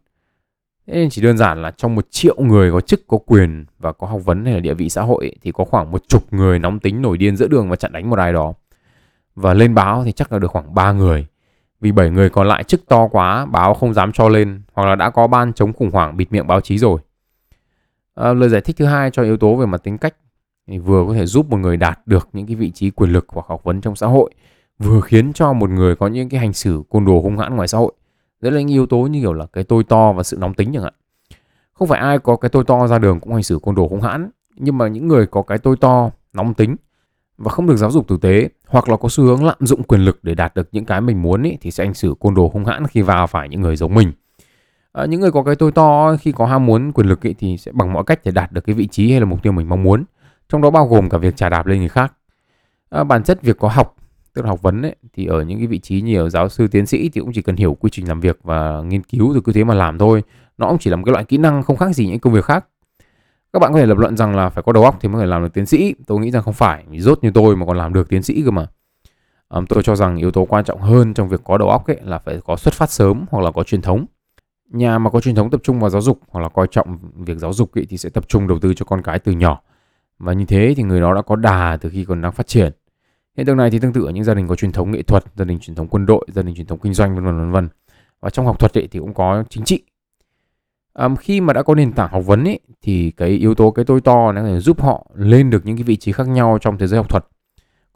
Thế 0.87 0.95
nên 0.95 1.11
chỉ 1.11 1.23
đơn 1.23 1.39
giản 1.39 1.63
là 1.63 1.71
trong 1.71 1.95
một 1.95 2.07
triệu 2.11 2.37
người 2.39 2.73
có 2.73 2.81
chức 2.81 3.07
có 3.09 3.19
quyền 3.19 3.65
và 3.79 3.93
có 3.93 4.07
học 4.07 4.21
vấn 4.25 4.45
hay 4.45 4.55
là 4.55 4.61
địa 4.61 4.75
vị 4.75 4.89
xã 4.89 5.03
hội 5.03 5.25
ấy, 5.25 5.37
thì 5.43 5.53
có 5.53 5.65
khoảng 5.65 5.91
một 5.91 6.09
chục 6.09 6.33
người 6.33 6.59
nóng 6.59 6.79
tính 6.79 7.03
nổi 7.03 7.19
điên 7.19 7.37
giữa 7.37 7.49
đường 7.49 7.71
và 7.71 7.77
chặn 7.77 7.93
đánh 7.93 8.11
một 8.11 8.19
ai 8.19 8.33
đó. 8.33 8.53
Và 9.35 9.55
lên 9.55 9.75
báo 9.75 10.05
thì 10.05 10.13
chắc 10.13 10.33
là 10.33 10.39
được 10.39 10.51
khoảng 10.51 10.75
3 10.75 10.93
người. 10.93 11.27
Vì 11.81 11.93
bảy 11.93 12.11
người 12.11 12.31
còn 12.31 12.49
lại 12.49 12.65
chức 12.65 12.89
to 12.89 13.09
quá 13.09 13.47
báo 13.47 13.75
không 13.75 13.95
dám 13.95 14.13
cho 14.13 14.29
lên 14.29 14.63
hoặc 14.73 14.85
là 14.85 14.95
đã 14.95 15.11
có 15.11 15.27
ban 15.27 15.53
chống 15.53 15.73
khủng 15.73 15.91
hoảng 15.91 16.17
bịt 16.17 16.33
miệng 16.33 16.47
báo 16.47 16.61
chí 16.61 16.79
rồi 16.79 17.01
à, 18.15 18.33
lời 18.33 18.49
giải 18.49 18.61
thích 18.61 18.77
thứ 18.77 18.85
hai 18.85 19.11
cho 19.11 19.23
yếu 19.23 19.37
tố 19.37 19.57
về 19.57 19.67
mặt 19.67 19.83
tính 19.83 19.99
cách 19.99 20.15
thì 20.67 20.79
vừa 20.79 21.05
có 21.09 21.15
thể 21.15 21.27
giúp 21.27 21.51
một 21.51 21.57
người 21.57 21.77
đạt 21.77 22.01
được 22.07 22.29
những 22.33 22.47
cái 22.47 22.57
vị 22.57 22.71
trí 22.71 22.91
quyền 22.91 23.11
lực 23.11 23.27
hoặc 23.29 23.47
học 23.49 23.65
vấn 23.65 23.81
trong 23.81 23.97
xã 23.97 24.07
hội 24.07 24.31
vừa 24.79 25.01
khiến 25.01 25.33
cho 25.33 25.53
một 25.53 25.71
người 25.71 25.97
có 25.97 26.07
những 26.07 26.29
cái 26.29 26.41
hành 26.41 26.53
xử 26.53 26.83
côn 26.89 27.05
đồ 27.05 27.21
hung 27.21 27.39
hãn 27.39 27.57
ngoài 27.57 27.69
xã 27.69 27.79
hội. 27.79 27.93
Đấy 28.41 28.53
là 28.53 28.59
những 28.59 28.69
yếu 28.69 28.87
tố 28.87 28.99
như 28.99 29.21
kiểu 29.21 29.33
là 29.33 29.47
cái 29.47 29.65
tôi 29.65 29.85
to 29.85 30.13
và 30.13 30.23
sự 30.23 30.37
nóng 30.37 30.55
tính 30.55 30.71
chẳng 30.75 30.83
hạn. 30.83 30.95
Không 31.73 31.89
phải 31.89 32.01
ai 32.01 32.19
có 32.19 32.37
cái 32.37 32.49
tôi 32.49 32.65
to 32.65 32.87
ra 32.87 32.99
đường 32.99 33.21
cũng 33.21 33.33
hành 33.33 33.43
xử 33.43 33.59
côn 33.63 33.75
đồ 33.75 33.87
hung 33.87 34.01
hãn 34.01 34.31
nhưng 34.57 34.79
mà 34.79 34.89
những 34.89 35.09
người 35.09 35.27
có 35.27 35.43
cái 35.43 35.59
tôi 35.59 35.77
to 35.77 36.11
nóng 36.33 36.55
tính 36.55 36.77
và 37.39 37.51
không 37.51 37.67
được 37.67 37.77
giáo 37.77 37.91
dục 37.91 38.09
tử 38.09 38.19
tế 38.23 38.49
hoặc 38.67 38.89
là 38.89 38.97
có 38.97 39.09
xu 39.09 39.25
hướng 39.25 39.45
lạm 39.45 39.57
dụng 39.61 39.83
quyền 39.83 40.01
lực 40.01 40.19
để 40.23 40.35
đạt 40.35 40.55
được 40.55 40.69
những 40.73 40.85
cái 40.85 41.01
mình 41.01 41.23
muốn 41.23 41.43
ý, 41.43 41.57
thì 41.61 41.71
sẽ 41.71 41.85
hành 41.85 41.95
xử 41.95 42.15
côn 42.21 42.35
đồ 42.35 42.51
hung 42.53 42.65
hãn 42.65 42.87
khi 42.87 43.03
vào 43.03 43.27
phải 43.27 43.49
những 43.49 43.61
người 43.61 43.77
giống 43.77 43.95
mình 43.95 44.13
à, 44.93 45.05
những 45.05 45.21
người 45.21 45.31
có 45.31 45.43
cái 45.43 45.55
tôi 45.55 45.73
to 45.73 46.17
khi 46.21 46.33
có 46.33 46.47
ham 46.47 46.67
muốn 46.67 46.93
quyền 46.93 47.07
lực 47.07 47.23
ý, 47.23 47.35
thì 47.35 47.57
sẽ 47.57 47.73
bằng 47.73 47.93
mọi 47.93 48.05
cách 48.07 48.21
để 48.25 48.33
đạt 48.33 48.53
được 48.53 48.61
cái 48.61 48.75
vị 48.75 48.87
trí 48.87 49.11
hay 49.11 49.21
là 49.21 49.27
mục 49.27 49.43
tiêu 49.43 49.53
mình 49.53 49.69
mong 49.69 49.83
muốn. 49.83 50.05
Trong 50.49 50.61
đó 50.61 50.71
bao 50.71 50.87
gồm 50.87 51.09
cả 51.09 51.19
việc 51.19 51.37
trả 51.37 51.49
đạp 51.49 51.67
lên 51.67 51.79
người 51.79 51.89
khác. 51.89 52.13
À, 52.91 53.05
bản 53.05 53.23
chất 53.23 53.43
việc 53.43 53.59
có 53.59 53.69
học 53.69 53.97
tức 54.35 54.43
là 54.43 54.49
học 54.49 54.63
vấn 54.63 54.83
ấy, 54.83 54.97
thì 55.13 55.27
ở 55.27 55.43
những 55.43 55.59
cái 55.59 55.67
vị 55.67 55.79
trí 55.79 56.01
nhiều 56.01 56.31
giáo 56.31 56.49
sư 56.49 56.69
tiến 56.69 56.87
sĩ 56.87 57.09
thì 57.09 57.21
cũng 57.21 57.33
chỉ 57.33 57.43
cần 57.43 57.57
hiểu 57.57 57.75
quy 57.75 57.91
trình 57.91 58.09
làm 58.09 58.21
việc 58.21 58.39
và 58.43 58.83
nghiên 58.83 59.03
cứu 59.03 59.33
rồi 59.33 59.43
cứ 59.45 59.53
thế 59.53 59.65
mà 59.65 59.75
làm 59.75 59.99
thôi. 59.99 60.23
Nó 60.59 60.69
cũng 60.69 60.79
chỉ 60.79 60.91
là 60.91 60.97
một 60.97 61.03
cái 61.07 61.13
loại 61.13 61.25
kỹ 61.25 61.39
năng 61.39 61.63
không 61.63 61.77
khác 61.77 61.95
gì 61.95 62.07
những 62.07 62.19
công 62.19 62.33
việc 62.33 62.45
khác. 62.45 62.67
Các 63.53 63.59
bạn 63.59 63.73
có 63.73 63.79
thể 63.79 63.87
lập 63.87 63.99
luận 63.99 64.17
rằng 64.17 64.37
là 64.37 64.49
phải 64.49 64.63
có 64.63 64.73
đầu 64.73 64.85
óc 64.85 64.97
thì 65.01 65.09
mới 65.09 65.15
có 65.15 65.21
thể 65.21 65.27
làm 65.27 65.43
được 65.43 65.55
tiến 65.55 65.67
sĩ. 65.67 65.95
Tôi 66.07 66.19
nghĩ 66.19 66.31
rằng 66.31 66.43
không 66.43 66.55
phải 66.55 66.85
rốt 66.99 67.19
như 67.23 67.31
tôi 67.31 67.57
mà 67.57 67.67
còn 67.67 67.77
làm 67.77 67.93
được 67.93 68.09
tiến 68.09 68.23
sĩ 68.23 68.43
cơ 68.45 68.51
mà. 68.51 68.67
Um, 69.49 69.67
tôi 69.67 69.83
cho 69.83 69.97
rằng 69.97 70.17
yếu 70.17 70.31
tố 70.31 70.45
quan 70.45 70.65
trọng 70.65 70.81
hơn 70.81 71.15
trong 71.15 71.29
việc 71.29 71.41
có 71.45 71.59
đầu 71.59 71.69
óc 71.69 71.87
ấy 71.87 71.99
là 72.05 72.19
phải 72.19 72.41
có 72.45 72.57
xuất 72.57 72.75
phát 72.75 72.91
sớm 72.91 73.25
hoặc 73.31 73.45
là 73.45 73.51
có 73.51 73.63
truyền 73.63 73.83
thống 73.83 74.07
nhà 74.71 74.99
mà 74.99 75.11
có 75.11 75.21
truyền 75.21 75.35
thống 75.35 75.51
tập 75.51 75.61
trung 75.65 75.81
vào 75.81 75.91
giáo 75.91 76.03
dục 76.03 76.21
hoặc 76.29 76.41
là 76.41 76.49
coi 76.49 76.67
trọng 76.71 76.99
việc 77.15 77.39
giáo 77.39 77.53
dục 77.53 77.75
ấy, 77.75 77.87
thì 77.89 77.99
sẽ 77.99 78.09
tập 78.09 78.29
trung 78.29 78.49
đầu 78.49 78.59
tư 78.59 78.75
cho 78.75 78.85
con 78.85 79.03
cái 79.03 79.19
từ 79.19 79.33
nhỏ. 79.33 79.61
Và 80.19 80.33
như 80.33 80.45
thế 80.45 80.75
thì 80.77 80.83
người 80.83 81.01
đó 81.01 81.15
đã 81.15 81.23
có 81.23 81.37
đà 81.37 81.79
từ 81.81 81.91
khi 81.91 82.05
còn 82.05 82.21
đang 82.21 82.33
phát 82.33 82.47
triển. 82.47 82.73
Hiện 83.37 83.47
tượng 83.47 83.57
này 83.57 83.71
thì 83.71 83.79
tương 83.79 83.93
tự 83.93 84.05
ở 84.05 84.11
những 84.11 84.25
gia 84.25 84.35
đình 84.35 84.49
có 84.49 84.55
truyền 84.55 84.73
thống 84.73 84.91
nghệ 84.91 85.03
thuật 85.03 85.25
gia 85.37 85.45
đình 85.45 85.59
truyền 85.59 85.75
thống 85.75 85.89
quân 85.89 86.07
đội 86.07 86.27
gia 86.29 86.43
đình 86.43 86.55
truyền 86.55 86.67
thống 86.67 86.79
kinh 86.79 86.95
doanh 86.95 87.15
vân 87.15 87.25
vân 87.25 87.37
vân 87.37 87.51
vân. 87.51 87.69
Và 88.21 88.31
trong 88.31 88.47
học 88.47 88.59
thuật 88.59 88.79
ấy, 88.79 88.89
thì 88.91 88.99
cũng 88.99 89.15
có 89.15 89.45
chính 89.49 89.65
trị. 89.65 89.83
À, 90.93 91.09
khi 91.21 91.41
mà 91.41 91.53
đã 91.53 91.63
có 91.63 91.75
nền 91.75 91.93
tảng 91.93 92.11
học 92.11 92.27
vấn 92.27 92.45
ấy, 92.45 92.61
thì 92.83 93.11
cái 93.11 93.29
yếu 93.29 93.55
tố 93.55 93.71
cái 93.71 93.85
tôi 93.85 94.01
to 94.01 94.33
nó 94.33 94.59
giúp 94.61 94.81
họ 94.81 95.11
lên 95.15 95.51
được 95.51 95.67
những 95.67 95.77
cái 95.77 95.85
vị 95.85 95.97
trí 95.97 96.13
khác 96.13 96.29
nhau 96.29 96.59
trong 96.61 96.79
thế 96.79 96.87
giới 96.87 96.97
học 96.97 97.09
thuật 97.09 97.27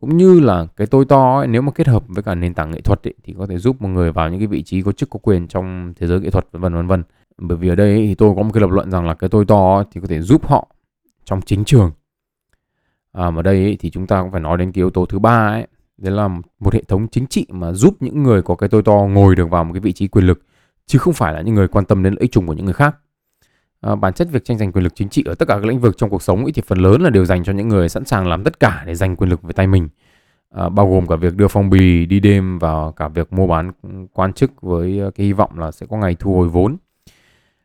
cũng 0.01 0.17
như 0.17 0.41
là 0.41 0.67
cái 0.77 0.87
tôi 0.87 1.05
to 1.05 1.39
ấy, 1.39 1.47
nếu 1.47 1.63
mà 1.63 1.73
kết 1.73 1.87
hợp 1.87 2.03
với 2.09 2.23
cả 2.23 2.35
nền 2.35 2.55
tảng 2.55 2.71
nghệ 2.71 2.81
thuật 2.81 3.09
ấy, 3.09 3.15
thì 3.23 3.35
có 3.39 3.47
thể 3.47 3.59
giúp 3.59 3.83
một 3.83 3.89
người 3.89 4.13
vào 4.13 4.31
những 4.31 4.39
cái 4.39 4.47
vị 4.47 4.63
trí 4.63 4.83
có 4.83 4.93
chức 4.93 5.11
có 5.11 5.19
quyền 5.23 5.49
trong 5.49 5.95
thế 5.97 6.07
giới 6.07 6.21
nghệ 6.21 6.31
thuật 6.31 6.47
vân 6.53 6.63
vân 6.63 6.75
vân 6.75 6.87
vân. 6.87 7.03
Bởi 7.39 7.59
vì 7.59 7.69
ở 7.69 7.75
đây 7.75 7.91
ấy, 7.91 8.07
thì 8.07 8.15
tôi 8.15 8.35
có 8.37 8.43
một 8.43 8.51
cái 8.55 8.61
lập 8.61 8.71
luận 8.71 8.91
rằng 8.91 9.07
là 9.07 9.15
cái 9.15 9.31
tôi 9.31 9.45
to 9.45 9.77
ấy, 9.77 9.85
thì 9.93 10.01
có 10.01 10.07
thể 10.07 10.21
giúp 10.23 10.47
họ 10.47 10.69
trong 11.25 11.41
chính 11.43 11.65
trường. 11.65 11.93
À, 13.13 13.31
ở 13.37 13.43
đây 13.43 13.63
ấy, 13.63 13.77
thì 13.81 13.91
chúng 13.91 14.07
ta 14.07 14.23
cũng 14.23 14.31
phải 14.31 14.41
nói 14.41 14.59
đến 14.59 14.73
cái 14.73 14.81
yếu 14.81 14.91
tố 14.91 15.07
thứ 15.07 15.19
ba 15.19 15.49
ấy. 15.49 15.67
Đấy 15.97 16.13
là 16.13 16.29
một 16.61 16.75
hệ 16.75 16.83
thống 16.83 17.09
chính 17.09 17.27
trị 17.27 17.47
mà 17.51 17.73
giúp 17.73 17.97
những 18.01 18.23
người 18.23 18.43
có 18.43 18.55
cái 18.55 18.69
tôi 18.69 18.83
to 18.83 18.95
ngồi 18.95 19.37
được 19.37 19.51
vào 19.51 19.65
một 19.65 19.73
cái 19.73 19.81
vị 19.81 19.93
trí 19.93 20.09
quyền 20.09 20.27
lực 20.27 20.43
chứ 20.87 20.99
không 20.99 21.15
phải 21.15 21.35
là 21.35 21.41
những 21.41 21.55
người 21.55 21.69
quan 21.69 21.85
tâm 21.85 22.03
đến 22.03 22.13
lợi 22.13 22.21
ích 22.21 22.33
chung 22.33 22.47
của 22.47 22.53
những 22.53 22.65
người 22.65 22.75
khác 22.75 22.97
à, 23.85 23.95
bản 23.95 24.13
chất 24.13 24.29
việc 24.31 24.45
tranh 24.45 24.59
giành 24.59 24.73
quyền 24.73 24.85
lực 24.85 24.95
chính 24.95 25.09
trị 25.09 25.25
ở 25.27 25.35
tất 25.35 25.49
cả 25.49 25.55
các 25.55 25.65
lĩnh 25.65 25.81
vực 25.81 25.97
trong 25.97 26.11
cuộc 26.11 26.23
sống 26.23 26.45
ấy 26.45 26.53
thì 26.53 26.63
phần 26.67 26.79
lớn 26.79 27.03
là 27.03 27.11
đều 27.11 27.25
dành 27.25 27.45
cho 27.45 27.53
những 27.53 27.69
người 27.69 27.89
sẵn 27.89 28.05
sàng 28.05 28.27
làm 28.27 28.45
tất 28.45 28.61
cả 28.61 28.83
để 28.87 28.95
giành 28.95 29.17
quyền 29.17 29.31
lực 29.31 29.43
về 29.43 29.53
tay 29.53 29.67
mình. 29.67 29.89
À, 30.55 30.69
bao 30.69 30.91
gồm 30.91 31.07
cả 31.07 31.17
việc 31.17 31.37
đưa 31.37 31.49
phong 31.49 31.71
bì 31.71 32.07
đi 32.07 32.21
đêm 32.21 32.59
và 32.59 32.91
cả 32.97 33.09
việc 33.09 33.33
mua 33.33 33.47
bán 33.47 33.73
quan 34.13 34.33
chức 34.33 34.63
với 34.63 34.99
ờ, 34.99 35.11
cái 35.11 35.27
hy 35.27 35.33
vọng 35.33 35.59
là 35.59 35.71
sẽ 35.71 35.87
có 35.91 35.97
ngày 35.97 36.17
thu 36.19 36.35
hồi 36.35 36.49
vốn. 36.49 36.77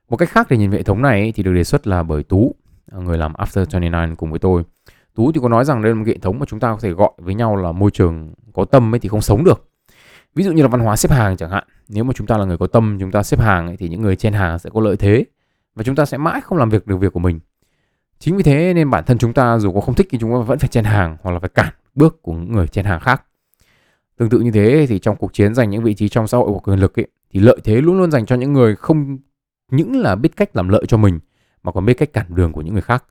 Một 0.09 0.17
cách 0.17 0.29
khác 0.29 0.47
để 0.49 0.57
nhìn 0.57 0.71
hệ 0.71 0.83
thống 0.83 1.01
này 1.01 1.19
ấy, 1.19 1.31
thì 1.31 1.43
được 1.43 1.53
đề 1.53 1.63
xuất 1.63 1.87
là 1.87 2.03
bởi 2.03 2.23
tú 2.23 2.55
người 2.91 3.17
làm 3.17 3.33
After 3.33 3.65
29 3.71 4.15
cùng 4.15 4.29
với 4.29 4.39
tôi. 4.39 4.63
Tú 5.15 5.31
thì 5.31 5.39
có 5.43 5.49
nói 5.49 5.65
rằng 5.65 5.81
đây 5.81 5.91
là 5.91 5.99
một 5.99 6.07
hệ 6.07 6.17
thống 6.17 6.39
mà 6.39 6.45
chúng 6.49 6.59
ta 6.59 6.71
có 6.71 6.77
thể 6.81 6.91
gọi 6.91 7.11
với 7.17 7.35
nhau 7.35 7.55
là 7.55 7.71
môi 7.71 7.91
trường 7.91 8.33
có 8.53 8.65
tâm 8.65 8.95
ấy 8.95 8.99
thì 8.99 9.09
không 9.09 9.21
sống 9.21 9.43
được. 9.43 9.69
Ví 10.35 10.43
dụ 10.43 10.51
như 10.51 10.61
là 10.61 10.67
văn 10.67 10.81
hóa 10.81 10.95
xếp 10.95 11.11
hàng 11.11 11.37
chẳng 11.37 11.49
hạn 11.49 11.63
nếu 11.89 12.03
mà 12.03 12.13
chúng 12.15 12.27
ta 12.27 12.37
là 12.37 12.45
người 12.45 12.57
có 12.57 12.67
tâm 12.67 12.97
chúng 12.99 13.11
ta 13.11 13.23
xếp 13.23 13.39
hàng 13.39 13.67
ấy, 13.67 13.77
thì 13.77 13.89
những 13.89 14.01
người 14.01 14.15
trên 14.15 14.33
hàng 14.33 14.59
sẽ 14.59 14.69
có 14.73 14.81
lợi 14.81 14.97
thế 14.97 15.25
và 15.79 15.83
chúng 15.83 15.95
ta 15.95 16.05
sẽ 16.05 16.17
mãi 16.17 16.41
không 16.41 16.57
làm 16.57 16.69
việc 16.69 16.87
được 16.87 16.97
việc 16.97 17.13
của 17.13 17.19
mình. 17.19 17.39
Chính 18.19 18.37
vì 18.37 18.43
thế 18.43 18.73
nên 18.73 18.89
bản 18.89 19.03
thân 19.05 19.17
chúng 19.17 19.33
ta 19.33 19.59
dù 19.59 19.73
có 19.73 19.81
không 19.81 19.95
thích 19.95 20.07
thì 20.09 20.17
chúng 20.21 20.31
ta 20.31 20.37
vẫn 20.37 20.59
phải 20.59 20.67
chen 20.67 20.83
hàng 20.83 21.17
hoặc 21.21 21.31
là 21.31 21.39
phải 21.39 21.49
cản 21.49 21.73
bước 21.95 22.21
của 22.21 22.33
những 22.33 22.51
người 22.51 22.67
chen 22.67 22.85
hàng 22.85 22.99
khác. 22.99 23.23
Tương 24.17 24.29
tự 24.29 24.39
như 24.39 24.51
thế 24.51 24.85
thì 24.89 24.99
trong 24.99 25.15
cuộc 25.15 25.33
chiến 25.33 25.55
giành 25.55 25.69
những 25.69 25.83
vị 25.83 25.93
trí 25.93 26.09
trong 26.09 26.27
xã 26.27 26.37
hội 26.37 26.47
của 26.47 26.59
quyền 26.59 26.79
lực 26.79 26.99
ấy, 26.99 27.07
thì 27.31 27.39
lợi 27.39 27.57
thế 27.63 27.81
luôn 27.81 27.97
luôn 27.97 28.11
dành 28.11 28.25
cho 28.25 28.35
những 28.35 28.53
người 28.53 28.75
không 28.75 29.17
những 29.71 29.99
là 29.99 30.15
biết 30.15 30.35
cách 30.35 30.55
làm 30.55 30.69
lợi 30.69 30.85
cho 30.87 30.97
mình 30.97 31.19
mà 31.63 31.71
còn 31.71 31.85
biết 31.85 31.93
cách 31.93 32.13
cản 32.13 32.25
đường 32.29 32.51
của 32.51 32.61
những 32.61 32.73
người 32.73 32.81
khác. 32.81 33.03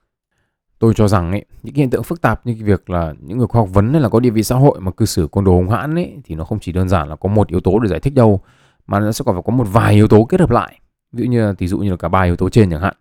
Tôi 0.79 0.95
cho 0.95 1.09
rằng 1.09 1.31
ấy, 1.31 1.45
những 1.63 1.75
hiện 1.75 1.91
tượng 1.91 2.03
phức 2.03 2.21
tạp 2.21 2.47
như 2.47 2.57
việc 2.65 2.91
là 2.91 3.15
những 3.21 3.39
người 3.39 3.47
khoa 3.47 3.61
học 3.61 3.69
vấn 3.73 3.93
hay 3.93 4.03
là 4.03 4.09
có 4.09 4.21
địa 4.21 4.31
vị 4.31 4.43
xã 4.43 4.55
hội 4.55 4.81
mà 4.81 4.91
cư 4.91 5.07
xử 5.07 5.29
côn 5.33 5.45
đồ 5.45 5.53
hung 5.53 5.69
hãn 5.69 5.95
ấy 5.95 6.19
thì 6.25 6.35
nó 6.35 6.45
không 6.45 6.61
chỉ 6.61 6.73
đơn 6.73 6.89
giản 6.89 7.09
là 7.09 7.17
có 7.17 7.29
một 7.29 7.49
yếu 7.49 7.61
tố 7.61 7.79
để 7.79 7.89
giải 7.89 8.01
thích 8.01 8.15
đâu 8.15 8.41
mà 8.87 9.01
nó 9.01 9.13
sẽ 9.13 9.23
còn 9.27 9.35
phải 9.35 9.43
có 9.47 9.53
một 9.53 9.65
vài 9.73 9.95
yếu 9.95 10.09
tố 10.09 10.25
kết 10.25 10.41
hợp 10.41 10.51
lại 10.51 10.81
ví 11.13 11.25
dụ 11.25 11.31
như 11.31 11.47
là, 11.47 11.55
ví 11.59 11.67
dụ 11.67 11.79
như 11.79 11.91
là 11.91 11.97
cả 11.97 12.09
ba 12.09 12.23
yếu 12.23 12.37
tố 12.37 12.49
trên 12.49 12.71
chẳng 12.71 12.81
hạn. 12.81 12.95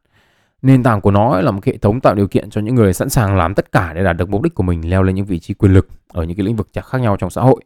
Nền 0.62 0.84
tảng 0.84 1.02
của 1.02 1.12
nó 1.12 1.41
là 1.41 1.52
một 1.52 1.65
hệ 1.65 1.78
thống 1.78 2.02
tạo 2.02 2.15
điều 2.15 2.28
kiện 2.28 2.50
cho 2.50 2.62
những 2.62 2.76
người 2.76 2.93
sẵn 2.93 3.10
sàng 3.10 3.38
làm 3.38 3.56
tất 3.56 3.72
cả 3.72 3.93
để 3.93 4.04
đạt 4.04 4.17
được 4.17 4.30
mục 4.30 4.41
đích 4.41 4.56
của 4.56 4.63
mình 4.63 4.89
leo 4.89 5.04
lên 5.04 5.15
những 5.15 5.26
vị 5.26 5.39
trí 5.39 5.54
quyền 5.54 5.74
lực 5.74 5.88
ở 6.08 6.24
những 6.24 6.38
cái 6.38 6.46
lĩnh 6.46 6.56
vực 6.56 6.67
khác 6.86 7.02
nhau 7.02 7.17
trong 7.17 7.30
xã 7.30 7.41
hội. 7.41 7.62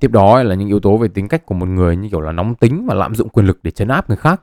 Tiếp 0.00 0.10
đó 0.10 0.42
là 0.42 0.54
những 0.54 0.68
yếu 0.68 0.80
tố 0.80 0.96
về 0.96 1.08
tính 1.08 1.28
cách 1.28 1.46
của 1.46 1.54
một 1.54 1.68
người 1.68 1.96
như 1.96 2.08
kiểu 2.08 2.20
là 2.20 2.32
nóng 2.32 2.54
tính 2.54 2.86
và 2.86 2.94
lạm 2.94 3.14
dụng 3.14 3.28
quyền 3.28 3.46
lực 3.46 3.58
để 3.62 3.70
chấn 3.70 3.88
áp 3.88 4.08
người 4.08 4.16
khác. 4.16 4.42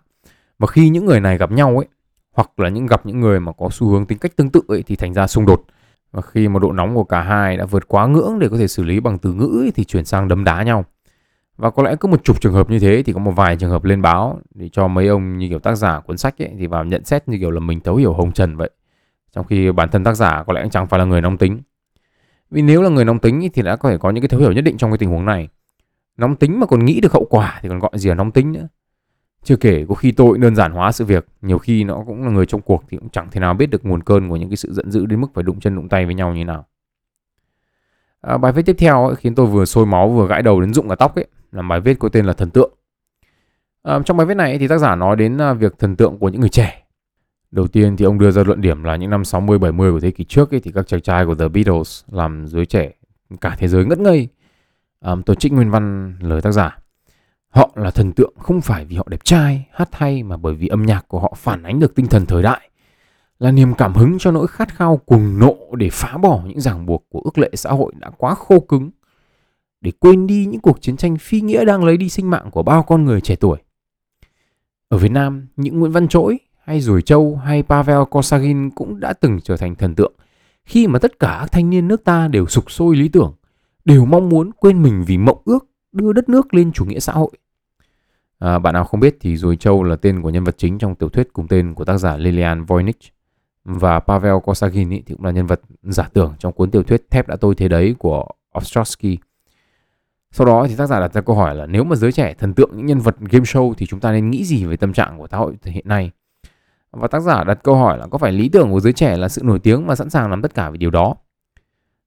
Và 0.59 0.67
khi 0.67 0.89
những 0.89 1.05
người 1.05 1.19
này 1.19 1.37
gặp 1.37 1.51
nhau 1.51 1.77
ấy 1.77 1.87
hoặc 2.33 2.59
là 2.59 2.69
những 2.69 2.85
gặp 2.85 3.05
những 3.05 3.19
người 3.19 3.39
mà 3.39 3.51
có 3.51 3.69
xu 3.71 3.87
hướng 3.87 4.05
tính 4.05 4.17
cách 4.17 4.35
tương 4.35 4.49
tự 4.49 4.61
ấy, 4.67 4.83
thì 4.83 4.95
thành 4.95 5.13
ra 5.13 5.27
xung 5.27 5.45
đột. 5.45 5.65
Và 6.11 6.21
khi 6.21 6.47
mà 6.47 6.59
độ 6.59 6.71
nóng 6.71 6.95
của 6.95 7.03
cả 7.03 7.21
hai 7.21 7.57
đã 7.57 7.65
vượt 7.65 7.87
quá 7.87 8.07
ngưỡng 8.07 8.39
để 8.39 8.49
có 8.49 8.57
thể 8.57 8.67
xử 8.67 8.83
lý 8.83 8.99
bằng 8.99 9.17
từ 9.17 9.33
ngữ 9.33 9.61
ấy, 9.63 9.71
thì 9.75 9.83
chuyển 9.83 10.05
sang 10.05 10.27
đấm 10.27 10.43
đá 10.43 10.63
nhau 10.63 10.85
và 11.59 11.69
có 11.69 11.83
lẽ 11.83 11.95
cứ 11.99 12.07
một 12.07 12.23
chục 12.23 12.41
trường 12.41 12.53
hợp 12.53 12.69
như 12.69 12.79
thế 12.79 13.03
thì 13.03 13.13
có 13.13 13.19
một 13.19 13.31
vài 13.31 13.55
trường 13.55 13.69
hợp 13.69 13.83
lên 13.83 14.01
báo 14.01 14.39
để 14.55 14.69
cho 14.69 14.87
mấy 14.87 15.07
ông 15.07 15.37
như 15.37 15.49
kiểu 15.49 15.59
tác 15.59 15.75
giả 15.75 15.99
cuốn 15.99 16.17
sách 16.17 16.41
ấy 16.41 16.51
thì 16.57 16.67
vào 16.67 16.85
nhận 16.85 17.05
xét 17.05 17.27
như 17.27 17.37
kiểu 17.37 17.51
là 17.51 17.59
mình 17.59 17.79
thấu 17.79 17.95
hiểu 17.95 18.13
hồng 18.13 18.31
trần 18.31 18.55
vậy. 18.55 18.69
Trong 19.31 19.45
khi 19.45 19.71
bản 19.71 19.89
thân 19.89 20.03
tác 20.03 20.13
giả 20.13 20.43
có 20.47 20.53
lẽ 20.53 20.67
chẳng 20.71 20.87
phải 20.87 20.99
là 20.99 21.05
người 21.05 21.21
nóng 21.21 21.37
tính. 21.37 21.61
Vì 22.51 22.61
nếu 22.61 22.81
là 22.81 22.89
người 22.89 23.05
nóng 23.05 23.19
tính 23.19 23.49
thì 23.53 23.61
đã 23.61 23.75
có 23.75 23.89
thể 23.89 23.97
có 23.97 24.09
những 24.09 24.21
cái 24.21 24.29
thấu 24.29 24.39
hiểu 24.39 24.51
nhất 24.51 24.61
định 24.61 24.77
trong 24.77 24.91
cái 24.91 24.97
tình 24.97 25.09
huống 25.09 25.25
này. 25.25 25.47
Nóng 26.17 26.35
tính 26.35 26.59
mà 26.59 26.65
còn 26.65 26.85
nghĩ 26.85 27.01
được 27.01 27.13
hậu 27.13 27.25
quả 27.29 27.59
thì 27.61 27.69
còn 27.69 27.79
gọi 27.79 27.91
gì 27.93 28.09
là 28.09 28.15
nóng 28.15 28.31
tính 28.31 28.51
nữa. 28.51 28.67
Chưa 29.43 29.55
kể 29.55 29.85
có 29.89 29.95
khi 29.95 30.11
tôi 30.11 30.37
đơn 30.37 30.55
giản 30.55 30.71
hóa 30.71 30.91
sự 30.91 31.05
việc 31.05 31.25
nhiều 31.41 31.57
khi 31.57 31.83
nó 31.83 32.03
cũng 32.07 32.23
là 32.23 32.29
người 32.31 32.45
trong 32.45 32.61
cuộc 32.61 32.83
thì 32.89 32.97
cũng 32.97 33.09
chẳng 33.09 33.27
thể 33.31 33.39
nào 33.39 33.53
biết 33.53 33.69
được 33.69 33.85
nguồn 33.85 34.03
cơn 34.03 34.29
của 34.29 34.35
những 34.35 34.49
cái 34.49 34.57
sự 34.57 34.73
giận 34.73 34.91
dữ 34.91 35.05
đến 35.05 35.21
mức 35.21 35.27
phải 35.33 35.43
đụng 35.43 35.59
chân 35.59 35.75
đụng 35.75 35.89
tay 35.89 36.05
với 36.05 36.15
nhau 36.15 36.33
như 36.33 36.45
nào. 36.45 36.65
À, 38.21 38.37
bài 38.37 38.51
viết 38.51 38.65
tiếp 38.65 38.75
theo 38.79 39.05
ấy, 39.05 39.15
khiến 39.15 39.35
tôi 39.35 39.45
vừa 39.45 39.65
sôi 39.65 39.85
máu 39.85 40.09
vừa 40.09 40.27
gãi 40.27 40.41
đầu 40.41 40.61
đến 40.61 40.73
rụng 40.73 40.89
cả 40.89 40.95
tóc 40.95 41.15
ấy 41.15 41.27
là 41.51 41.61
bài 41.61 41.79
viết 41.79 41.99
có 41.99 42.09
tên 42.09 42.25
là 42.25 42.33
thần 42.33 42.49
tượng 42.49 42.71
à, 43.83 43.99
trong 44.05 44.17
bài 44.17 44.27
viết 44.27 44.35
này 44.35 44.57
thì 44.57 44.67
tác 44.67 44.77
giả 44.77 44.95
nói 44.95 45.15
đến 45.15 45.37
à, 45.41 45.53
việc 45.53 45.79
thần 45.79 45.95
tượng 45.95 46.17
của 46.17 46.29
những 46.29 46.41
người 46.41 46.49
trẻ 46.49 46.83
đầu 47.51 47.67
tiên 47.67 47.97
thì 47.97 48.05
ông 48.05 48.19
đưa 48.19 48.31
ra 48.31 48.43
luận 48.43 48.61
điểm 48.61 48.83
là 48.83 48.95
những 48.95 49.09
năm 49.09 49.25
60 49.25 49.59
70 49.59 49.91
của 49.91 49.99
thế 49.99 50.11
kỷ 50.11 50.23
trước 50.23 50.53
ấy, 50.53 50.59
thì 50.59 50.71
các 50.71 50.87
chàng 50.87 51.01
trai 51.01 51.25
của 51.25 51.35
The 51.35 51.47
Beatles 51.47 52.03
làm 52.11 52.47
giới 52.47 52.65
trẻ 52.65 52.91
cả 53.41 53.55
thế 53.59 53.67
giới 53.67 53.85
ngất 53.85 53.99
ngây 53.99 54.27
à, 54.99 55.15
tôi 55.25 55.35
trích 55.35 55.53
nguyên 55.53 55.69
văn 55.69 56.15
lời 56.21 56.41
tác 56.41 56.51
giả 56.51 56.77
Họ 57.49 57.71
là 57.75 57.91
thần 57.91 58.11
tượng 58.11 58.33
không 58.37 58.61
phải 58.61 58.85
vì 58.85 58.95
họ 58.95 59.07
đẹp 59.09 59.23
trai, 59.23 59.67
hát 59.71 59.89
hay 59.91 60.23
mà 60.23 60.37
bởi 60.37 60.53
vì 60.53 60.67
âm 60.67 60.85
nhạc 60.85 61.07
của 61.07 61.19
họ 61.19 61.33
phản 61.37 61.63
ánh 61.63 61.79
được 61.79 61.95
tinh 61.95 62.07
thần 62.07 62.25
thời 62.25 62.43
đại. 62.43 62.69
Là 63.39 63.51
niềm 63.51 63.73
cảm 63.73 63.93
hứng 63.93 64.19
cho 64.19 64.31
nỗi 64.31 64.47
khát 64.47 64.75
khao 64.75 64.97
cuồng 64.97 65.39
nộ 65.39 65.57
để 65.77 65.89
phá 65.91 66.17
bỏ 66.17 66.41
những 66.45 66.59
ràng 66.59 66.85
buộc 66.85 67.05
của 67.09 67.21
ước 67.23 67.37
lệ 67.37 67.49
xã 67.53 67.69
hội 67.71 67.93
đã 67.99 68.09
quá 68.17 68.35
khô 68.35 68.59
cứng. 68.59 68.89
Để 69.81 69.91
quên 69.99 70.27
đi 70.27 70.45
những 70.45 70.61
cuộc 70.61 70.81
chiến 70.81 70.97
tranh 70.97 71.17
phi 71.17 71.41
nghĩa 71.41 71.65
đang 71.65 71.83
lấy 71.83 71.97
đi 71.97 72.09
sinh 72.09 72.29
mạng 72.29 72.49
của 72.51 72.63
bao 72.63 72.83
con 72.83 73.05
người 73.05 73.21
trẻ 73.21 73.35
tuổi. 73.35 73.57
Ở 74.89 74.97
Việt 74.97 75.11
Nam, 75.11 75.47
những 75.55 75.79
Nguyễn 75.79 75.91
Văn 75.91 76.07
Trỗi 76.07 76.39
hay 76.63 76.81
Rủi 76.81 77.01
Châu 77.01 77.35
hay 77.35 77.63
Pavel 77.63 78.01
Kosagin 78.09 78.69
cũng 78.69 78.99
đã 78.99 79.13
từng 79.13 79.39
trở 79.43 79.57
thành 79.57 79.75
thần 79.75 79.95
tượng 79.95 80.13
khi 80.65 80.87
mà 80.87 80.99
tất 80.99 81.19
cả 81.19 81.37
các 81.39 81.51
thanh 81.51 81.69
niên 81.69 81.87
nước 81.87 82.03
ta 82.03 82.27
đều 82.27 82.47
sục 82.47 82.71
sôi 82.71 82.95
lý 82.95 83.07
tưởng, 83.07 83.33
đều 83.85 84.05
mong 84.05 84.29
muốn 84.29 84.51
quên 84.51 84.83
mình 84.83 85.03
vì 85.07 85.17
mộng 85.17 85.41
ước 85.45 85.65
đưa 85.91 86.13
đất 86.13 86.29
nước 86.29 86.53
lên 86.53 86.71
chủ 86.71 86.85
nghĩa 86.85 86.99
xã 86.99 87.13
hội. 87.13 87.31
À, 88.39 88.59
bạn 88.59 88.73
nào 88.73 88.85
không 88.85 88.99
biết 88.99 89.17
thì 89.19 89.37
Rùi 89.37 89.55
Châu 89.55 89.83
là 89.83 89.95
tên 89.95 90.21
của 90.21 90.29
nhân 90.29 90.43
vật 90.43 90.55
chính 90.57 90.77
trong 90.77 90.95
tiểu 90.95 91.09
thuyết 91.09 91.33
cùng 91.33 91.47
tên 91.47 91.73
của 91.73 91.85
tác 91.85 91.97
giả 91.97 92.17
Lilian 92.17 92.65
Voynich 92.65 92.99
và 93.63 93.99
Pavel 93.99 94.33
Kosagin 94.43 94.89
ý, 94.89 95.01
thì 95.05 95.15
cũng 95.15 95.25
là 95.25 95.31
nhân 95.31 95.45
vật 95.45 95.61
giả 95.83 96.09
tưởng 96.13 96.33
trong 96.39 96.53
cuốn 96.53 96.71
tiểu 96.71 96.83
thuyết 96.83 97.09
Thép 97.09 97.27
đã 97.27 97.35
tôi 97.35 97.55
thế 97.55 97.67
đấy 97.67 97.95
của 97.99 98.25
Ostrovsky 98.57 99.17
sau 100.31 100.47
đó 100.47 100.65
thì 100.69 100.75
tác 100.75 100.85
giả 100.85 100.99
đặt 100.99 101.13
ra 101.13 101.21
câu 101.21 101.35
hỏi 101.35 101.55
là 101.55 101.65
nếu 101.65 101.83
mà 101.83 101.95
giới 101.95 102.11
trẻ 102.11 102.33
thần 102.33 102.53
tượng 102.53 102.69
những 102.73 102.85
nhân 102.85 102.99
vật 102.99 103.15
game 103.19 103.43
show 103.43 103.73
thì 103.73 103.85
chúng 103.85 103.99
ta 103.99 104.11
nên 104.11 104.29
nghĩ 104.29 104.43
gì 104.43 104.65
về 104.65 104.77
tâm 104.77 104.93
trạng 104.93 105.17
của 105.17 105.27
xã 105.31 105.37
hội 105.37 105.55
hiện 105.63 105.87
nay? 105.87 106.11
Và 106.91 107.07
tác 107.07 107.19
giả 107.19 107.43
đặt 107.43 107.63
câu 107.63 107.75
hỏi 107.75 107.97
là 107.97 108.07
có 108.07 108.17
phải 108.17 108.31
lý 108.31 108.49
tưởng 108.49 108.71
của 108.71 108.79
giới 108.79 108.93
trẻ 108.93 109.17
là 109.17 109.29
sự 109.29 109.41
nổi 109.45 109.59
tiếng 109.59 109.87
và 109.87 109.95
sẵn 109.95 110.09
sàng 110.09 110.29
làm 110.29 110.41
tất 110.41 110.53
cả 110.53 110.69
vì 110.69 110.77
điều 110.77 110.89
đó? 110.89 111.15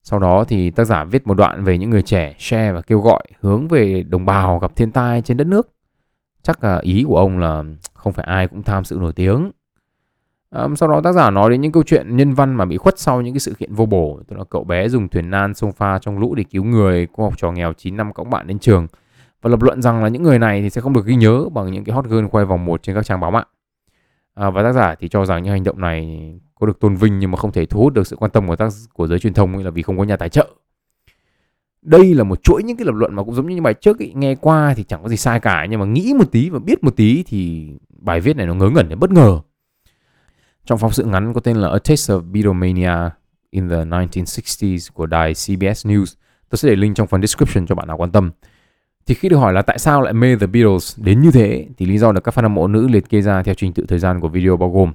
Sau 0.03 0.19
đó 0.19 0.45
thì 0.45 0.71
tác 0.71 0.85
giả 0.85 1.05
viết 1.05 1.27
một 1.27 1.35
đoạn 1.35 1.65
về 1.65 1.79
những 1.79 1.91
người 1.91 2.03
trẻ 2.03 2.35
share 2.39 2.73
và 2.73 2.81
kêu 2.81 3.01
gọi 3.01 3.23
hướng 3.41 3.69
về 3.69 4.03
đồng 4.03 4.27
bào 4.27 4.59
gặp 4.59 4.77
thiên 4.77 4.93
tai 4.93 5.23
trên 5.23 5.37
đất 5.37 5.47
nước. 5.47 5.69
Chắc 6.43 6.65
là 6.65 6.79
ý 6.79 7.05
của 7.09 7.17
ông 7.17 7.39
là 7.39 7.65
không 7.95 8.13
phải 8.13 8.25
ai 8.29 8.49
cũng 8.49 8.63
tham 8.63 8.85
sự 8.85 8.97
nổi 9.01 9.13
tiếng. 9.13 9.51
Um, 10.57 10.75
sau 10.75 10.89
đó 10.89 11.01
tác 11.01 11.13
giả 11.13 11.31
nói 11.31 11.51
đến 11.51 11.61
những 11.61 11.73
câu 11.73 11.83
chuyện 11.83 12.17
nhân 12.17 12.35
văn 12.35 12.55
mà 12.55 12.65
bị 12.65 12.77
khuất 12.77 12.99
sau 12.99 13.23
những 13.23 13.35
cái 13.35 13.41
sự 13.41 13.55
kiện 13.55 13.75
vô 13.75 13.87
bổ. 13.87 14.21
Tức 14.29 14.37
là 14.37 14.45
cậu 14.45 14.65
bé 14.65 14.89
dùng 14.89 15.09
thuyền 15.09 15.31
nan 15.31 15.55
sông 15.55 15.73
pha 15.73 15.99
trong 15.99 16.19
lũ 16.19 16.35
để 16.35 16.45
cứu 16.45 16.65
người, 16.65 17.09
cô 17.13 17.25
học 17.25 17.35
trò 17.39 17.53
nghèo 17.53 17.73
9 17.73 17.97
năm 17.97 18.13
cõng 18.13 18.31
bạn 18.31 18.47
đến 18.47 18.59
trường. 18.59 18.87
Và 19.43 19.51
lập 19.51 19.63
luận 19.63 19.83
rằng 19.83 20.03
là 20.03 20.09
những 20.09 20.23
người 20.23 20.39
này 20.39 20.63
thì 20.63 20.71
sẽ 20.71 20.81
không 20.81 20.93
được 20.93 21.07
ghi 21.07 21.17
nhớ 21.17 21.49
bằng 21.53 21.73
những 21.73 21.85
cái 21.85 21.95
hot 21.95 22.05
girl 22.05 22.27
khoe 22.27 22.45
vòng 22.45 22.65
một 22.65 22.83
trên 22.83 22.95
các 22.95 23.05
trang 23.05 23.21
báo 23.21 23.31
mạng. 23.31 23.47
À, 24.35 24.51
và 24.51 24.63
tác 24.63 24.73
giả 24.73 24.95
thì 24.95 25.09
cho 25.09 25.25
rằng 25.25 25.43
những 25.43 25.53
hành 25.53 25.65
động 25.65 25.81
này 25.81 26.33
có 26.55 26.67
được 26.67 26.81
tôn 26.81 26.97
vinh 26.97 27.19
nhưng 27.19 27.31
mà 27.31 27.37
không 27.37 27.53
thể 27.53 27.67
thu 27.67 27.81
hút 27.81 27.93
được 27.93 28.07
sự 28.07 28.17
quan 28.17 28.31
tâm 28.31 28.49
của 28.49 28.57
tác 28.57 28.69
của 28.93 29.07
giới 29.07 29.19
truyền 29.19 29.35
thông 29.35 29.65
là 29.65 29.71
vì 29.71 29.83
không 29.83 29.99
có 29.99 30.05
nhà 30.05 30.17
tài 30.17 30.29
trợ 30.29 30.49
đây 31.83 32.15
là 32.15 32.25
một 32.25 32.43
chuỗi 32.43 32.63
những 32.63 32.77
cái 32.77 32.85
lập 32.85 32.95
luận 32.95 33.15
mà 33.15 33.23
cũng 33.23 33.35
giống 33.35 33.47
như 33.47 33.63
bài 33.63 33.75
trước 33.75 33.99
ý, 33.99 34.13
nghe 34.15 34.35
qua 34.35 34.75
thì 34.77 34.85
chẳng 34.85 35.03
có 35.03 35.09
gì 35.09 35.17
sai 35.17 35.41
cả 35.41 35.67
nhưng 35.71 35.81
mà 35.81 35.87
nghĩ 35.87 36.15
một 36.19 36.33
tí 36.33 36.51
và 36.51 36.59
biết 36.59 36.85
một 36.85 36.97
tí 36.97 37.23
thì 37.23 37.71
bài 37.99 38.21
viết 38.21 38.37
này 38.37 38.47
nó 38.47 38.55
ngớ 38.55 38.71
ngẩn 38.71 38.89
đến 38.89 38.99
bất 38.99 39.11
ngờ 39.11 39.41
trong 40.65 40.79
phóng 40.79 40.93
sự 40.93 41.05
ngắn 41.05 41.35
có 41.35 41.41
tên 41.41 41.57
là 41.57 41.69
A 41.69 41.79
Taste 41.79 42.15
of 42.15 42.33
Beatlemania 42.33 43.11
in 43.51 43.69
the 43.69 43.77
1960s 43.77 44.89
của 44.95 45.07
đài 45.07 45.33
CBS 45.33 45.87
News 45.87 46.15
tôi 46.49 46.59
sẽ 46.59 46.69
để 46.69 46.77
link 46.77 46.97
trong 46.97 47.07
phần 47.07 47.21
description 47.21 47.67
cho 47.67 47.75
bạn 47.75 47.89
nào 47.89 47.97
quan 47.97 48.13
tâm 48.13 48.31
thì 49.07 49.15
khi 49.15 49.29
được 49.29 49.37
hỏi 49.37 49.53
là 49.53 49.63
tại 49.63 49.79
sao 49.79 50.03
lại 50.03 50.13
mê 50.13 50.37
The 50.37 50.47
Beatles 50.47 50.99
đến 50.99 51.21
như 51.21 51.31
thế 51.31 51.67
thì 51.79 51.87
lý 51.87 51.99
do 51.99 52.13
được 52.13 52.25
các 52.25 52.35
fan 52.35 52.43
hâm 52.43 52.55
mộ 52.55 52.69
nữ 52.69 52.89
liệt 52.89 53.09
kê 53.09 53.23
ra 53.23 53.43
theo 53.43 53.55
trình 53.55 53.73
tự 53.73 53.85
thời 53.89 53.99
gian 53.99 54.21
của 54.21 54.29
video 54.29 54.57
bao 54.57 54.71
gồm 54.71 54.93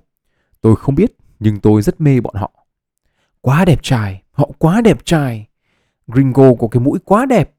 tôi 0.62 0.76
không 0.76 0.96
biết 0.96 1.12
nhưng 1.40 1.60
tôi 1.60 1.82
rất 1.82 2.02
mê 2.02 2.22
bọn 2.22 2.36
họ. 2.36 2.52
Quá 3.42 3.66
đẹp 3.66 3.80
trai, 3.82 4.24
họ 4.32 4.50
quá 4.58 4.82
đẹp 4.82 5.06
trai. 5.06 5.48
Gringo 6.08 6.54
có 6.60 6.68
cái 6.72 6.80
mũi 6.80 7.00
quá 7.06 7.26
đẹp. 7.26 7.56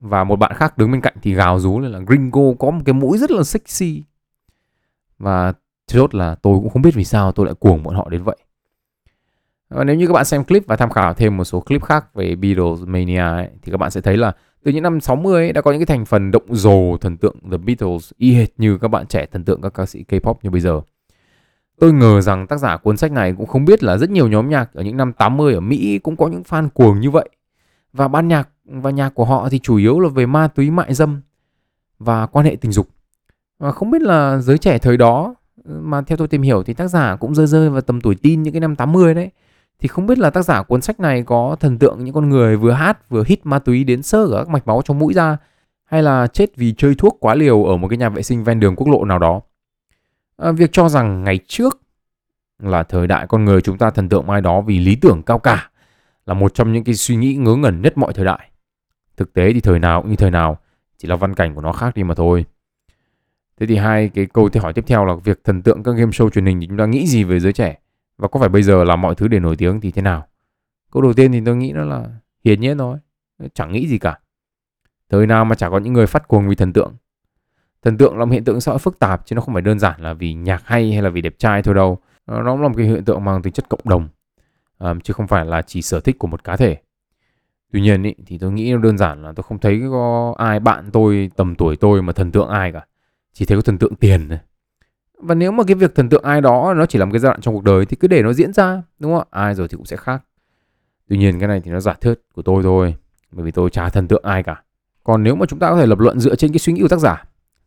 Và 0.00 0.24
một 0.24 0.36
bạn 0.36 0.52
khác 0.54 0.78
đứng 0.78 0.92
bên 0.92 1.00
cạnh 1.00 1.14
thì 1.22 1.34
gào 1.34 1.60
rú 1.60 1.80
lên 1.80 1.92
là 1.92 1.98
Gringo 1.98 2.54
có 2.58 2.70
một 2.70 2.80
cái 2.84 2.92
mũi 2.92 3.18
rất 3.18 3.30
là 3.30 3.42
sexy. 3.42 4.02
Và 5.18 5.52
chốt 5.86 6.14
là 6.14 6.34
tôi 6.34 6.58
cũng 6.58 6.70
không 6.70 6.82
biết 6.82 6.94
vì 6.94 7.04
sao 7.04 7.32
tôi 7.32 7.46
lại 7.46 7.54
cuồng 7.54 7.82
bọn 7.82 7.94
họ 7.94 8.08
đến 8.08 8.22
vậy. 8.22 8.36
Và 9.68 9.84
nếu 9.84 9.96
như 9.96 10.06
các 10.06 10.12
bạn 10.12 10.24
xem 10.24 10.44
clip 10.44 10.66
và 10.66 10.76
tham 10.76 10.90
khảo 10.90 11.14
thêm 11.14 11.36
một 11.36 11.44
số 11.44 11.60
clip 11.60 11.82
khác 11.82 12.14
về 12.14 12.36
Beatles 12.36 12.80
Mania 12.86 13.18
ấy, 13.18 13.48
thì 13.62 13.72
các 13.72 13.78
bạn 13.78 13.90
sẽ 13.90 14.00
thấy 14.00 14.16
là 14.16 14.32
từ 14.64 14.72
những 14.72 14.82
năm 14.82 15.00
60 15.00 15.42
ấy, 15.42 15.52
đã 15.52 15.60
có 15.60 15.72
những 15.72 15.80
cái 15.80 15.96
thành 15.96 16.04
phần 16.04 16.30
động 16.30 16.42
dồ 16.50 16.96
thần 16.96 17.16
tượng 17.16 17.36
The 17.50 17.56
Beatles 17.56 18.10
y 18.16 18.34
hệt 18.34 18.48
như 18.56 18.78
các 18.78 18.88
bạn 18.88 19.06
trẻ 19.06 19.26
thần 19.26 19.44
tượng 19.44 19.60
các 19.60 19.74
ca 19.74 19.86
sĩ 19.86 20.04
K-pop 20.08 20.34
như 20.42 20.50
bây 20.50 20.60
giờ. 20.60 20.80
Tôi 21.80 21.92
ngờ 21.92 22.20
rằng 22.20 22.46
tác 22.46 22.56
giả 22.56 22.76
cuốn 22.76 22.96
sách 22.96 23.12
này 23.12 23.34
cũng 23.36 23.46
không 23.46 23.64
biết 23.64 23.82
là 23.82 23.96
rất 23.96 24.10
nhiều 24.10 24.28
nhóm 24.28 24.48
nhạc 24.48 24.74
ở 24.74 24.82
những 24.82 24.96
năm 24.96 25.12
80 25.12 25.54
ở 25.54 25.60
Mỹ 25.60 25.98
cũng 25.98 26.16
có 26.16 26.28
những 26.28 26.42
fan 26.42 26.68
cuồng 26.68 27.00
như 27.00 27.10
vậy. 27.10 27.28
Và 27.92 28.08
ban 28.08 28.28
nhạc 28.28 28.48
và 28.64 28.90
nhạc 28.90 29.14
của 29.14 29.24
họ 29.24 29.48
thì 29.48 29.58
chủ 29.58 29.76
yếu 29.76 30.00
là 30.00 30.08
về 30.08 30.26
ma 30.26 30.48
túy 30.48 30.70
mại 30.70 30.94
dâm 30.94 31.20
và 31.98 32.26
quan 32.26 32.46
hệ 32.46 32.56
tình 32.60 32.72
dục. 32.72 32.88
Và 33.58 33.72
không 33.72 33.90
biết 33.90 34.02
là 34.02 34.38
giới 34.38 34.58
trẻ 34.58 34.78
thời 34.78 34.96
đó 34.96 35.34
mà 35.64 36.02
theo 36.02 36.16
tôi 36.16 36.28
tìm 36.28 36.42
hiểu 36.42 36.62
thì 36.62 36.74
tác 36.74 36.88
giả 36.88 37.16
cũng 37.16 37.34
rơi 37.34 37.46
rơi 37.46 37.70
vào 37.70 37.80
tầm 37.80 38.00
tuổi 38.00 38.14
tin 38.14 38.42
những 38.42 38.54
cái 38.54 38.60
năm 38.60 38.76
80 38.76 39.14
đấy. 39.14 39.30
Thì 39.78 39.88
không 39.88 40.06
biết 40.06 40.18
là 40.18 40.30
tác 40.30 40.42
giả 40.42 40.62
cuốn 40.62 40.80
sách 40.80 41.00
này 41.00 41.22
có 41.22 41.56
thần 41.60 41.78
tượng 41.78 42.04
những 42.04 42.14
con 42.14 42.28
người 42.28 42.56
vừa 42.56 42.72
hát 42.72 43.08
vừa 43.08 43.24
hít 43.26 43.46
ma 43.46 43.58
túy 43.58 43.84
đến 43.84 44.02
sơ 44.02 44.24
ở 44.24 44.44
các 44.44 44.48
mạch 44.48 44.66
máu 44.66 44.82
trong 44.84 44.98
mũi 44.98 45.14
ra 45.14 45.36
hay 45.84 46.02
là 46.02 46.26
chết 46.26 46.56
vì 46.56 46.74
chơi 46.78 46.94
thuốc 46.94 47.16
quá 47.20 47.34
liều 47.34 47.64
ở 47.64 47.76
một 47.76 47.88
cái 47.88 47.96
nhà 47.96 48.08
vệ 48.08 48.22
sinh 48.22 48.44
ven 48.44 48.60
đường 48.60 48.76
quốc 48.76 48.88
lộ 48.88 49.04
nào 49.04 49.18
đó. 49.18 49.40
À, 50.36 50.52
việc 50.52 50.72
cho 50.72 50.88
rằng 50.88 51.24
ngày 51.24 51.38
trước 51.46 51.80
là 52.58 52.82
thời 52.82 53.06
đại 53.06 53.26
con 53.26 53.44
người 53.44 53.60
chúng 53.60 53.78
ta 53.78 53.90
thần 53.90 54.08
tượng 54.08 54.28
ai 54.28 54.40
đó 54.40 54.60
vì 54.60 54.78
lý 54.78 54.96
tưởng 54.96 55.22
cao 55.22 55.38
cả 55.38 55.70
là 56.26 56.34
một 56.34 56.54
trong 56.54 56.72
những 56.72 56.84
cái 56.84 56.94
suy 56.94 57.16
nghĩ 57.16 57.34
ngớ 57.34 57.56
ngẩn 57.56 57.82
nhất 57.82 57.98
mọi 57.98 58.12
thời 58.12 58.24
đại. 58.24 58.50
Thực 59.16 59.32
tế 59.32 59.52
thì 59.52 59.60
thời 59.60 59.78
nào 59.78 60.02
cũng 60.02 60.10
như 60.10 60.16
thời 60.16 60.30
nào, 60.30 60.58
chỉ 60.98 61.08
là 61.08 61.16
văn 61.16 61.34
cảnh 61.34 61.54
của 61.54 61.60
nó 61.60 61.72
khác 61.72 61.96
đi 61.96 62.02
mà 62.02 62.14
thôi. 62.14 62.44
Thế 63.60 63.66
thì 63.66 63.76
hai 63.76 64.08
cái 64.08 64.26
câu 64.26 64.48
hỏi 64.62 64.72
tiếp 64.72 64.84
theo 64.86 65.04
là 65.04 65.14
việc 65.14 65.44
thần 65.44 65.62
tượng 65.62 65.82
các 65.82 65.92
game 65.92 66.10
show 66.10 66.30
truyền 66.30 66.46
hình 66.46 66.60
thì 66.60 66.66
chúng 66.66 66.78
ta 66.78 66.86
nghĩ 66.86 67.06
gì 67.06 67.24
về 67.24 67.40
giới 67.40 67.52
trẻ? 67.52 67.78
Và 68.18 68.28
có 68.28 68.40
phải 68.40 68.48
bây 68.48 68.62
giờ 68.62 68.84
là 68.84 68.96
mọi 68.96 69.14
thứ 69.14 69.28
để 69.28 69.40
nổi 69.40 69.56
tiếng 69.56 69.80
thì 69.80 69.90
thế 69.90 70.02
nào? 70.02 70.26
Câu 70.90 71.02
đầu 71.02 71.12
tiên 71.12 71.32
thì 71.32 71.40
tôi 71.46 71.56
nghĩ 71.56 71.72
nó 71.72 71.84
là 71.84 72.04
hiển 72.44 72.60
nhiên 72.60 72.78
thôi, 72.78 72.98
chẳng 73.54 73.72
nghĩ 73.72 73.88
gì 73.88 73.98
cả. 73.98 74.18
Thời 75.10 75.26
nào 75.26 75.44
mà 75.44 75.54
chả 75.54 75.70
có 75.70 75.78
những 75.78 75.92
người 75.92 76.06
phát 76.06 76.28
cuồng 76.28 76.48
vì 76.48 76.54
thần 76.54 76.72
tượng. 76.72 76.94
Thần 77.82 77.98
tượng 77.98 78.18
là 78.18 78.24
một 78.24 78.32
hiện 78.32 78.44
tượng 78.44 78.60
xã 78.60 78.72
hội 78.72 78.78
phức 78.78 78.98
tạp 78.98 79.26
chứ 79.26 79.34
nó 79.34 79.42
không 79.42 79.54
phải 79.54 79.62
đơn 79.62 79.78
giản 79.78 80.00
là 80.00 80.14
vì 80.14 80.34
nhạc 80.34 80.62
hay 80.66 80.92
hay 80.92 81.02
là 81.02 81.10
vì 81.10 81.20
đẹp 81.20 81.34
trai 81.38 81.62
thôi 81.62 81.74
đâu. 81.74 81.98
Nó 82.26 82.56
là 82.56 82.68
một 82.68 82.74
cái 82.76 82.86
hiện 82.86 83.04
tượng 83.04 83.24
mang 83.24 83.42
tính 83.42 83.52
chất 83.52 83.68
cộng 83.68 83.80
đồng 83.84 84.08
um, 84.78 85.00
chứ 85.00 85.12
không 85.12 85.26
phải 85.26 85.44
là 85.44 85.62
chỉ 85.62 85.82
sở 85.82 86.00
thích 86.00 86.18
của 86.18 86.26
một 86.26 86.44
cá 86.44 86.56
thể. 86.56 86.76
Tuy 87.72 87.80
nhiên 87.80 88.02
ý, 88.02 88.14
thì 88.26 88.38
tôi 88.38 88.52
nghĩ 88.52 88.72
nó 88.72 88.78
đơn 88.78 88.98
giản 88.98 89.22
là 89.22 89.32
tôi 89.36 89.42
không 89.42 89.58
thấy 89.58 89.82
có 89.90 90.34
ai 90.38 90.60
bạn 90.60 90.90
tôi 90.92 91.30
tầm 91.36 91.54
tuổi 91.54 91.76
tôi 91.76 92.02
mà 92.02 92.12
thần 92.12 92.32
tượng 92.32 92.48
ai 92.48 92.72
cả. 92.72 92.86
Chỉ 93.34 93.44
thấy 93.44 93.58
có 93.58 93.62
thần 93.62 93.78
tượng 93.78 93.94
tiền 93.94 94.28
này. 94.28 94.38
Và 95.18 95.34
nếu 95.34 95.52
mà 95.52 95.64
cái 95.66 95.74
việc 95.74 95.94
thần 95.94 96.08
tượng 96.08 96.22
ai 96.22 96.40
đó 96.40 96.74
nó 96.76 96.86
chỉ 96.86 96.98
là 96.98 97.04
một 97.04 97.12
cái 97.12 97.20
giai 97.20 97.30
đoạn 97.30 97.40
trong 97.40 97.54
cuộc 97.54 97.64
đời 97.64 97.86
thì 97.86 97.96
cứ 98.00 98.08
để 98.08 98.22
nó 98.22 98.32
diễn 98.32 98.52
ra, 98.52 98.82
đúng 98.98 99.14
không? 99.14 99.28
Ai 99.30 99.54
rồi 99.54 99.68
thì 99.68 99.76
cũng 99.76 99.86
sẽ 99.86 99.96
khác. 99.96 100.24
Tuy 101.08 101.18
nhiên 101.18 101.38
cái 101.38 101.48
này 101.48 101.60
thì 101.64 101.70
nó 101.70 101.80
giả 101.80 101.92
thuyết 102.00 102.20
của 102.34 102.42
tôi 102.42 102.62
thôi, 102.62 102.94
bởi 103.32 103.44
vì 103.44 103.50
tôi 103.50 103.70
chả 103.70 103.88
thần 103.88 104.08
tượng 104.08 104.22
ai 104.24 104.42
cả. 104.42 104.62
Còn 105.04 105.22
nếu 105.22 105.34
mà 105.34 105.46
chúng 105.46 105.58
ta 105.58 105.70
có 105.70 105.76
thể 105.76 105.86
lập 105.86 105.98
luận 105.98 106.20
dựa 106.20 106.34
trên 106.34 106.52
cái 106.52 106.58
suy 106.58 106.72
nghĩ 106.72 106.80
của 106.80 106.88
tác 106.88 107.00
giả 107.00 107.24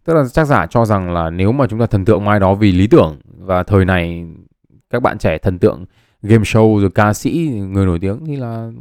tức 0.08 0.14
là 0.14 0.24
tác 0.34 0.46
giả 0.46 0.66
cho 0.66 0.86
rằng 0.86 1.14
là 1.14 1.30
nếu 1.30 1.52
mà 1.52 1.68
chúng 1.68 1.80
ta 1.80 1.86
thần 1.86 2.06
tượng 2.06 2.26
ai 2.26 2.40
đó 2.40 2.56
vì 2.56 2.72
lý 2.72 2.88
tưởng 2.88 3.20
và 3.38 3.64
thời 3.64 3.86
này 3.86 4.26
các 4.90 5.02
bạn 5.02 5.18
trẻ 5.18 5.38
thần 5.38 5.60
tượng 5.60 5.86
game 6.22 6.44
show 6.44 6.80
rồi 6.80 6.90
ca 6.96 7.14
sĩ 7.14 7.52
người 7.70 7.86
nổi 7.86 8.00
tiếng 8.00 8.26
thì 8.26 8.36
là 8.36 8.72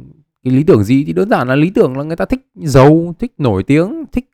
cái 0.43 0.53
lý 0.53 0.63
tưởng 0.63 0.83
gì 0.83 1.03
thì 1.07 1.13
đơn 1.13 1.29
giản 1.29 1.47
là 1.47 1.55
lý 1.55 1.69
tưởng 1.69 1.97
là 1.97 2.03
người 2.03 2.15
ta 2.15 2.25
thích 2.25 2.47
giàu 2.55 3.15
thích 3.19 3.33
nổi 3.37 3.63
tiếng 3.63 4.05
thích 4.11 4.29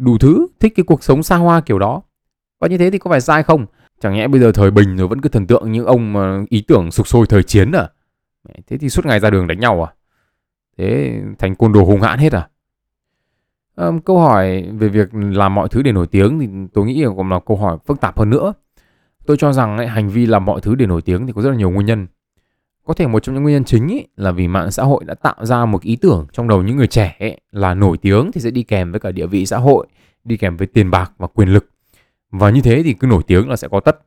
đủ 0.00 0.18
thứ 0.18 0.46
thích 0.60 0.72
cái 0.76 0.84
cuộc 0.84 1.02
sống 1.04 1.22
xa 1.22 1.36
hoa 1.36 1.60
kiểu 1.60 1.78
đó. 1.78 2.02
Và 2.60 2.68
như 2.68 2.78
thế 2.78 2.90
thì 2.90 2.98
có 2.98 3.10
phải 3.10 3.20
sai 3.20 3.42
không? 3.42 3.66
Chẳng 4.00 4.14
nhẽ 4.14 4.28
bây 4.28 4.40
giờ 4.40 4.52
thời 4.52 4.70
bình 4.70 4.96
rồi 4.96 5.08
vẫn 5.08 5.20
cứ 5.20 5.28
thần 5.28 5.46
tượng 5.46 5.72
những 5.72 5.86
ông 5.86 6.12
mà 6.12 6.42
ý 6.48 6.64
tưởng 6.68 6.90
sục 6.90 7.08
sôi 7.08 7.26
thời 7.26 7.42
chiến 7.42 7.72
à? 7.72 7.88
Thế 8.66 8.78
thì 8.78 8.88
suốt 8.88 9.06
ngày 9.06 9.20
ra 9.20 9.30
đường 9.30 9.46
đánh 9.46 9.60
nhau 9.60 9.82
à? 9.84 9.92
Thế 10.78 11.20
thành 11.38 11.54
côn 11.54 11.72
đồ 11.72 11.84
hung 11.84 12.00
hãn 12.00 12.18
hết 12.18 12.32
à? 12.32 12.48
Um, 13.76 14.00
câu 14.00 14.18
hỏi 14.18 14.64
về 14.78 14.88
việc 14.88 15.08
làm 15.14 15.54
mọi 15.54 15.68
thứ 15.68 15.82
để 15.82 15.92
nổi 15.92 16.06
tiếng 16.06 16.38
thì 16.38 16.48
tôi 16.72 16.86
nghĩ 16.86 17.04
là 17.04 17.10
còn 17.16 17.30
là 17.30 17.40
câu 17.46 17.56
hỏi 17.56 17.78
phức 17.86 18.00
tạp 18.00 18.18
hơn 18.18 18.30
nữa. 18.30 18.52
Tôi 19.26 19.36
cho 19.36 19.52
rằng 19.52 19.76
ấy, 19.76 19.86
hành 19.86 20.08
vi 20.08 20.26
làm 20.26 20.44
mọi 20.44 20.60
thứ 20.60 20.74
để 20.74 20.86
nổi 20.86 21.02
tiếng 21.02 21.26
thì 21.26 21.32
có 21.32 21.42
rất 21.42 21.50
là 21.50 21.56
nhiều 21.56 21.70
nguyên 21.70 21.86
nhân. 21.86 22.06
Có 22.84 22.94
thể 22.94 23.06
một 23.06 23.22
trong 23.22 23.34
những 23.34 23.42
nguyên 23.42 23.54
nhân 23.54 23.64
chính 23.64 23.88
ý, 23.88 24.06
là 24.16 24.30
vì 24.30 24.48
mạng 24.48 24.70
xã 24.70 24.82
hội 24.82 25.04
đã 25.04 25.14
tạo 25.14 25.44
ra 25.44 25.64
một 25.64 25.82
ý 25.82 25.96
tưởng 25.96 26.26
trong 26.32 26.48
đầu 26.48 26.62
những 26.62 26.76
người 26.76 26.86
trẻ 26.86 27.16
ý, 27.18 27.30
là 27.50 27.74
nổi 27.74 27.96
tiếng 27.98 28.32
thì 28.32 28.40
sẽ 28.40 28.50
đi 28.50 28.62
kèm 28.62 28.92
với 28.92 29.00
cả 29.00 29.10
địa 29.10 29.26
vị 29.26 29.46
xã 29.46 29.58
hội, 29.58 29.86
đi 30.24 30.36
kèm 30.36 30.56
với 30.56 30.66
tiền 30.66 30.90
bạc 30.90 31.12
và 31.18 31.26
quyền 31.26 31.48
lực. 31.48 31.70
Và 32.30 32.50
như 32.50 32.60
thế 32.60 32.82
thì 32.82 32.92
cứ 32.92 33.06
nổi 33.06 33.22
tiếng 33.26 33.48
là 33.48 33.56
sẽ 33.56 33.68
có 33.68 33.80
tất. 33.80 34.00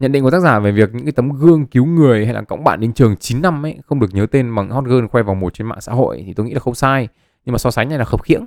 Nhận 0.00 0.12
định 0.12 0.22
của 0.22 0.30
tác 0.30 0.40
giả 0.40 0.58
về 0.58 0.72
việc 0.72 0.94
những 0.94 1.04
cái 1.04 1.12
tấm 1.12 1.32
gương 1.32 1.66
cứu 1.66 1.86
người 1.86 2.24
hay 2.24 2.34
là 2.34 2.42
cõng 2.42 2.64
bạn 2.64 2.80
đến 2.80 2.92
trường 2.92 3.16
9 3.16 3.42
năm 3.42 3.66
ấy 3.66 3.78
không 3.86 4.00
được 4.00 4.14
nhớ 4.14 4.26
tên 4.26 4.54
bằng 4.54 4.70
hot 4.70 4.84
girl 4.84 5.06
khoe 5.06 5.22
vòng 5.22 5.40
một 5.40 5.54
trên 5.54 5.66
mạng 5.66 5.80
xã 5.80 5.92
hội 5.92 6.22
thì 6.26 6.34
tôi 6.34 6.46
nghĩ 6.46 6.54
là 6.54 6.60
không 6.60 6.74
sai. 6.74 7.08
Nhưng 7.44 7.52
mà 7.52 7.58
so 7.58 7.70
sánh 7.70 7.88
này 7.88 7.98
là 7.98 8.04
khập 8.04 8.22
khiễng 8.22 8.46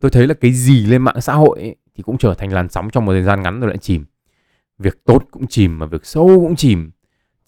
tôi 0.00 0.10
thấy 0.10 0.26
là 0.26 0.34
cái 0.34 0.52
gì 0.52 0.86
lên 0.86 1.02
mạng 1.02 1.20
xã 1.20 1.34
hội 1.34 1.60
ấy, 1.60 1.76
thì 1.96 2.02
cũng 2.02 2.18
trở 2.18 2.34
thành 2.34 2.52
làn 2.52 2.68
sóng 2.68 2.90
trong 2.90 3.04
một 3.04 3.12
thời 3.12 3.22
gian 3.22 3.42
ngắn 3.42 3.60
rồi 3.60 3.68
lại 3.70 3.78
chìm 3.78 4.04
việc 4.78 5.04
tốt 5.04 5.24
cũng 5.30 5.46
chìm 5.46 5.78
mà 5.78 5.86
việc 5.86 6.06
xấu 6.06 6.26
cũng 6.26 6.56
chìm 6.56 6.90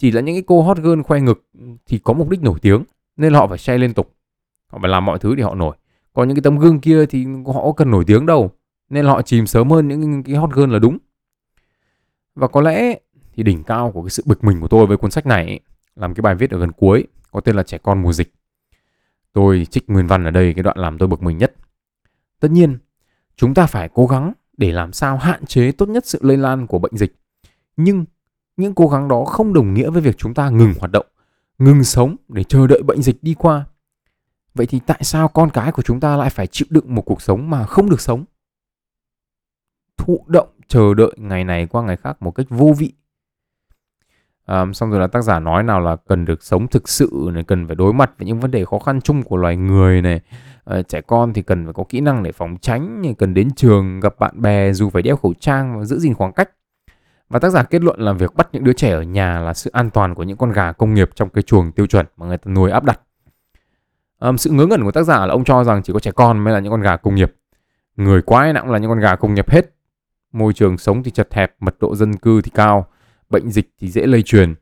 chỉ 0.04 0.10
là 0.10 0.20
những 0.20 0.34
cái 0.34 0.42
cô 0.46 0.62
hot 0.62 0.78
girl 0.78 1.00
khoe 1.02 1.20
ngực 1.20 1.44
thì 1.86 1.98
có 1.98 2.12
mục 2.12 2.28
đích 2.28 2.42
nổi 2.42 2.58
tiếng 2.62 2.84
nên 3.16 3.32
là 3.32 3.38
họ 3.38 3.46
phải 3.46 3.58
share 3.58 3.78
liên 3.78 3.94
tục. 3.94 4.14
Họ 4.66 4.78
phải 4.82 4.90
làm 4.90 5.04
mọi 5.04 5.18
thứ 5.18 5.34
để 5.34 5.42
họ 5.42 5.54
nổi. 5.54 5.76
Còn 6.12 6.28
những 6.28 6.36
cái 6.36 6.42
tấm 6.42 6.58
gương 6.58 6.80
kia 6.80 7.06
thì 7.06 7.26
họ 7.54 7.72
cần 7.72 7.90
nổi 7.90 8.04
tiếng 8.06 8.26
đâu 8.26 8.50
nên 8.90 9.04
là 9.04 9.12
họ 9.12 9.22
chìm 9.22 9.46
sớm 9.46 9.70
hơn 9.70 9.88
những 9.88 10.22
cái 10.22 10.34
hot 10.34 10.50
girl 10.52 10.72
là 10.72 10.78
đúng. 10.78 10.98
Và 12.34 12.48
có 12.48 12.60
lẽ 12.60 12.98
thì 13.34 13.42
đỉnh 13.42 13.62
cao 13.64 13.90
của 13.90 14.02
cái 14.02 14.10
sự 14.10 14.22
bực 14.26 14.44
mình 14.44 14.60
của 14.60 14.68
tôi 14.68 14.86
với 14.86 14.96
cuốn 14.96 15.10
sách 15.10 15.26
này 15.26 15.46
ấy, 15.46 15.60
làm 15.96 16.14
cái 16.14 16.22
bài 16.22 16.34
viết 16.34 16.50
ở 16.50 16.58
gần 16.58 16.72
cuối 16.72 17.06
có 17.30 17.40
tên 17.40 17.56
là 17.56 17.62
trẻ 17.62 17.78
con 17.78 18.02
mùa 18.02 18.12
dịch. 18.12 18.32
Tôi 19.32 19.66
trích 19.70 19.90
nguyên 19.90 20.06
văn 20.06 20.24
ở 20.24 20.30
đây 20.30 20.54
cái 20.54 20.62
đoạn 20.62 20.78
làm 20.78 20.98
tôi 20.98 21.08
bực 21.08 21.22
mình 21.22 21.38
nhất. 21.38 21.54
Tất 22.40 22.50
nhiên, 22.50 22.78
chúng 23.36 23.54
ta 23.54 23.66
phải 23.66 23.88
cố 23.94 24.06
gắng 24.06 24.32
để 24.56 24.72
làm 24.72 24.92
sao 24.92 25.16
hạn 25.16 25.46
chế 25.46 25.72
tốt 25.72 25.88
nhất 25.88 26.06
sự 26.06 26.18
lây 26.22 26.36
lan 26.36 26.66
của 26.66 26.78
bệnh 26.78 26.96
dịch. 26.96 27.14
Nhưng 27.76 28.04
những 28.56 28.74
cố 28.74 28.88
gắng 28.88 29.08
đó 29.08 29.24
không 29.24 29.52
đồng 29.52 29.74
nghĩa 29.74 29.90
với 29.90 30.02
việc 30.02 30.18
chúng 30.18 30.34
ta 30.34 30.50
ngừng 30.50 30.74
hoạt 30.78 30.92
động, 30.92 31.06
ngừng 31.58 31.84
sống 31.84 32.16
để 32.28 32.44
chờ 32.44 32.66
đợi 32.66 32.82
bệnh 32.82 33.02
dịch 33.02 33.22
đi 33.22 33.34
qua. 33.34 33.64
Vậy 34.54 34.66
thì 34.66 34.80
tại 34.86 35.00
sao 35.02 35.28
con 35.28 35.50
cái 35.50 35.72
của 35.72 35.82
chúng 35.82 36.00
ta 36.00 36.16
lại 36.16 36.30
phải 36.30 36.46
chịu 36.46 36.66
đựng 36.70 36.94
một 36.94 37.02
cuộc 37.02 37.22
sống 37.22 37.50
mà 37.50 37.66
không 37.66 37.90
được 37.90 38.00
sống? 38.00 38.24
thụ 39.96 40.24
động 40.26 40.48
chờ 40.68 40.94
đợi 40.94 41.12
ngày 41.16 41.44
này 41.44 41.66
qua 41.66 41.82
ngày 41.82 41.96
khác 41.96 42.22
một 42.22 42.30
cách 42.30 42.46
vô 42.50 42.74
vị 42.78 42.92
à, 44.46 44.64
xong 44.72 44.90
rồi 44.90 45.00
là 45.00 45.06
tác 45.06 45.22
giả 45.22 45.38
nói 45.38 45.62
nào 45.62 45.80
là 45.80 45.96
cần 45.96 46.24
được 46.24 46.42
sống 46.42 46.68
thực 46.68 46.88
sự 46.88 47.30
này 47.32 47.44
cần 47.44 47.66
phải 47.66 47.76
đối 47.76 47.92
mặt 47.92 48.10
với 48.18 48.26
những 48.26 48.40
vấn 48.40 48.50
đề 48.50 48.64
khó 48.64 48.78
khăn 48.78 49.00
chung 49.00 49.22
của 49.22 49.36
loài 49.36 49.56
người 49.56 50.02
này 50.02 50.20
à, 50.64 50.82
trẻ 50.82 51.00
con 51.00 51.32
thì 51.32 51.42
cần 51.42 51.64
phải 51.64 51.74
có 51.74 51.84
kỹ 51.88 52.00
năng 52.00 52.22
để 52.22 52.32
phòng 52.32 52.56
tránh 52.60 53.02
cần 53.18 53.34
đến 53.34 53.50
trường 53.56 54.00
gặp 54.00 54.18
bạn 54.18 54.42
bè 54.42 54.72
dù 54.72 54.90
phải 54.90 55.02
đeo 55.02 55.16
khẩu 55.16 55.34
trang 55.34 55.78
và 55.78 55.84
giữ 55.84 55.98
gìn 55.98 56.14
khoảng 56.14 56.32
cách 56.32 56.50
và 57.28 57.38
tác 57.38 57.50
giả 57.50 57.62
kết 57.62 57.82
luận 57.82 58.00
là 58.00 58.12
việc 58.12 58.34
bắt 58.34 58.48
những 58.52 58.64
đứa 58.64 58.72
trẻ 58.72 58.90
ở 58.90 59.02
nhà 59.02 59.40
là 59.40 59.54
sự 59.54 59.70
an 59.72 59.90
toàn 59.90 60.14
của 60.14 60.22
những 60.22 60.36
con 60.36 60.52
gà 60.52 60.72
công 60.72 60.94
nghiệp 60.94 61.10
trong 61.14 61.28
cái 61.28 61.42
chuồng 61.42 61.72
tiêu 61.72 61.86
chuẩn 61.86 62.06
mà 62.16 62.26
người 62.26 62.38
ta 62.38 62.50
nuôi 62.50 62.70
áp 62.70 62.84
đặt. 62.84 63.00
Um, 64.20 64.36
sự 64.36 64.50
ngớ 64.50 64.66
ngẩn 64.66 64.84
của 64.84 64.92
tác 64.92 65.02
giả 65.02 65.26
là 65.26 65.32
ông 65.32 65.44
cho 65.44 65.64
rằng 65.64 65.82
chỉ 65.82 65.92
có 65.92 65.98
trẻ 65.98 66.10
con 66.10 66.38
mới 66.38 66.54
là 66.54 66.60
những 66.60 66.70
con 66.70 66.80
gà 66.80 66.96
công 66.96 67.14
nghiệp. 67.14 67.34
Người 67.96 68.22
quái 68.22 68.52
nặng 68.52 68.70
là 68.70 68.78
những 68.78 68.90
con 68.90 69.00
gà 69.00 69.16
công 69.16 69.34
nghiệp 69.34 69.50
hết. 69.50 69.74
Môi 70.32 70.52
trường 70.52 70.78
sống 70.78 71.02
thì 71.02 71.10
chật 71.10 71.34
hẹp 71.34 71.54
mật 71.60 71.74
độ 71.80 71.96
dân 71.96 72.16
cư 72.16 72.40
thì 72.40 72.50
cao 72.54 72.86
bệnh 73.30 73.50
dịch 73.50 73.70
thì 73.80 73.88
dễ 73.88 74.06
lây 74.06 74.22
truyền. 74.22 74.54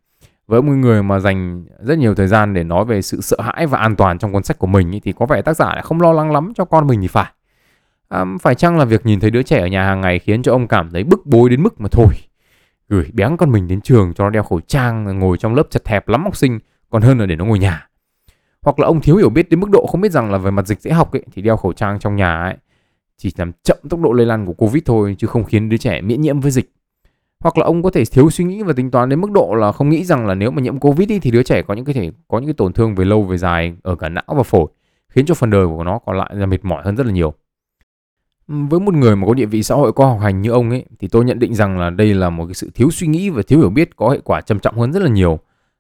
Với 0.47 0.63
một 0.63 0.73
người 0.73 1.03
mà 1.03 1.19
dành 1.19 1.65
rất 1.81 1.99
nhiều 1.99 2.15
thời 2.15 2.29
gian 2.29 2.55
để 2.55 2.65
nói 2.65 2.85
về 2.85 3.03
sự 3.03 3.21
sợ 3.21 3.37
hãi 3.41 3.67
và 3.67 3.79
an 3.79 3.97
toàn 3.97 4.19
trong 4.19 4.33
cuốn 4.33 4.43
sách 4.43 4.59
của 4.59 4.67
mình 4.67 5.01
thì 5.03 5.13
có 5.13 5.27
vẻ 5.27 5.43
tác 5.43 5.57
giả 5.57 5.67
lại 5.67 5.83
không 5.83 6.01
lo 6.01 6.13
lắng 6.13 6.33
lắm 6.33 6.53
cho 6.55 6.65
con 6.65 6.87
mình 6.87 7.01
thì 7.01 7.09
phải. 7.09 7.33
À, 8.09 8.25
phải 8.41 8.55
chăng 8.55 8.79
là 8.79 8.85
việc 8.85 9.07
nhìn 9.07 9.21
thấy 9.21 9.31
đứa 9.31 9.43
trẻ 9.43 9.61
ở 9.61 9.67
nhà 9.67 9.85
hàng 9.85 10.01
ngày 10.01 10.19
khiến 10.19 10.43
cho 10.43 10.53
ông 10.53 10.69
cảm 10.69 10.91
thấy 10.91 11.05
bức 11.05 11.27
bối 11.27 11.51
đến 11.51 11.63
mức 11.63 11.81
mà 11.81 11.89
thôi? 11.93 12.15
Gửi 12.93 13.11
béng 13.13 13.37
con 13.37 13.51
mình 13.51 13.69
đến 13.69 13.81
trường 13.81 14.15
cho 14.15 14.25
nó 14.25 14.31
đeo 14.31 14.43
khẩu 14.43 14.61
trang 14.61 15.19
ngồi 15.19 15.39
trong 15.39 15.55
lớp 15.55 15.63
chật 15.71 15.89
hẹp 15.89 16.09
lắm 16.09 16.25
học 16.25 16.37
sinh 16.37 16.59
còn 16.91 17.03
hơn 17.03 17.19
là 17.19 17.27
để 17.27 17.37
nó 17.37 17.45
ngồi 17.45 17.59
nhà. 17.59 17.89
Hoặc 18.63 18.79
là 18.79 18.87
ông 18.87 19.01
thiếu 19.01 19.17
hiểu 19.17 19.31
biết 19.31 19.51
đến 19.51 19.61
mức 19.61 19.71
độ 19.71 19.87
không 19.87 20.01
biết 20.01 20.13
rằng 20.13 20.33
là 20.33 20.39
về 20.39 20.51
mặt 20.51 20.67
dịch 20.67 20.81
dễ 20.81 20.91
học 20.91 21.13
ấy, 21.13 21.23
thì 21.33 21.43
đeo 21.43 21.57
khẩu 21.57 21.73
trang 21.73 21.99
trong 21.99 22.17
nhà 22.17 22.43
ấy 22.43 22.57
chỉ 23.17 23.31
làm 23.37 23.53
chậm 23.63 23.77
tốc 23.89 24.01
độ 24.01 24.13
lây 24.13 24.27
lan 24.27 24.47
của 24.47 24.53
covid 24.53 24.83
thôi 24.87 25.17
chứ 25.19 25.27
không 25.27 25.45
khiến 25.45 25.69
đứa 25.69 25.77
trẻ 25.77 26.01
miễn 26.01 26.21
nhiễm 26.21 26.41
với 26.41 26.51
dịch. 26.51 26.73
Hoặc 27.41 27.59
là 27.59 27.65
ông 27.67 27.83
có 27.83 27.91
thể 27.91 28.05
thiếu 28.05 28.31
suy 28.31 28.45
nghĩ 28.45 28.63
và 28.63 28.73
tính 28.73 28.91
toán 28.91 29.09
đến 29.09 29.21
mức 29.21 29.31
độ 29.31 29.55
là 29.55 29.73
không 29.73 29.89
nghĩ 29.89 30.05
rằng 30.05 30.27
là 30.27 30.35
nếu 30.35 30.51
mà 30.51 30.63
nhiễm 30.63 30.79
covid 30.79 31.09
ý, 31.09 31.19
thì 31.19 31.31
đứa 31.31 31.43
trẻ 31.43 31.63
có 31.63 31.75
những 31.75 31.85
cái 31.85 31.95
thể 31.95 32.11
có 32.29 32.39
những 32.39 32.47
cái 32.47 32.55
tổn 32.55 32.73
thương 32.73 32.95
về 32.95 33.05
lâu 33.05 33.23
về 33.23 33.37
dài 33.37 33.77
ở 33.83 33.95
cả 33.95 34.09
não 34.09 34.25
và 34.29 34.43
phổi 34.43 34.67
khiến 35.09 35.27
cho 35.27 35.35
phần 35.35 35.51
đời 35.51 35.67
của 35.67 35.85
nó 35.85 35.99
còn 36.07 36.19
lại 36.19 36.31
là 36.35 36.47
mệt 36.47 36.65
mỏi 36.65 36.83
hơn 36.85 36.97
rất 36.97 37.07
là 37.07 37.13
nhiều 37.13 37.35
với 38.47 38.81
một 38.81 38.95
người 38.95 39.17
mà 39.17 39.27
có 39.27 39.35
địa 39.35 39.47
vị 39.47 39.63
xã 39.63 39.75
hội 39.75 39.93
có 39.93 40.07
học 40.07 40.19
hành 40.21 40.43
như 40.43 40.51
ông 40.51 40.71
ấy 40.71 40.85
thì 40.99 41.09
tôi 41.09 41.25
nhận 41.25 41.39
định 41.39 41.55
rằng 41.55 41.79
là 41.79 41.91
đây 41.91 42.15
là 42.15 42.31
một 42.31 42.47
cái 42.47 42.55
sự 42.55 42.71
thiếu 42.75 42.91
suy 42.91 43.07
nghĩ 43.07 43.31
và 43.31 43.43
thiếu 43.49 43.59
hiểu 43.59 43.71
biết 43.71 43.97
có 43.97 44.11
hệ 44.11 44.19
quả 44.25 44.41
trầm 44.41 44.59
trọng 44.59 44.79
hơn 44.79 44.93
rất 44.93 45.03
là 45.03 45.09
nhiều 45.09 45.39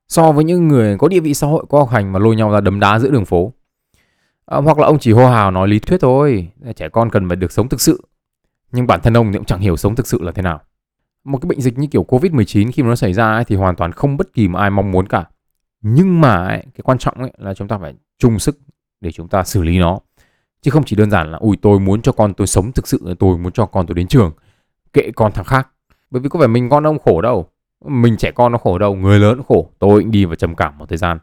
so 0.08 0.32
với 0.32 0.44
những 0.44 0.68
người 0.68 0.98
có 0.98 1.08
địa 1.08 1.20
vị 1.20 1.34
xã 1.34 1.46
hội 1.46 1.64
có 1.68 1.78
học 1.78 1.88
hành 1.90 2.12
mà 2.12 2.18
lôi 2.18 2.36
nhau 2.36 2.50
ra 2.50 2.60
đấm 2.60 2.80
đá 2.80 2.98
giữa 2.98 3.10
đường 3.10 3.24
phố 3.24 3.52
à, 4.46 4.58
hoặc 4.58 4.78
là 4.78 4.86
ông 4.86 4.98
chỉ 4.98 5.12
hô 5.12 5.26
hào 5.26 5.50
nói 5.50 5.68
lý 5.68 5.78
thuyết 5.78 6.00
thôi 6.00 6.48
trẻ 6.76 6.88
con 6.88 7.10
cần 7.10 7.28
phải 7.28 7.36
được 7.36 7.52
sống 7.52 7.68
thực 7.68 7.80
sự 7.80 8.02
nhưng 8.72 8.86
bản 8.86 9.00
thân 9.02 9.16
ông 9.16 9.32
thì 9.32 9.38
cũng 9.38 9.46
chẳng 9.46 9.60
hiểu 9.60 9.76
sống 9.76 9.94
thực 9.94 10.06
sự 10.06 10.22
là 10.22 10.32
thế 10.32 10.42
nào 10.42 10.60
một 11.24 11.38
cái 11.38 11.46
bệnh 11.46 11.60
dịch 11.60 11.78
như 11.78 11.86
kiểu 11.86 12.04
Covid-19 12.08 12.70
khi 12.72 12.82
mà 12.82 12.88
nó 12.88 12.96
xảy 12.96 13.12
ra 13.12 13.32
ấy, 13.32 13.44
thì 13.44 13.56
hoàn 13.56 13.76
toàn 13.76 13.92
không 13.92 14.16
bất 14.16 14.34
kỳ 14.34 14.48
mà 14.48 14.60
ai 14.60 14.70
mong 14.70 14.90
muốn 14.90 15.06
cả. 15.06 15.24
Nhưng 15.82 16.20
mà 16.20 16.34
ấy, 16.46 16.58
cái 16.58 16.80
quan 16.82 16.98
trọng 16.98 17.14
ấy 17.14 17.32
là 17.38 17.54
chúng 17.54 17.68
ta 17.68 17.78
phải 17.78 17.94
chung 18.18 18.38
sức 18.38 18.58
để 19.00 19.12
chúng 19.12 19.28
ta 19.28 19.44
xử 19.44 19.62
lý 19.62 19.78
nó. 19.78 19.98
Chứ 20.62 20.70
không 20.70 20.84
chỉ 20.84 20.96
đơn 20.96 21.10
giản 21.10 21.32
là 21.32 21.38
ui 21.38 21.56
tôi 21.62 21.80
muốn 21.80 22.02
cho 22.02 22.12
con 22.12 22.34
tôi 22.34 22.46
sống 22.46 22.72
thực 22.72 22.88
sự, 22.88 23.14
tôi 23.18 23.38
muốn 23.38 23.52
cho 23.52 23.66
con 23.66 23.86
tôi 23.86 23.94
đến 23.94 24.06
trường. 24.06 24.32
Kệ 24.92 25.10
con 25.16 25.32
thằng 25.32 25.44
khác. 25.44 25.68
Bởi 26.10 26.22
vì 26.22 26.28
có 26.28 26.38
phải 26.38 26.48
mình 26.48 26.68
con 26.68 26.86
ông 26.86 26.98
khổ 26.98 27.20
đâu. 27.20 27.48
Mình 27.84 28.16
trẻ 28.16 28.30
con 28.30 28.52
nó 28.52 28.58
khổ 28.58 28.78
đâu, 28.78 28.94
người 28.94 29.18
lớn 29.18 29.42
khổ. 29.48 29.70
Tôi 29.78 30.02
cũng 30.02 30.10
đi 30.10 30.24
và 30.24 30.36
trầm 30.36 30.54
cảm 30.54 30.78
một 30.78 30.88
thời 30.88 30.98
gian. 30.98 31.18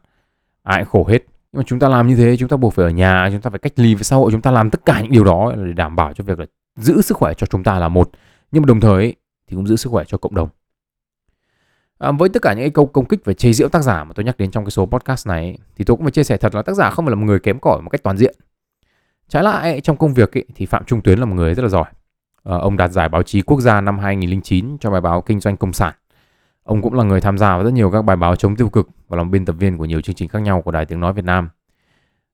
Ai 0.64 0.86
khổ 0.86 1.06
hết. 1.08 1.20
Nhưng 1.52 1.60
mà 1.60 1.64
chúng 1.68 1.80
ta 1.80 1.90
làm 1.90 2.08
như 2.08 2.16
thế, 2.16 2.38
chúng 2.38 2.50
ta 2.50 2.58
buộc 2.58 2.74
phải 2.74 2.86
ở 2.86 2.90
nhà, 2.90 3.30
chúng 3.32 3.42
ta 3.42 3.50
phải 3.50 3.60
cách 3.60 3.74
ly 3.76 3.96
với 3.96 4.04
xã 4.04 4.16
hội, 4.16 4.32
chúng 4.32 4.42
ta 4.42 4.52
làm 4.52 4.70
tất 4.70 4.86
cả 4.86 5.02
những 5.02 5.12
điều 5.12 5.24
đó 5.24 5.54
để 5.56 5.74
đảm 5.74 5.96
bảo 5.96 6.14
cho 6.14 6.24
việc 6.24 6.40
là 6.40 6.46
giữ 6.76 7.02
sức 7.02 7.18
khỏe 7.18 7.34
cho 7.34 7.48
chúng 7.48 7.64
ta 7.64 7.80
là 7.80 7.88
một. 7.88 8.10
Nhưng 8.52 8.62
mà 8.64 8.66
đồng 8.66 8.80
thời 8.80 9.16
thì 9.48 9.56
cũng 9.56 9.68
giữ 9.68 9.76
sức 9.76 9.90
khỏe 9.90 10.04
cho 10.08 10.18
cộng 10.18 10.36
đồng. 10.36 10.50
À, 11.98 12.12
với 12.12 12.30
tất 12.30 12.42
cả 12.42 12.54
những 12.54 12.72
câu 12.72 12.86
công 12.86 13.06
kích 13.06 13.20
và 13.26 13.34
chê 13.34 13.54
giễu 13.54 13.70
tác 13.70 13.82
giả 13.82 14.04
mà 14.04 14.14
tôi 14.16 14.24
nhắc 14.24 14.38
đến 14.38 14.52
trong 14.52 14.66
cái 14.66 14.72
số 14.72 14.86
podcast 14.86 15.28
này 15.28 15.58
thì 15.76 15.86
tôi 15.86 15.98
cũng 15.98 16.06
phải 16.06 16.12
chia 16.12 16.24
sẻ 16.24 16.38
thật 16.38 16.56
là 16.56 16.62
tác 16.62 16.76
giả 16.76 16.90
không 16.90 17.06
phải 17.06 17.12
là 17.12 17.16
một 17.16 17.26
người 17.26 17.40
kém 17.40 17.60
cỏi 17.60 17.82
một 17.82 17.90
cách 17.90 18.04
toàn 18.04 18.18
diện. 18.18 18.36
Trái 19.30 19.44
lại 19.44 19.82
trong 19.82 19.98
công 19.98 20.14
việc 20.14 20.38
ấy, 20.38 20.46
thì 20.56 20.66
Phạm 20.66 20.84
Trung 20.86 21.02
Tuyến 21.02 21.20
là 21.20 21.26
một 21.26 21.36
người 21.36 21.54
rất 21.54 21.64
là 21.64 21.70
giỏi. 21.70 21.86
À, 22.44 22.56
ông 22.58 22.78
đạt 22.78 22.92
giải 22.92 23.10
báo 23.10 23.24
chí 23.24 23.42
quốc 23.42 23.62
gia 23.62 23.82
năm 23.82 24.00
2009 24.00 24.78
cho 24.80 24.92
bài 24.92 25.02
báo 25.02 25.22
Kinh 25.22 25.40
doanh 25.40 25.58
công 25.58 25.74
sản. 25.74 25.94
Ông 26.64 26.82
cũng 26.82 26.94
là 26.94 27.04
người 27.04 27.22
tham 27.22 27.38
gia 27.38 27.56
vào 27.56 27.64
rất 27.64 27.74
nhiều 27.74 27.92
các 27.92 28.02
bài 28.02 28.16
báo 28.16 28.36
chống 28.36 28.56
tiêu 28.56 28.70
cực 28.70 28.90
và 29.08 29.18
làm 29.18 29.32
biên 29.32 29.46
tập 29.46 29.56
viên 29.60 29.78
của 29.78 29.86
nhiều 29.86 30.02
chương 30.02 30.16
trình 30.16 30.30
khác 30.30 30.40
nhau 30.40 30.62
của 30.62 30.72
Đài 30.72 30.86
Tiếng 30.86 31.00
Nói 31.00 31.14
Việt 31.14 31.26
Nam. 31.26 31.50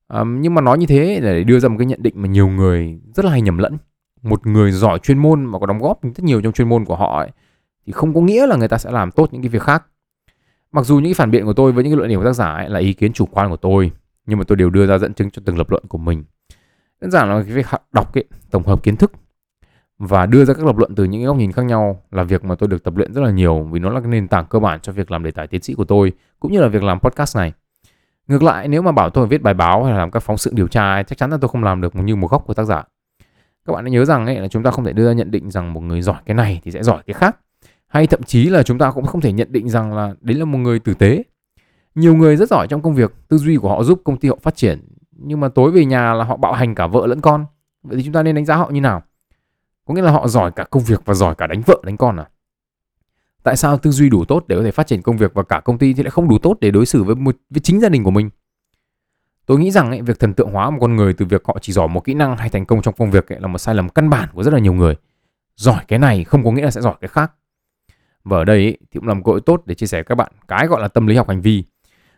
À, 0.07 0.23
nhưng 0.27 0.53
mà 0.53 0.61
nói 0.61 0.77
như 0.77 0.85
thế 0.85 1.19
để 1.23 1.43
đưa 1.43 1.59
ra 1.59 1.69
một 1.69 1.75
cái 1.77 1.85
nhận 1.85 2.03
định 2.03 2.13
mà 2.17 2.27
nhiều 2.27 2.47
người 2.47 2.99
rất 3.15 3.25
là 3.25 3.31
hay 3.31 3.41
nhầm 3.41 3.57
lẫn 3.57 3.77
một 4.25 4.47
người 4.47 4.71
giỏi 4.71 4.99
chuyên 4.99 5.17
môn 5.17 5.45
mà 5.45 5.59
có 5.59 5.65
đóng 5.65 5.79
góp 5.79 6.03
rất 6.03 6.23
nhiều 6.23 6.41
trong 6.41 6.53
chuyên 6.53 6.69
môn 6.69 6.85
của 6.85 6.95
họ 6.95 7.19
ấy, 7.19 7.29
thì 7.85 7.91
không 7.91 8.13
có 8.13 8.21
nghĩa 8.21 8.47
là 8.47 8.55
người 8.55 8.67
ta 8.67 8.77
sẽ 8.77 8.91
làm 8.91 9.11
tốt 9.11 9.29
những 9.31 9.41
cái 9.41 9.49
việc 9.49 9.61
khác 9.61 9.85
mặc 10.71 10.85
dù 10.85 10.95
những 10.95 11.05
cái 11.05 11.13
phản 11.13 11.31
biện 11.31 11.45
của 11.45 11.53
tôi 11.53 11.71
với 11.71 11.83
những 11.83 11.91
cái 11.91 11.97
luận 11.97 12.09
điểm 12.09 12.19
của 12.19 12.25
tác 12.25 12.33
giả 12.33 12.45
ấy 12.45 12.69
là 12.69 12.79
ý 12.79 12.93
kiến 12.93 13.13
chủ 13.13 13.25
quan 13.25 13.49
của 13.49 13.57
tôi 13.57 13.91
nhưng 14.25 14.37
mà 14.37 14.43
tôi 14.47 14.55
đều 14.55 14.69
đưa 14.69 14.87
ra 14.87 14.97
dẫn 14.97 15.13
chứng 15.13 15.31
cho 15.31 15.41
từng 15.45 15.57
lập 15.57 15.69
luận 15.69 15.83
của 15.87 15.97
mình 15.97 16.23
đơn 17.01 17.11
giản 17.11 17.29
là 17.29 17.43
cái 17.43 17.53
việc 17.53 17.65
đọc 17.91 18.13
ấy, 18.13 18.23
tổng 18.51 18.63
hợp 18.63 18.83
kiến 18.83 18.95
thức 18.95 19.11
và 19.97 20.25
đưa 20.25 20.45
ra 20.45 20.53
các 20.53 20.65
lập 20.65 20.77
luận 20.77 20.95
từ 20.95 21.03
những 21.03 21.25
góc 21.25 21.37
nhìn 21.37 21.51
khác 21.51 21.65
nhau 21.65 22.03
là 22.11 22.23
việc 22.23 22.45
mà 22.45 22.55
tôi 22.55 22.69
được 22.69 22.83
tập 22.83 22.95
luyện 22.97 23.13
rất 23.13 23.21
là 23.21 23.31
nhiều 23.31 23.63
vì 23.71 23.79
nó 23.79 23.89
là 23.89 23.99
cái 23.99 24.09
nền 24.09 24.27
tảng 24.27 24.45
cơ 24.49 24.59
bản 24.59 24.79
cho 24.79 24.91
việc 24.91 25.11
làm 25.11 25.23
đề 25.23 25.31
tài 25.31 25.47
tiến 25.47 25.61
sĩ 25.61 25.73
của 25.73 25.85
tôi 25.85 26.11
cũng 26.39 26.51
như 26.51 26.61
là 26.61 26.67
việc 26.67 26.83
làm 26.83 26.99
podcast 26.99 27.37
này. 27.37 27.53
Ngược 28.27 28.43
lại 28.43 28.67
nếu 28.67 28.81
mà 28.81 28.91
bảo 28.91 29.09
tôi 29.09 29.27
viết 29.27 29.41
bài 29.41 29.53
báo 29.53 29.83
hay 29.83 29.93
là 29.93 29.99
làm 29.99 30.11
các 30.11 30.19
phóng 30.19 30.37
sự 30.37 30.51
điều 30.53 30.67
tra 30.67 30.93
ấy, 30.93 31.03
chắc 31.03 31.17
chắn 31.17 31.31
là 31.31 31.37
tôi 31.41 31.49
không 31.49 31.63
làm 31.63 31.81
được 31.81 31.95
như 31.95 32.15
một 32.15 32.31
góc 32.31 32.43
của 32.47 32.53
tác 32.53 32.63
giả. 32.63 32.83
Các 33.65 33.73
bạn 33.73 33.83
hãy 33.83 33.91
nhớ 33.91 34.05
rằng 34.05 34.25
ấy 34.25 34.39
là 34.39 34.47
chúng 34.47 34.63
ta 34.63 34.71
không 34.71 34.85
thể 34.85 34.93
đưa 34.93 35.07
ra 35.07 35.13
nhận 35.13 35.31
định 35.31 35.51
rằng 35.51 35.73
một 35.73 35.81
người 35.81 36.01
giỏi 36.01 36.21
cái 36.25 36.35
này 36.35 36.61
thì 36.63 36.71
sẽ 36.71 36.83
giỏi 36.83 37.03
cái 37.07 37.13
khác. 37.13 37.37
Hay 37.87 38.07
thậm 38.07 38.23
chí 38.23 38.49
là 38.49 38.63
chúng 38.63 38.77
ta 38.77 38.91
cũng 38.91 39.05
không 39.05 39.21
thể 39.21 39.31
nhận 39.31 39.51
định 39.51 39.69
rằng 39.69 39.93
là 39.93 40.13
đấy 40.21 40.37
là 40.37 40.45
một 40.45 40.57
người 40.57 40.79
tử 40.79 40.93
tế. 40.93 41.23
Nhiều 41.95 42.15
người 42.15 42.35
rất 42.35 42.49
giỏi 42.49 42.67
trong 42.67 42.81
công 42.81 42.93
việc 42.93 43.13
tư 43.27 43.37
duy 43.37 43.57
của 43.57 43.69
họ 43.69 43.83
giúp 43.83 44.01
công 44.03 44.17
ty 44.17 44.29
họ 44.29 44.37
phát 44.41 44.55
triển 44.55 44.81
nhưng 45.15 45.39
mà 45.39 45.49
tối 45.49 45.71
về 45.71 45.85
nhà 45.85 46.13
là 46.13 46.23
họ 46.23 46.37
bạo 46.37 46.53
hành 46.53 46.75
cả 46.75 46.87
vợ 46.87 47.07
lẫn 47.07 47.21
con. 47.21 47.45
Vậy 47.83 47.97
thì 47.97 48.03
chúng 48.03 48.13
ta 48.13 48.23
nên 48.23 48.35
đánh 48.35 48.45
giá 48.45 48.55
họ 48.55 48.69
như 48.69 48.81
nào? 48.81 49.03
Có 49.85 49.93
nghĩa 49.93 50.01
là 50.01 50.11
họ 50.11 50.27
giỏi 50.27 50.51
cả 50.51 50.63
công 50.63 50.83
việc 50.83 51.01
và 51.05 51.13
giỏi 51.13 51.35
cả 51.35 51.47
đánh 51.47 51.61
vợ 51.65 51.81
đánh 51.83 51.97
con 51.97 52.17
à? 52.17 52.29
Tại 53.43 53.57
sao 53.57 53.77
tư 53.77 53.91
duy 53.91 54.09
đủ 54.09 54.25
tốt 54.25 54.43
để 54.47 54.55
có 54.55 54.63
thể 54.63 54.71
phát 54.71 54.87
triển 54.87 55.01
công 55.01 55.17
việc 55.17 55.33
và 55.33 55.43
cả 55.43 55.59
công 55.59 55.77
ty 55.77 55.93
thì 55.93 56.03
lại 56.03 56.11
không 56.11 56.27
đủ 56.27 56.37
tốt 56.37 56.57
để 56.61 56.71
đối 56.71 56.85
xử 56.85 57.03
với 57.03 57.15
một 57.15 57.35
với 57.49 57.59
chính 57.59 57.79
gia 57.79 57.89
đình 57.89 58.03
của 58.03 58.11
mình? 58.11 58.29
Tôi 59.45 59.59
nghĩ 59.59 59.71
rằng 59.71 59.89
ấy, 59.89 60.01
việc 60.01 60.19
thần 60.19 60.33
tượng 60.33 60.51
hóa 60.51 60.69
một 60.69 60.77
con 60.81 60.95
người 60.95 61.13
từ 61.13 61.25
việc 61.25 61.41
họ 61.45 61.57
chỉ 61.61 61.73
giỏi 61.73 61.87
một 61.87 62.03
kỹ 62.03 62.13
năng 62.13 62.37
hay 62.37 62.49
thành 62.49 62.65
công 62.65 62.81
trong 62.81 62.93
công 62.97 63.11
việc 63.11 63.31
ấy, 63.31 63.39
là 63.39 63.47
một 63.47 63.57
sai 63.57 63.75
lầm 63.75 63.89
căn 63.89 64.09
bản 64.09 64.29
của 64.33 64.43
rất 64.43 64.53
là 64.53 64.59
nhiều 64.59 64.73
người. 64.73 64.95
Giỏi 65.55 65.83
cái 65.87 65.99
này 65.99 66.23
không 66.23 66.43
có 66.43 66.51
nghĩa 66.51 66.63
là 66.63 66.71
sẽ 66.71 66.81
giỏi 66.81 66.95
cái 67.01 67.07
khác. 67.07 67.31
Và 68.23 68.37
ở 68.37 68.45
đây 68.45 68.57
ấy, 68.57 68.77
thì 68.91 68.99
cũng 68.99 69.07
làm 69.07 69.23
cơ 69.23 69.31
hội 69.31 69.41
tốt 69.41 69.61
để 69.65 69.75
chia 69.75 69.87
sẻ 69.87 69.97
với 69.97 70.03
các 70.03 70.15
bạn 70.15 70.31
cái 70.47 70.67
gọi 70.67 70.81
là 70.81 70.87
tâm 70.87 71.07
lý 71.07 71.15
học 71.15 71.29
hành 71.29 71.41
vi. 71.41 71.63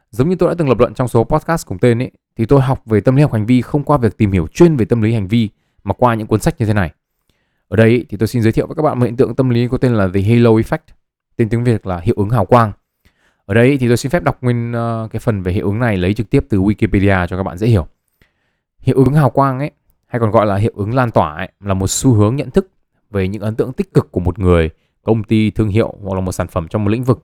Giống 0.09 0.29
như 0.29 0.35
tôi 0.35 0.49
đã 0.49 0.55
từng 0.57 0.69
lập 0.69 0.79
luận 0.79 0.93
trong 0.93 1.07
số 1.07 1.23
podcast 1.23 1.67
cùng 1.67 1.79
tên 1.79 2.01
ấy 2.01 2.11
thì 2.37 2.45
tôi 2.45 2.61
học 2.61 2.81
về 2.85 3.01
tâm 3.01 3.15
lý 3.15 3.21
học 3.21 3.33
hành 3.33 3.45
vi 3.45 3.61
không 3.61 3.83
qua 3.83 3.97
việc 3.97 4.17
tìm 4.17 4.31
hiểu 4.31 4.47
chuyên 4.47 4.75
về 4.75 4.85
tâm 4.85 5.01
lý 5.01 5.13
hành 5.13 5.27
vi 5.27 5.49
mà 5.83 5.93
qua 5.93 6.13
những 6.13 6.27
cuốn 6.27 6.39
sách 6.39 6.55
như 6.59 6.65
thế 6.65 6.73
này. 6.73 6.91
Ở 7.67 7.75
đây 7.77 8.05
thì 8.09 8.17
tôi 8.17 8.27
xin 8.27 8.41
giới 8.41 8.51
thiệu 8.51 8.67
với 8.67 8.75
các 8.75 8.81
bạn 8.81 8.99
một 8.99 9.05
hiện 9.05 9.15
tượng 9.15 9.35
tâm 9.35 9.49
lý 9.49 9.67
có 9.67 9.77
tên 9.77 9.93
là 9.93 10.09
the 10.13 10.21
halo 10.21 10.49
effect 10.49 10.77
tên 11.35 11.49
tiếng 11.49 11.63
việt 11.63 11.87
là 11.87 11.99
hiệu 11.99 12.15
ứng 12.17 12.29
hào 12.29 12.45
quang. 12.45 12.71
Ở 13.45 13.53
đây 13.53 13.77
thì 13.77 13.87
tôi 13.87 13.97
xin 13.97 14.09
phép 14.09 14.23
đọc 14.23 14.37
nguyên 14.41 14.73
ờ, 14.73 15.07
cái 15.11 15.19
phần 15.19 15.43
về 15.43 15.51
hiệu 15.51 15.65
ứng 15.65 15.79
này 15.79 15.97
lấy 15.97 16.13
trực 16.13 16.29
tiếp 16.29 16.45
từ 16.49 16.61
Wikipedia 16.61 17.27
cho 17.27 17.37
các 17.37 17.43
bạn 17.43 17.57
dễ 17.57 17.67
hiểu. 17.67 17.87
Hiệu 18.79 18.95
ứng 18.95 19.13
hào 19.13 19.29
quang 19.29 19.59
ấy, 19.59 19.71
hay 20.07 20.19
còn 20.19 20.31
gọi 20.31 20.45
là 20.45 20.55
hiệu 20.55 20.71
ứng 20.75 20.93
lan 20.93 21.11
tỏa 21.11 21.35
ấy, 21.35 21.51
là 21.59 21.73
một 21.73 21.87
xu 21.87 22.13
hướng 22.13 22.35
nhận 22.35 22.51
thức 22.51 22.71
về 23.11 23.27
những 23.27 23.41
ấn 23.41 23.55
tượng 23.55 23.73
tích 23.73 23.93
cực 23.93 24.11
của 24.11 24.19
một 24.19 24.39
người, 24.39 24.69
công 25.03 25.23
ty, 25.23 25.51
thương 25.51 25.69
hiệu 25.69 25.93
hoặc 26.03 26.15
là 26.15 26.21
một 26.21 26.31
sản 26.31 26.47
phẩm 26.47 26.67
trong 26.67 26.83
một 26.83 26.89
lĩnh 26.89 27.03
vực 27.03 27.23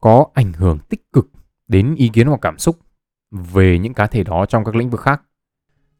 có 0.00 0.26
ảnh 0.34 0.52
hưởng 0.52 0.78
tích 0.88 1.12
cực 1.12 1.28
đến 1.68 1.94
ý 1.94 2.08
kiến 2.08 2.26
hoặc 2.26 2.38
cảm 2.42 2.58
xúc 2.58 2.76
về 3.30 3.78
những 3.78 3.94
cá 3.94 4.06
thể 4.06 4.24
đó 4.24 4.46
trong 4.46 4.64
các 4.64 4.74
lĩnh 4.74 4.90
vực 4.90 5.00
khác. 5.00 5.22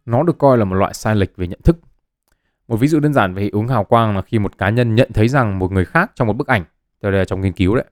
Nó 0.07 0.23
được 0.23 0.39
coi 0.39 0.59
là 0.59 0.65
một 0.65 0.75
loại 0.75 0.95
sai 0.95 1.17
lệch 1.17 1.37
về 1.37 1.47
nhận 1.47 1.61
thức. 1.65 1.79
Một 2.69 2.77
ví 2.77 2.89
dụ 2.89 3.01
đơn 3.01 3.13
giản 3.13 3.35
về 3.35 3.43
hiệu 3.43 3.51
ứng 3.53 3.69
hào 3.69 3.85
quang 3.85 4.17
là 4.17 4.23
khi 4.23 4.39
một 4.39 4.59
cá 4.59 4.71
nhân 4.71 4.95
nhận 4.95 5.13
thấy 5.15 5.29
rằng 5.29 5.59
một 5.59 5.73
người 5.73 5.85
khác 5.85 6.13
trong 6.15 6.29
một 6.29 6.37
bức 6.37 6.47
ảnh, 6.47 6.65
đây 7.03 7.13
là 7.13 7.25
trong 7.25 7.41
nghiên 7.41 7.53
cứu 7.53 7.75
đấy, 7.75 7.85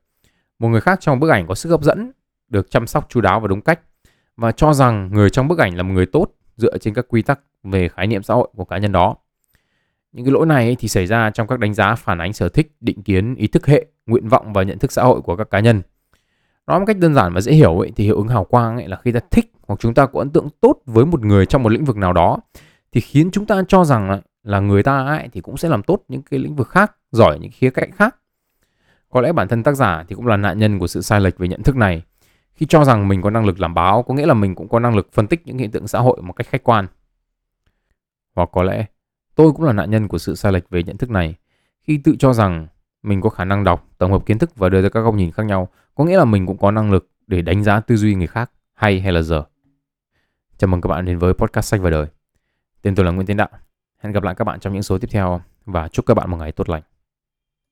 một 0.59 0.69
người 0.69 0.81
khác 0.81 0.99
trong 1.01 1.21
bức 1.21 1.31
ảnh 1.31 1.47
có 1.47 1.55
sức 1.55 1.71
hấp 1.71 1.83
dẫn, 1.83 2.13
được 2.49 2.71
chăm 2.71 2.87
sóc 2.87 3.07
chú 3.09 3.21
đáo 3.21 3.41
và 3.41 3.49
đúng 3.49 3.61
cách 3.61 3.81
và 4.37 4.53
cho 4.53 4.73
rằng 4.73 5.11
người 5.13 5.31
trong 5.31 5.49
bức 5.49 5.59
ảnh 5.59 5.77
là 5.77 5.83
một 5.83 5.93
người 5.95 6.07
tốt 6.07 6.31
dựa 6.57 6.79
trên 6.79 6.95
các 6.95 7.07
quy 7.09 7.23
tắc 7.23 7.41
về 7.63 7.89
khái 7.89 8.07
niệm 8.07 8.23
xã 8.23 8.35
hội 8.35 8.49
của 8.57 8.65
cá 8.65 8.79
nhân 8.79 8.93
đó. 8.93 9.17
Những 10.13 10.25
cái 10.25 10.33
lỗi 10.33 10.47
này 10.47 10.77
thì 10.79 10.89
xảy 10.89 11.07
ra 11.07 11.31
trong 11.31 11.47
các 11.47 11.59
đánh 11.59 11.75
giá 11.75 11.95
phản 11.95 12.19
ánh 12.19 12.33
sở 12.33 12.49
thích, 12.49 12.73
định 12.81 13.03
kiến, 13.03 13.35
ý 13.35 13.47
thức 13.47 13.67
hệ, 13.67 13.87
nguyện 14.07 14.29
vọng 14.29 14.53
và 14.53 14.63
nhận 14.63 14.79
thức 14.79 14.93
xã 14.93 15.03
hội 15.03 15.21
của 15.21 15.37
các 15.37 15.51
cá 15.51 15.61
nhân. 15.61 15.83
Nói 16.67 16.79
một 16.79 16.87
cách 16.87 16.99
đơn 16.99 17.15
giản 17.15 17.33
và 17.33 17.41
dễ 17.41 17.53
hiểu 17.53 17.79
ấy, 17.79 17.93
thì 17.97 18.05
hiệu 18.05 18.17
ứng 18.17 18.29
hào 18.29 18.45
quang 18.45 18.77
ấy 18.77 18.89
là 18.89 18.97
khi 18.97 19.13
ta 19.13 19.21
thích 19.31 19.53
hoặc 19.67 19.81
chúng 19.81 19.95
ta 19.95 20.07
có 20.07 20.19
ấn 20.19 20.31
tượng 20.31 20.49
tốt 20.61 20.77
với 20.87 21.07
một 21.07 21.25
người 21.25 21.47
trong 21.47 21.63
một 21.63 21.73
lĩnh 21.73 21.85
vực 21.85 21.97
nào 21.97 22.13
đó 22.13 22.39
thì 22.93 23.01
khiến 23.01 23.31
chúng 23.31 23.47
ta 23.47 23.63
cho 23.69 23.85
rằng 23.85 24.21
là 24.43 24.61
người 24.61 24.83
ta 24.83 25.07
ấy 25.07 25.29
thì 25.33 25.41
cũng 25.41 25.57
sẽ 25.57 25.69
làm 25.69 25.83
tốt 25.83 26.03
những 26.09 26.23
cái 26.23 26.41
lĩnh 26.41 26.57
vực 26.57 26.69
khác, 26.69 26.97
giỏi 27.13 27.39
những 27.39 27.51
khía 27.51 27.71
cạnh 27.71 27.91
khác 27.93 28.17
có 29.17 29.21
lẽ 29.21 29.33
bản 29.33 29.49
thân 29.49 29.63
tác 29.63 29.73
giả 29.73 30.05
thì 30.09 30.15
cũng 30.15 30.27
là 30.27 30.37
nạn 30.37 30.59
nhân 30.59 30.79
của 30.79 30.87
sự 30.87 31.03
sai 31.03 31.21
lệch 31.21 31.39
về 31.39 31.49
nhận 31.49 31.63
thức 31.63 31.77
này. 31.77 32.03
Khi 32.55 32.67
cho 32.67 32.85
rằng 32.85 33.09
mình 33.09 33.23
có 33.23 33.31
năng 33.31 33.45
lực 33.45 33.61
làm 33.61 33.75
báo 33.75 34.03
có 34.03 34.15
nghĩa 34.15 34.27
là 34.27 34.35
mình 34.35 34.55
cũng 34.55 34.69
có 34.69 34.81
năng 34.81 34.97
lực 34.97 35.09
phân 35.13 35.27
tích 35.27 35.43
những 35.45 35.59
hiện 35.59 35.71
tượng 35.71 35.89
xã 35.89 35.99
hội 35.99 36.23
một 36.23 36.33
cách 36.33 36.47
khách 36.47 36.65
quan. 36.65 36.87
Hoặc 38.35 38.49
có 38.53 38.63
lẽ 38.63 38.87
tôi 39.35 39.53
cũng 39.53 39.65
là 39.65 39.73
nạn 39.73 39.91
nhân 39.91 40.09
của 40.09 40.19
sự 40.19 40.35
sai 40.35 40.53
lệch 40.53 40.71
về 40.71 40.83
nhận 40.83 40.97
thức 40.97 41.11
này. 41.11 41.35
Khi 41.81 42.01
tự 42.05 42.17
cho 42.19 42.33
rằng 42.33 42.67
mình 43.03 43.21
có 43.21 43.31
khả 43.31 43.45
năng 43.45 43.65
đọc, 43.65 43.89
tổng 43.99 44.13
hợp 44.13 44.27
kiến 44.27 44.39
thức 44.39 44.57
và 44.57 44.69
đưa 44.69 44.83
ra 44.83 44.89
các 44.89 45.01
góc 45.01 45.15
nhìn 45.15 45.31
khác 45.31 45.47
nhau, 45.47 45.69
có 45.97 46.05
nghĩa 46.05 46.17
là 46.17 46.25
mình 46.25 46.47
cũng 46.47 46.59
có 46.59 46.71
năng 46.71 46.91
lực 46.91 47.11
để 47.27 47.43
đánh 47.43 47.63
giá 47.63 47.81
tư 47.81 47.97
duy 47.97 48.15
người 48.15 48.27
khác, 48.27 48.51
hay 48.75 49.01
hay 49.01 49.13
là 49.13 49.23
dở. 49.23 49.45
Chào 50.59 50.69
mừng 50.69 50.81
các 50.81 50.89
bạn 50.89 51.05
đến 51.05 51.19
với 51.19 51.35
podcast 51.35 51.67
sách 51.67 51.81
và 51.81 51.91
đời. 51.91 52.07
Tên 52.83 52.95
tôi 52.95 53.07
là 53.07 53.13
Nguyễn 53.13 53.27
Tiến 53.27 53.37
Đạo. 53.37 53.49
Hẹn 53.99 54.13
gặp 54.13 54.23
lại 54.23 54.35
các 54.35 54.45
bạn 54.45 54.61
trong 54.61 54.73
những 54.73 54.83
số 54.83 54.99
tiếp 54.99 55.09
theo 55.11 55.41
và 55.65 55.89
chúc 55.89 56.07
các 56.07 56.15
bạn 56.15 56.31
một 56.31 56.37
ngày 56.37 56.53
tốt 56.53 56.69
lành. 56.69 56.83